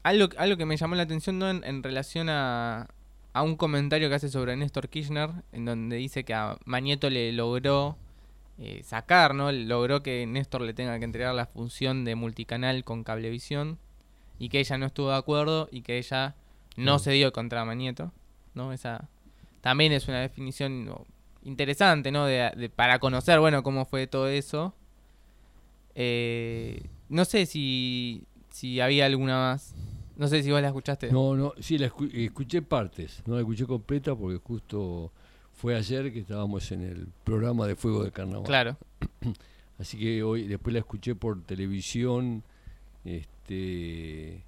algo, 0.03 0.29
algo 0.39 0.57
que 0.57 0.65
me 0.67 0.77
llamó 0.77 0.95
la 0.95 1.03
atención 1.05 1.39
¿no? 1.39 1.49
en, 1.51 1.63
en 1.65 1.83
relación 1.83 2.29
a, 2.29 2.89
a 3.33 3.43
un 3.43 3.57
comentario 3.57 4.09
que 4.09 4.15
hace 4.15 4.29
sobre 4.29 4.57
Néstor 4.57 4.89
Kirchner, 4.89 5.31
en 5.53 5.65
donde 5.65 5.97
dice 5.97 6.25
que 6.25 6.35
a 6.35 6.57
Mañeto 6.65 7.11
le 7.11 7.33
logró 7.33 7.97
eh, 8.59 8.83
sacar, 8.85 9.35
¿no? 9.35 9.53
Logró 9.53 10.03
que 10.03 10.27
Néstor 10.27 10.63
le 10.63 10.75
tenga 10.75 10.99
que 10.99 11.05
entregar 11.05 11.35
la 11.35 11.47
función 11.47 12.05
de 12.05 12.15
multicanal 12.17 12.83
con 12.85 13.05
cablevisión 13.05 13.79
y 14.39 14.49
que 14.49 14.61
ella 14.61 14.79
no 14.79 14.87
estuvo 14.87 15.11
de 15.11 15.17
acuerdo 15.17 15.69
y 15.71 15.83
que 15.83 15.99
ella 15.99 16.35
no 16.77 16.97
Mm. 16.97 16.99
se 17.01 17.11
dio 17.13 17.33
contra 17.33 17.65
Mañeto, 17.65 18.13
¿no? 18.55 18.73
Esa 18.73 19.09
también 19.61 19.93
es 19.93 20.09
una 20.09 20.21
definición 20.21 20.93
interesante, 21.45 22.11
¿no? 22.13 22.25
De, 22.27 22.51
de- 22.57 22.69
para 22.69 22.99
conocer, 22.99 23.39
bueno, 23.41 23.63
cómo 23.63 23.85
fue 23.85 24.07
todo 24.07 24.29
eso. 24.29 24.75
Eh, 25.95 26.83
no 27.09 27.25
sé 27.25 27.47
si, 27.47 28.25
si 28.51 28.81
había 28.81 29.07
alguna 29.07 29.37
más. 29.39 29.75
No 30.19 30.29
sé 30.29 30.43
si 30.43 30.51
vos 30.51 30.61
la 30.61 30.69
escuchaste. 30.69 31.11
No, 31.11 31.35
no, 31.35 31.55
sí, 31.61 31.79
la 31.79 31.89
escu- 31.91 32.11
escuché 32.13 32.61
partes, 32.61 33.23
no 33.25 33.35
la 33.37 33.41
escuché 33.41 33.65
completa 33.67 34.15
porque 34.15 34.39
justo 34.39 35.11
fue 35.55 35.75
ayer 35.77 36.13
que 36.13 36.19
estábamos 36.21 36.71
en 36.73 36.83
el 36.83 37.07
programa 37.25 37.67
de 37.67 37.75
Fuego 37.77 38.05
de 38.05 38.13
Carnaval. 38.13 38.45
Claro. 38.47 38.77
Así 39.79 39.97
que 39.99 40.23
hoy 40.25 40.47
después 40.49 40.73
la 40.75 40.81
escuché 40.81 41.15
por 41.15 41.41
televisión, 41.45 42.43
este, 43.05 44.43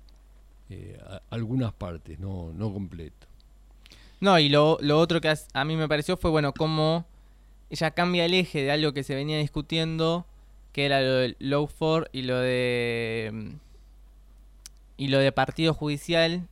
eh, 0.70 0.98
a- 1.06 1.22
algunas 1.30 1.72
partes, 1.72 2.18
no, 2.18 2.52
no 2.52 2.72
completo. 2.72 3.26
No, 4.20 4.38
y 4.38 4.48
lo, 4.48 4.76
lo 4.80 4.98
otro 4.98 5.20
que 5.20 5.32
a 5.52 5.64
mí 5.64 5.76
me 5.76 5.88
pareció 5.88 6.16
fue, 6.16 6.30
bueno, 6.30 6.52
cómo 6.52 7.06
ella 7.70 7.92
cambia 7.92 8.24
el 8.24 8.34
eje 8.34 8.62
de 8.62 8.70
algo 8.72 8.92
que 8.92 9.02
se 9.02 9.14
venía 9.14 9.38
discutiendo, 9.38 10.26
que 10.72 10.84
era 10.84 11.00
lo 11.00 11.12
del 11.14 11.36
Low 11.38 11.66
for 11.68 12.08
y 12.12 12.22
lo 12.22 12.38
de. 12.38 13.52
Y 15.00 15.08
lo 15.08 15.18
de 15.18 15.32
partido 15.32 15.72
judicial, 15.72 16.46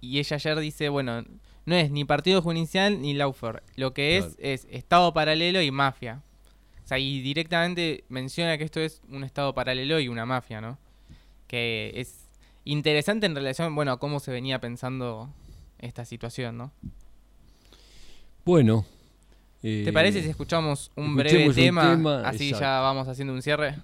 y 0.00 0.18
ella 0.18 0.36
ayer 0.36 0.58
dice, 0.60 0.88
bueno, 0.88 1.24
no 1.66 1.74
es 1.74 1.90
ni 1.90 2.06
partido 2.06 2.40
judicial 2.40 3.02
ni 3.02 3.12
Laufer, 3.12 3.62
lo 3.76 3.92
que 3.92 4.16
es 4.16 4.24
Claro. 4.24 4.38
es 4.40 4.66
Estado 4.70 5.12
paralelo 5.12 5.60
y 5.60 5.70
mafia. 5.70 6.22
O 6.82 6.88
sea, 6.88 6.98
y 6.98 7.20
directamente 7.20 8.04
menciona 8.08 8.56
que 8.56 8.64
esto 8.64 8.80
es 8.80 9.02
un 9.10 9.24
Estado 9.24 9.54
paralelo 9.54 10.00
y 10.00 10.08
una 10.08 10.24
mafia, 10.24 10.62
¿no? 10.62 10.78
Que 11.46 11.92
es 11.94 12.30
interesante 12.64 13.26
en 13.26 13.34
relación, 13.34 13.74
bueno, 13.74 13.92
a 13.92 13.98
cómo 13.98 14.20
se 14.20 14.32
venía 14.32 14.58
pensando 14.58 15.28
esta 15.78 16.06
situación, 16.06 16.56
¿no? 16.56 16.72
Bueno. 18.46 18.86
¿Te 19.60 19.86
eh, 19.86 19.92
parece 19.92 20.22
si 20.22 20.30
escuchamos 20.30 20.90
un 20.96 21.14
breve 21.14 21.42
escuchemos 21.42 21.56
un 21.58 21.62
tema? 21.62 21.90
tema, 21.90 22.26
así 22.26 22.48
exacto. 22.48 22.64
ya 22.64 22.80
vamos 22.80 23.06
haciendo 23.06 23.34
un 23.34 23.42
cierre. 23.42 23.76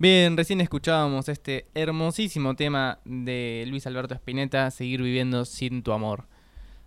Bien, 0.00 0.36
recién 0.36 0.60
escuchábamos 0.60 1.28
este 1.28 1.66
hermosísimo 1.74 2.54
tema 2.54 3.00
de 3.04 3.64
Luis 3.66 3.84
Alberto 3.84 4.14
Spinetta, 4.14 4.70
Seguir 4.70 5.02
viviendo 5.02 5.44
sin 5.44 5.82
tu 5.82 5.90
amor. 5.90 6.26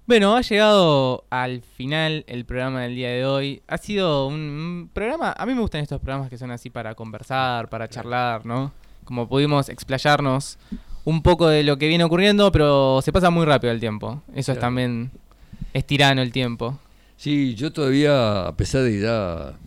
Bueno, 0.08 0.38
ha 0.38 0.40
llegado 0.40 1.26
al 1.30 1.62
final 1.62 2.24
el 2.30 2.46
programa 2.46 2.84
del 2.84 2.96
día 2.96 3.10
de 3.10 3.26
hoy. 3.26 3.64
Ha 3.68 3.78
sido 3.80 4.28
un, 4.28 4.90
programa, 4.94 5.36
a 5.38 5.46
mí 5.46 5.54
me 5.54 5.60
gustan 5.60 5.82
estos 5.82 6.00
programas 6.00 6.30
que 6.30 6.38
son 6.38 6.52
así 6.52 6.70
para 6.70 6.96
conversar, 6.96 7.68
para 7.68 7.90
charlar, 7.90 8.46
¿no? 8.46 8.72
Como 9.04 9.28
pudimos 9.28 9.68
explayarnos 9.68 10.58
un 11.04 11.22
poco 11.22 11.50
de 11.50 11.64
lo 11.64 11.78
que 11.78 11.90
viene 11.90 12.06
ocurriendo, 12.06 12.50
pero 12.50 13.02
se 13.02 13.12
pasa 13.12 13.30
muy 13.30 13.46
rápido 13.46 13.74
el 13.74 13.82
tiempo. 13.82 14.24
Eso 14.34 14.54
es 14.54 14.60
también, 14.60 15.12
es 15.74 15.86
tirano 15.86 16.22
el 16.22 16.32
tiempo. 16.32 16.80
Sí, 17.18 17.56
yo 17.56 17.74
todavía, 17.74 18.48
a 18.48 18.56
pesar 18.56 18.84
de 18.84 19.02
ya 19.02 19.60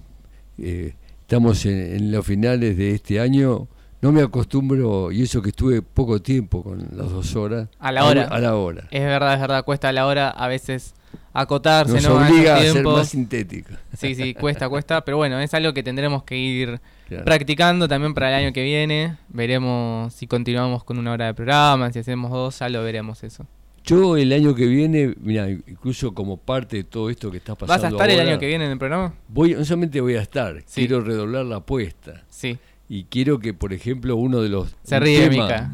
eh, 0.56 0.94
estamos 1.34 1.66
en, 1.66 1.96
en 1.96 2.12
los 2.12 2.24
finales 2.24 2.76
de 2.76 2.92
este 2.92 3.18
año, 3.18 3.66
no 4.00 4.12
me 4.12 4.22
acostumbro, 4.22 5.10
y 5.10 5.22
eso 5.22 5.42
que 5.42 5.48
estuve 5.48 5.82
poco 5.82 6.22
tiempo 6.22 6.62
con 6.62 6.78
las 6.92 7.10
dos 7.10 7.34
horas. 7.34 7.68
A 7.80 7.90
la 7.90 8.04
hora. 8.04 8.22
A 8.30 8.38
la 8.38 8.54
hora. 8.54 8.86
Es 8.92 9.02
verdad, 9.02 9.34
es 9.34 9.40
verdad, 9.40 9.64
cuesta 9.64 9.88
a 9.88 9.92
la 9.92 10.06
hora 10.06 10.30
a 10.30 10.46
veces 10.46 10.94
acotarse, 11.32 11.94
Nos 11.94 12.04
¿no? 12.04 12.14
Obliga 12.16 12.56
a 12.56 12.60
ser 12.60 12.84
más 12.84 13.08
sintética. 13.08 13.80
Sí, 13.96 14.14
sí, 14.14 14.34
cuesta, 14.34 14.68
cuesta, 14.68 15.04
pero 15.04 15.16
bueno, 15.16 15.40
es 15.40 15.52
algo 15.54 15.74
que 15.74 15.82
tendremos 15.82 16.22
que 16.22 16.36
ir 16.36 16.80
Claro. 17.08 17.24
practicando 17.24 17.88
también 17.88 18.14
para 18.14 18.28
el 18.28 18.44
año 18.44 18.52
que 18.52 18.62
viene. 18.62 19.16
Veremos 19.28 20.14
si 20.14 20.26
continuamos 20.28 20.84
con 20.84 20.98
una 20.98 21.10
hora 21.12 21.26
de 21.26 21.34
programa, 21.34 21.92
si 21.92 21.98
hacemos 21.98 22.30
dos, 22.30 22.58
ya 22.60 22.68
lo 22.68 22.82
veremos 22.84 23.24
eso. 23.24 23.44
Yo 23.84 24.16
el 24.16 24.32
año 24.32 24.54
que 24.54 24.66
viene, 24.66 25.14
mira, 25.20 25.48
incluso 25.50 26.14
como 26.14 26.38
parte 26.38 26.78
de 26.78 26.84
todo 26.84 27.10
esto 27.10 27.30
que 27.30 27.36
está 27.36 27.54
pasando 27.54 27.74
¿Vas 27.74 27.84
a 27.84 27.88
estar 27.88 28.10
el 28.10 28.28
año 28.28 28.38
que 28.38 28.46
viene 28.46 28.64
en 28.64 28.70
el 28.72 28.78
programa? 28.78 29.12
Voy, 29.28 29.54
no 29.54 29.64
solamente 29.64 30.00
voy 30.00 30.14
a 30.16 30.22
estar, 30.22 30.56
Sí. 30.66 30.86
quiero 30.86 31.02
redoblar 31.02 31.44
la 31.44 31.56
apuesta. 31.56 32.22
Sí. 32.30 32.58
Y 32.88 33.04
quiero 33.04 33.38
que, 33.38 33.52
por 33.54 33.72
ejemplo, 33.74 34.16
uno 34.16 34.40
de 34.40 34.48
los... 34.48 34.74
Se 34.84 34.98
ríe 35.00 35.28
Mica. 35.28 35.70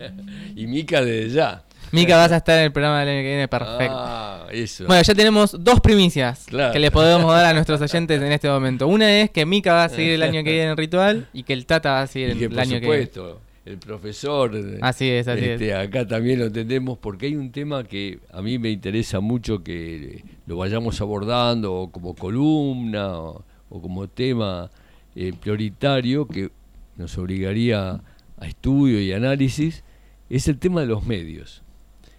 y 0.56 0.66
Mica 0.66 1.02
desde 1.04 1.30
ya. 1.34 1.64
Mica, 1.92 2.16
vas 2.16 2.32
a 2.32 2.38
estar 2.38 2.58
en 2.58 2.64
el 2.64 2.72
programa 2.72 3.00
del 3.00 3.08
año 3.10 3.18
que 3.22 3.28
viene, 3.28 3.48
perfecto. 3.48 3.94
Ah, 3.96 4.46
eso. 4.50 4.86
Bueno, 4.86 5.02
ya 5.02 5.14
tenemos 5.14 5.56
dos 5.62 5.80
primicias 5.80 6.46
Claro. 6.48 6.72
que 6.72 6.78
les 6.78 6.90
podemos 6.90 7.30
dar 7.32 7.44
a 7.46 7.52
nuestros 7.52 7.80
oyentes 7.80 8.20
en 8.22 8.32
este 8.32 8.48
momento. 8.48 8.86
Una 8.88 9.20
es 9.20 9.30
que 9.30 9.44
Mica 9.44 9.72
va 9.74 9.84
a 9.84 9.88
seguir 9.90 10.12
el 10.12 10.22
año 10.22 10.42
que 10.42 10.50
viene 10.52 10.70
en 10.70 10.76
Ritual 10.76 11.28
y 11.32 11.42
que 11.42 11.52
el 11.52 11.66
Tata 11.66 11.92
va 11.92 12.02
a 12.02 12.06
seguir 12.06 12.30
y 12.34 12.38
que, 12.38 12.44
el 12.46 12.58
año 12.58 12.80
que 12.80 12.80
viene. 12.80 13.04
supuesto, 13.06 13.40
el 13.64 13.78
profesor... 13.78 14.54
eh, 14.56 14.78
Así 14.80 15.08
es, 15.08 15.28
así 15.28 15.44
este, 15.44 15.68
es. 15.68 15.74
Acá 15.74 16.06
también 16.06 16.40
lo 16.40 16.46
entendemos 16.46 16.98
porque 16.98 17.26
hay 17.26 17.36
un 17.36 17.52
tema 17.52 17.84
que 17.84 18.18
a 18.30 18.42
mí 18.42 18.58
me 18.58 18.70
interesa 18.70 19.20
mucho 19.20 19.62
que 19.62 20.24
lo 20.46 20.56
vayamos 20.56 21.00
abordando 21.00 21.74
o 21.74 21.92
como 21.92 22.14
columna 22.14 23.18
o, 23.18 23.44
o 23.68 23.80
como 23.80 24.08
tema 24.08 24.70
eh, 25.14 25.32
prioritario 25.38 26.26
que 26.26 26.50
nos 26.96 27.16
obligaría 27.18 28.00
a 28.38 28.46
estudio 28.46 29.00
y 29.00 29.12
análisis, 29.12 29.84
es 30.28 30.48
el 30.48 30.58
tema 30.58 30.80
de 30.80 30.86
los 30.86 31.06
medios. 31.06 31.62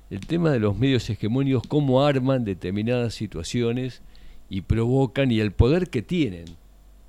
El 0.10 0.22
tema 0.22 0.52
de 0.52 0.60
los 0.60 0.78
medios 0.78 1.10
hegemónicos, 1.10 1.64
cómo 1.68 2.06
arman 2.06 2.46
determinadas 2.46 3.16
situaciones 3.16 4.02
y 4.50 4.62
provocan 4.62 5.32
y 5.32 5.40
el 5.40 5.52
poder 5.52 5.90
que 5.90 6.02
tienen, 6.02 6.46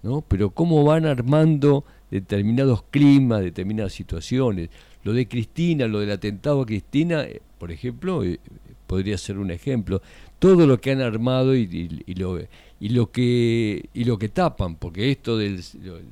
¿no? 0.04 0.20
Pero 0.28 0.50
cómo 0.50 0.84
van 0.84 1.06
armando 1.06 1.84
determinados 2.10 2.84
climas, 2.90 3.40
determinadas 3.42 3.92
situaciones. 3.94 4.68
Lo 5.02 5.12
de 5.14 5.26
Cristina, 5.26 5.88
lo 5.88 5.98
del 6.00 6.12
atentado 6.12 6.60
a 6.62 6.66
Cristina, 6.66 7.22
eh, 7.24 7.40
por 7.58 7.72
ejemplo, 7.72 8.22
eh, 8.22 8.38
podría 8.86 9.18
ser 9.18 9.38
un 9.38 9.50
ejemplo. 9.50 10.02
Todo 10.38 10.66
lo 10.66 10.78
que 10.80 10.92
han 10.92 11.00
armado 11.00 11.56
y, 11.56 12.02
y- 12.06 12.14
lo, 12.14 12.38
y 12.78 12.88
lo 12.90 13.10
que 13.10 13.86
y 13.94 14.04
lo 14.04 14.18
que 14.18 14.28
tapan, 14.28 14.76
porque 14.76 15.10
esto 15.10 15.38
de 15.38 15.58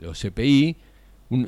los 0.01 0.19
CPI, 0.19 0.77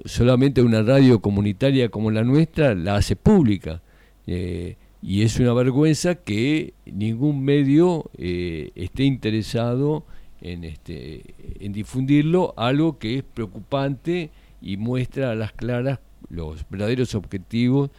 solamente 0.05 0.61
una 0.63 0.83
radio 0.83 1.21
comunitaria 1.21 1.89
como 1.89 2.11
la 2.11 2.23
nuestra 2.25 2.75
la 2.75 2.97
hace 2.97 3.17
pública. 3.17 3.81
Eh, 4.27 4.77
y 5.03 5.23
es 5.23 5.39
una 5.39 5.53
vergüenza 5.53 6.15
que 6.15 6.73
ningún 6.87 7.45
medio 7.45 8.11
esté 8.19 9.05
interesado 9.05 10.05
en, 10.45 10.63
este, 10.63 11.35
en 11.59 11.73
difundirlo, 11.73 12.55
algo 12.57 12.99
que 12.99 13.19
es 13.19 13.25
preocupante 13.25 14.31
y 14.61 14.77
muestra 14.77 15.31
a 15.31 15.35
las 15.35 15.53
claras 15.53 15.99
los 16.29 16.69
verdaderos 16.69 17.15
objetivos 17.15 17.91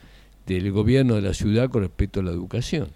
del 0.46 0.70
gobierno 0.72 1.16
de 1.16 1.22
la 1.22 1.34
ciudad 1.34 1.68
con 1.68 1.82
respecto 1.82 2.20
a 2.20 2.22
la 2.22 2.30
educación. 2.30 2.88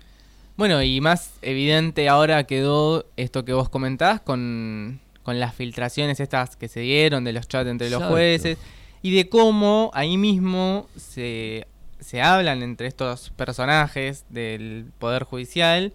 Bueno, 0.57 0.83
y 0.83 1.01
más 1.01 1.35
evidente 1.43 2.09
ahora 2.09 2.45
quedó 2.45 3.07
esto 3.17 3.45
que 3.45 3.53
vos 3.53 3.69
comentás 3.69 4.21
con, 4.21 5.01
con 5.23 5.41
las 5.41 5.55
filtraciones 5.55 6.21
estas 6.21 6.57
que 6.57 6.69
se 6.69 6.81
dieron 6.81 7.25
de 7.25 7.33
los 7.33 7.49
chats 7.49 7.69
entre 7.69 7.91
los 7.91 8.03
jueces 8.05 8.59
y 9.03 9.15
de 9.15 9.29
cómo 9.29 9.91
ahí 9.95 10.17
mismo 10.17 10.87
se, 10.97 11.67
se 11.99 12.23
hablan 12.23 12.63
entre 12.63 12.87
estos 12.87 13.31
personajes 13.31 14.27
del 14.29 14.87
Poder 14.99 15.25
Judicial 15.25 15.93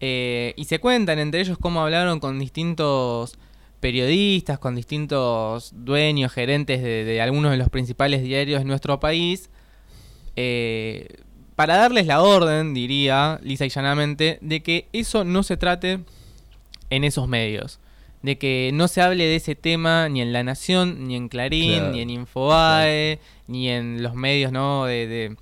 eh, 0.00 0.54
y 0.56 0.64
se 0.64 0.78
cuentan 0.78 1.18
entre 1.18 1.40
ellos 1.40 1.58
cómo 1.60 1.82
hablaron 1.82 2.20
con 2.20 2.38
distintos 2.38 3.38
periodistas, 3.80 4.58
con 4.58 4.74
distintos 4.74 5.72
dueños, 5.74 6.32
gerentes 6.32 6.82
de, 6.82 7.04
de 7.04 7.20
algunos 7.20 7.50
de 7.50 7.56
los 7.56 7.68
principales 7.68 8.22
diarios 8.22 8.60
de 8.60 8.64
nuestro 8.64 9.00
país, 9.00 9.50
eh, 10.36 11.08
para 11.56 11.76
darles 11.76 12.06
la 12.06 12.22
orden, 12.22 12.74
diría 12.74 13.40
lisa 13.42 13.66
y 13.66 13.68
llanamente, 13.68 14.38
de 14.40 14.62
que 14.62 14.86
eso 14.92 15.24
no 15.24 15.42
se 15.42 15.56
trate 15.56 16.00
en 16.90 17.02
esos 17.02 17.26
medios. 17.26 17.80
De 18.22 18.38
que 18.38 18.70
no 18.72 18.86
se 18.86 19.00
hable 19.00 19.24
de 19.24 19.36
ese 19.36 19.56
tema 19.56 20.08
ni 20.08 20.20
en 20.20 20.32
La 20.32 20.44
Nación, 20.44 21.08
ni 21.08 21.16
en 21.16 21.28
Clarín, 21.28 21.78
Claro, 21.78 21.92
ni 21.92 22.00
en 22.00 22.10
Infobae, 22.10 23.18
ni 23.48 23.68
en 23.68 24.02
los 24.02 24.14
medios 24.14 24.52
¿no? 24.52 24.84
de, 24.84 25.08
de 25.08 25.36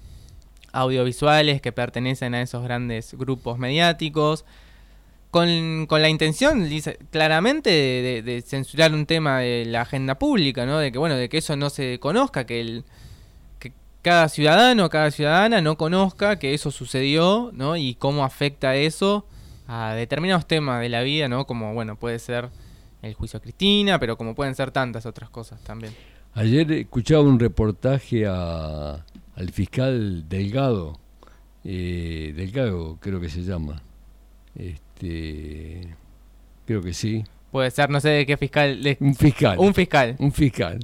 audiovisuales 0.77 1.61
que 1.61 1.73
pertenecen 1.73 2.35
a 2.35 2.43
esos 2.43 2.63
grandes 2.63 3.15
grupos 3.15 3.59
mediáticos. 3.59 4.45
Con, 5.31 5.87
con 5.87 6.01
la 6.01 6.09
intención, 6.09 6.67
dice, 6.69 6.99
claramente, 7.11 7.69
de, 8.25 8.43
censurar 8.43 8.95
un 8.95 9.05
tema 9.05 9.41
de 9.41 9.67
la 9.67 9.83
agenda 9.83 10.19
pública, 10.19 10.65
¿no? 10.65 10.79
De 10.79 10.91
que, 10.93 10.99
bueno, 10.99 11.17
de 11.17 11.29
que 11.29 11.39
eso 11.39 11.57
no 11.57 11.69
se 11.69 11.99
conozca, 11.99 12.47
que 12.47 12.61
el, 12.61 12.85
que 13.59 13.73
cada 14.01 14.29
ciudadano, 14.31 14.89
cada 14.89 15.11
ciudadana 15.11 15.61
no 15.61 15.77
conozca 15.77 16.39
que 16.39 16.55
eso 16.55 16.71
sucedió, 16.71 17.51
¿no? 17.53 17.77
Y 17.77 17.97
cómo 17.97 18.25
afecta 18.25 18.77
eso 18.77 19.27
a 19.69 19.93
determinados 19.95 20.47
temas 20.47 20.81
de 20.81 20.89
la 20.89 21.03
vida, 21.03 21.29
¿no? 21.29 21.47
Como, 21.47 21.75
bueno, 21.75 21.97
puede 21.97 22.19
ser 22.19 22.49
el 23.03 23.13
juicio 23.13 23.37
a 23.39 23.43
Cristina, 23.43 23.99
pero 23.99 24.17
como 24.17 24.35
pueden 24.35 24.55
ser 24.55 24.71
tantas 24.71 25.05
otras 25.05 25.29
cosas 25.29 25.61
también. 25.65 25.93
Ayer 26.35 26.71
escuchaba 26.73 27.23
un 27.23 27.39
reportaje 27.39 28.25
a- 28.27 29.05
al 29.37 29.51
fiscal 29.51 30.29
Delgado, 30.29 30.99
eh, 31.65 32.33
Delgado 32.37 32.99
creo 33.01 33.21
que 33.21 33.29
se 33.29 33.43
llama, 33.43 33.83
este, 34.57 35.95
creo 36.67 36.83
que 36.83 36.93
sí, 36.95 37.25
Puede 37.53 37.71
ser, 37.71 37.89
no 37.89 38.01
sé 38.01 38.09
de 38.11 38.27
qué 38.27 38.37
fiscal, 38.37 38.83
de- 38.83 38.97
un 39.01 39.15
fiscal, 39.15 39.59
un 39.59 39.73
fiscal. 39.73 40.17
un 40.19 40.33
fiscal, 40.33 40.81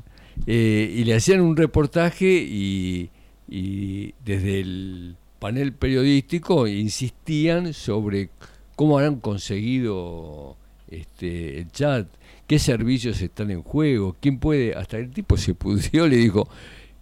Eh, 0.47 0.95
y 0.97 1.05
le 1.05 1.15
hacían 1.15 1.41
un 1.43 1.57
reportaje 1.57 2.27
y, 2.27 3.11
y 3.49 4.15
desde 4.25 4.61
el 4.61 5.17
panel 5.39 5.73
periodístico 5.75 6.67
insistían 6.67 7.75
sobre 7.75 8.31
cómo 8.75 8.97
habrán 8.99 9.17
conseguido 9.21 10.57
este, 10.89 11.59
el 11.59 11.71
chat, 11.73 12.07
qué 12.47 12.59
servicios 12.59 13.21
están 13.21 13.51
en 13.51 13.63
juego, 13.63 14.17
quién 14.21 14.39
puede, 14.39 14.75
hasta 14.75 14.97
el 14.99 15.11
tipo 15.11 15.37
se 15.37 15.55
pudrió, 15.55 16.07
le 16.09 16.17
dijo, 16.17 16.49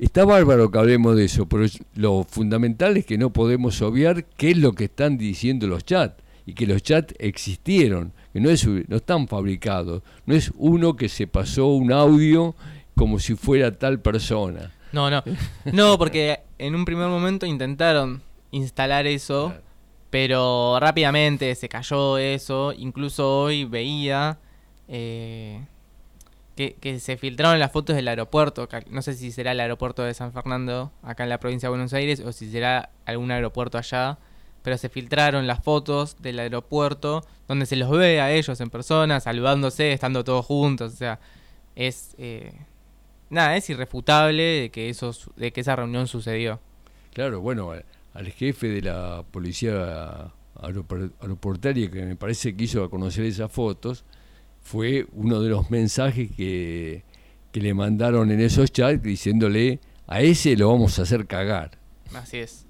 está 0.01 0.25
bárbaro 0.25 0.71
que 0.71 0.79
hablemos 0.79 1.17
de 1.17 1.25
eso, 1.27 1.47
pero 1.49 1.65
lo 1.95 2.25
fundamental 2.25 2.97
es 2.97 3.07
que 3.07 3.19
no 3.19 3.33
podemos 3.33 3.81
obviar 3.83 4.25
qué 4.25 4.51
es 4.51 4.57
lo 4.59 4.73
que 4.73 4.85
están 4.85 5.17
diciendo 5.19 5.67
los 5.67 5.85
chats 5.85 6.23
y 6.47 6.55
que 6.55 6.67
los 6.67 6.83
chats 6.83 7.15
existieron, 7.19 8.13
que 8.33 8.41
no, 8.41 8.51
es, 8.51 8.67
no 8.67 8.97
están 8.97 9.29
fabricados, 9.29 10.03
no 10.27 10.35
es 10.35 10.51
uno 10.57 10.97
que 10.97 11.09
se 11.09 11.27
pasó 11.27 11.67
un 11.69 11.93
audio 11.93 12.55
como 12.97 13.19
si 13.19 13.35
fuera 13.35 13.79
tal 13.79 14.01
persona. 14.01 14.73
No, 14.93 15.09
no. 15.11 15.23
No, 15.73 15.97
porque 15.99 16.41
en 16.59 16.75
un 16.75 16.85
primer 16.85 17.09
momento 17.09 17.47
intentaron 17.47 18.23
instalar 18.51 19.07
eso, 19.07 19.49
Claro. 19.51 19.63
pero 20.11 20.79
rápidamente 20.81 21.55
se 21.55 21.69
cayó 21.69 22.19
eso. 22.19 22.73
Incluso 22.77 23.43
hoy 23.43 23.65
veía 23.65 24.39
eh, 24.89 25.61
que, 26.81 27.01
se 27.01 27.17
filtraron 27.17 27.59
las 27.59 27.73
fotos 27.73 27.97
del 27.97 28.09
aeropuerto. 28.09 28.69
No 28.91 29.03
sé 29.03 29.15
si 29.15 29.33
será 29.33 29.53
el 29.53 29.61
aeropuerto 29.61 30.03
de 30.03 30.13
San 30.15 30.33
Fernando, 30.33 30.93
acá 31.03 31.23
en 31.23 31.29
la 31.31 31.39
provincia 31.39 31.69
de 31.69 31.71
Buenos 31.71 31.93
Aires, 31.93 32.21
o 32.21 32.33
si 32.33 32.51
será 32.51 32.91
algún 33.07 33.31
aeropuerto 33.31 33.79
allá. 33.79 34.19
Pero 34.63 34.77
se 34.77 34.89
filtraron 34.91 35.47
las 35.47 35.63
fotos 35.65 36.17
del 36.21 36.39
aeropuerto 36.39 37.25
donde 37.49 37.65
se 37.67 37.77
los 37.77 37.91
ve 37.91 38.21
a 38.21 38.31
ellos 38.31 38.61
en 38.61 38.69
persona, 38.69 39.19
saludándose, 39.21 39.93
estando 39.93 40.23
todos 40.23 40.45
juntos. 40.45 40.93
O 40.93 40.97
sea, 40.97 41.19
es... 41.75 42.15
eh, 42.19 42.53
nada, 43.31 43.57
es 43.57 43.71
irrefutable 43.71 44.43
de 44.43 44.71
que, 44.71 44.91
eso, 44.91 45.13
de 45.37 45.53
que 45.53 45.63
esa 45.63 45.77
reunión 45.77 46.07
sucedió. 46.09 46.61
Claro, 47.15 47.41
bueno, 47.41 47.71
al- 48.13 48.33
jefe 48.33 48.69
de 48.69 48.83
la 48.83 49.25
policía 49.31 50.31
aeropor- 50.57 51.13
aeroportuaria 51.21 51.91
que 51.91 52.05
me 52.05 52.17
parece 52.17 52.55
que 52.55 52.65
hizo 52.65 52.91
conocer 52.91 53.25
esas 53.25 53.51
fotos, 53.51 54.05
fue 54.63 55.07
uno 55.13 55.41
de 55.41 55.51
los 55.51 55.71
mensajes 55.71 56.31
que, 56.37 57.03
que 57.53 57.61
le 57.61 57.75
mandaron 57.75 58.31
en 58.31 58.41
esos 58.41 58.73
chats 58.73 59.03
diciéndole, 59.03 59.81
a 60.07 60.21
ese 60.21 60.57
lo 60.57 60.69
vamos 60.69 60.99
a 60.99 61.03
hacer 61.03 61.27
cagar. 61.27 61.73
Así 62.15 62.39
es. 62.39 62.67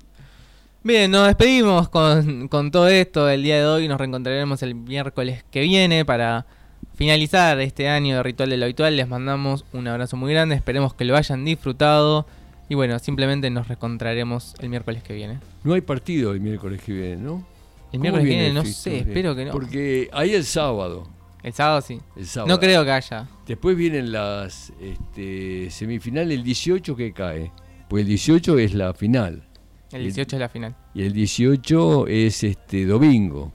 Bien, 0.82 1.10
nos 1.10 1.26
despedimos 1.26 1.88
con, 1.90 2.48
con 2.48 2.70
todo 2.70 2.88
esto 2.88 3.28
el 3.28 3.42
día 3.42 3.56
de 3.56 3.66
hoy. 3.66 3.88
Nos 3.88 3.98
reencontraremos 3.98 4.62
el 4.62 4.74
miércoles 4.74 5.44
que 5.50 5.60
viene 5.60 6.04
para 6.06 6.46
finalizar 6.94 7.60
este 7.60 7.88
año 7.88 8.16
de 8.16 8.22
Ritual 8.22 8.48
de 8.48 8.56
lo 8.56 8.64
Habitual. 8.64 8.96
Les 8.96 9.08
mandamos 9.08 9.66
un 9.72 9.88
abrazo 9.88 10.16
muy 10.16 10.32
grande. 10.32 10.54
Esperemos 10.54 10.94
que 10.94 11.04
lo 11.04 11.16
hayan 11.16 11.44
disfrutado. 11.44 12.26
Y 12.70 12.76
bueno, 12.76 12.98
simplemente 12.98 13.50
nos 13.50 13.68
reencontraremos 13.68 14.54
el 14.60 14.68
miércoles 14.68 15.02
que 15.02 15.12
viene. 15.12 15.38
No 15.64 15.74
hay 15.74 15.80
partido 15.82 16.32
el 16.32 16.40
miércoles 16.40 16.80
que 16.80 16.92
viene, 16.92 17.16
¿no? 17.16 17.46
El 17.92 17.98
¿Cómo 17.98 18.02
miércoles 18.02 18.24
que 18.24 18.30
viene 18.30 18.54
no 18.54 18.64
sé, 18.64 18.98
espero 19.00 19.34
que 19.34 19.44
no. 19.44 19.52
Porque 19.52 20.08
hay 20.12 20.34
el 20.34 20.44
sábado. 20.44 21.08
El 21.42 21.52
sábado 21.52 21.80
sí. 21.80 22.00
El 22.16 22.26
sábado. 22.26 22.52
No 22.52 22.60
creo 22.60 22.84
que 22.84 22.90
haya. 22.90 23.28
Después 23.46 23.76
vienen 23.76 24.12
las 24.12 24.72
este, 24.80 25.70
semifinales, 25.70 26.38
el 26.38 26.44
18 26.44 26.96
que 26.96 27.12
cae. 27.12 27.52
Pues 27.88 28.02
el 28.02 28.08
18 28.08 28.58
es 28.58 28.74
la 28.74 28.94
final. 28.94 29.42
El 29.92 30.02
18 30.02 30.36
es 30.36 30.40
la 30.40 30.48
final. 30.48 30.76
Y 30.94 31.02
el 31.02 31.12
18 31.12 32.06
es 32.06 32.44
este 32.44 32.86
domingo. 32.86 33.52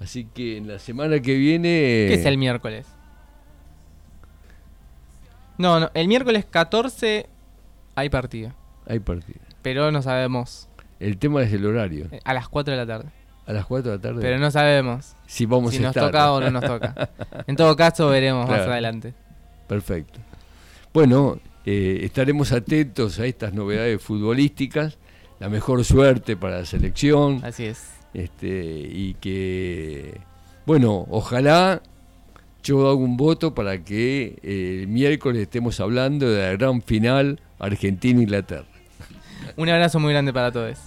Así 0.00 0.24
que 0.32 0.56
en 0.56 0.68
la 0.68 0.78
semana 0.78 1.20
que 1.20 1.34
viene. 1.34 1.68
¿Qué 1.68 2.14
es 2.14 2.26
el 2.26 2.38
miércoles? 2.38 2.86
No, 5.58 5.80
no, 5.80 5.90
el 5.94 6.08
miércoles 6.08 6.44
14 6.48 7.26
hay 7.94 8.08
partido. 8.08 8.54
Hay 8.86 9.00
partido. 9.00 9.40
Pero 9.62 9.90
no 9.90 10.02
sabemos. 10.02 10.68
El 11.00 11.18
tema 11.18 11.42
es 11.42 11.52
el 11.52 11.66
horario. 11.66 12.08
A 12.24 12.34
las 12.34 12.48
4 12.48 12.72
de 12.72 12.76
la 12.76 12.86
tarde. 12.86 13.10
A 13.48 13.52
las 13.54 13.64
4 13.64 13.92
de 13.92 13.96
la 13.96 14.02
tarde. 14.02 14.20
Pero 14.20 14.38
no 14.38 14.50
sabemos 14.50 15.14
si 15.26 15.46
vamos 15.46 15.72
si 15.72 15.78
a 15.78 15.80
nos 15.80 15.96
estar. 15.96 16.04
toca 16.04 16.32
o 16.32 16.40
no 16.40 16.50
nos 16.50 16.62
toca. 16.62 17.08
En 17.46 17.56
todo 17.56 17.74
caso, 17.76 18.08
veremos 18.10 18.46
más 18.46 18.60
adelante. 18.60 19.14
Perfecto. 19.66 20.20
Bueno, 20.92 21.38
eh, 21.64 22.00
estaremos 22.02 22.52
atentos 22.52 23.18
a 23.18 23.24
estas 23.24 23.54
novedades 23.54 24.02
futbolísticas. 24.02 24.98
La 25.40 25.48
mejor 25.48 25.82
suerte 25.86 26.36
para 26.36 26.58
la 26.58 26.66
selección. 26.66 27.40
Así 27.42 27.64
es. 27.64 27.88
Este, 28.12 28.48
y 28.90 29.14
que, 29.14 30.20
bueno, 30.66 31.06
ojalá 31.08 31.80
yo 32.62 32.88
hago 32.88 32.98
un 32.98 33.16
voto 33.16 33.54
para 33.54 33.82
que 33.82 34.38
eh, 34.42 34.80
el 34.82 34.88
miércoles 34.88 35.40
estemos 35.40 35.80
hablando 35.80 36.28
de 36.28 36.42
la 36.42 36.52
gran 36.52 36.82
final 36.82 37.40
Argentina-Inglaterra. 37.58 38.66
Un 39.56 39.70
abrazo 39.70 40.00
muy 40.00 40.12
grande 40.12 40.34
para 40.34 40.52
todos. 40.52 40.78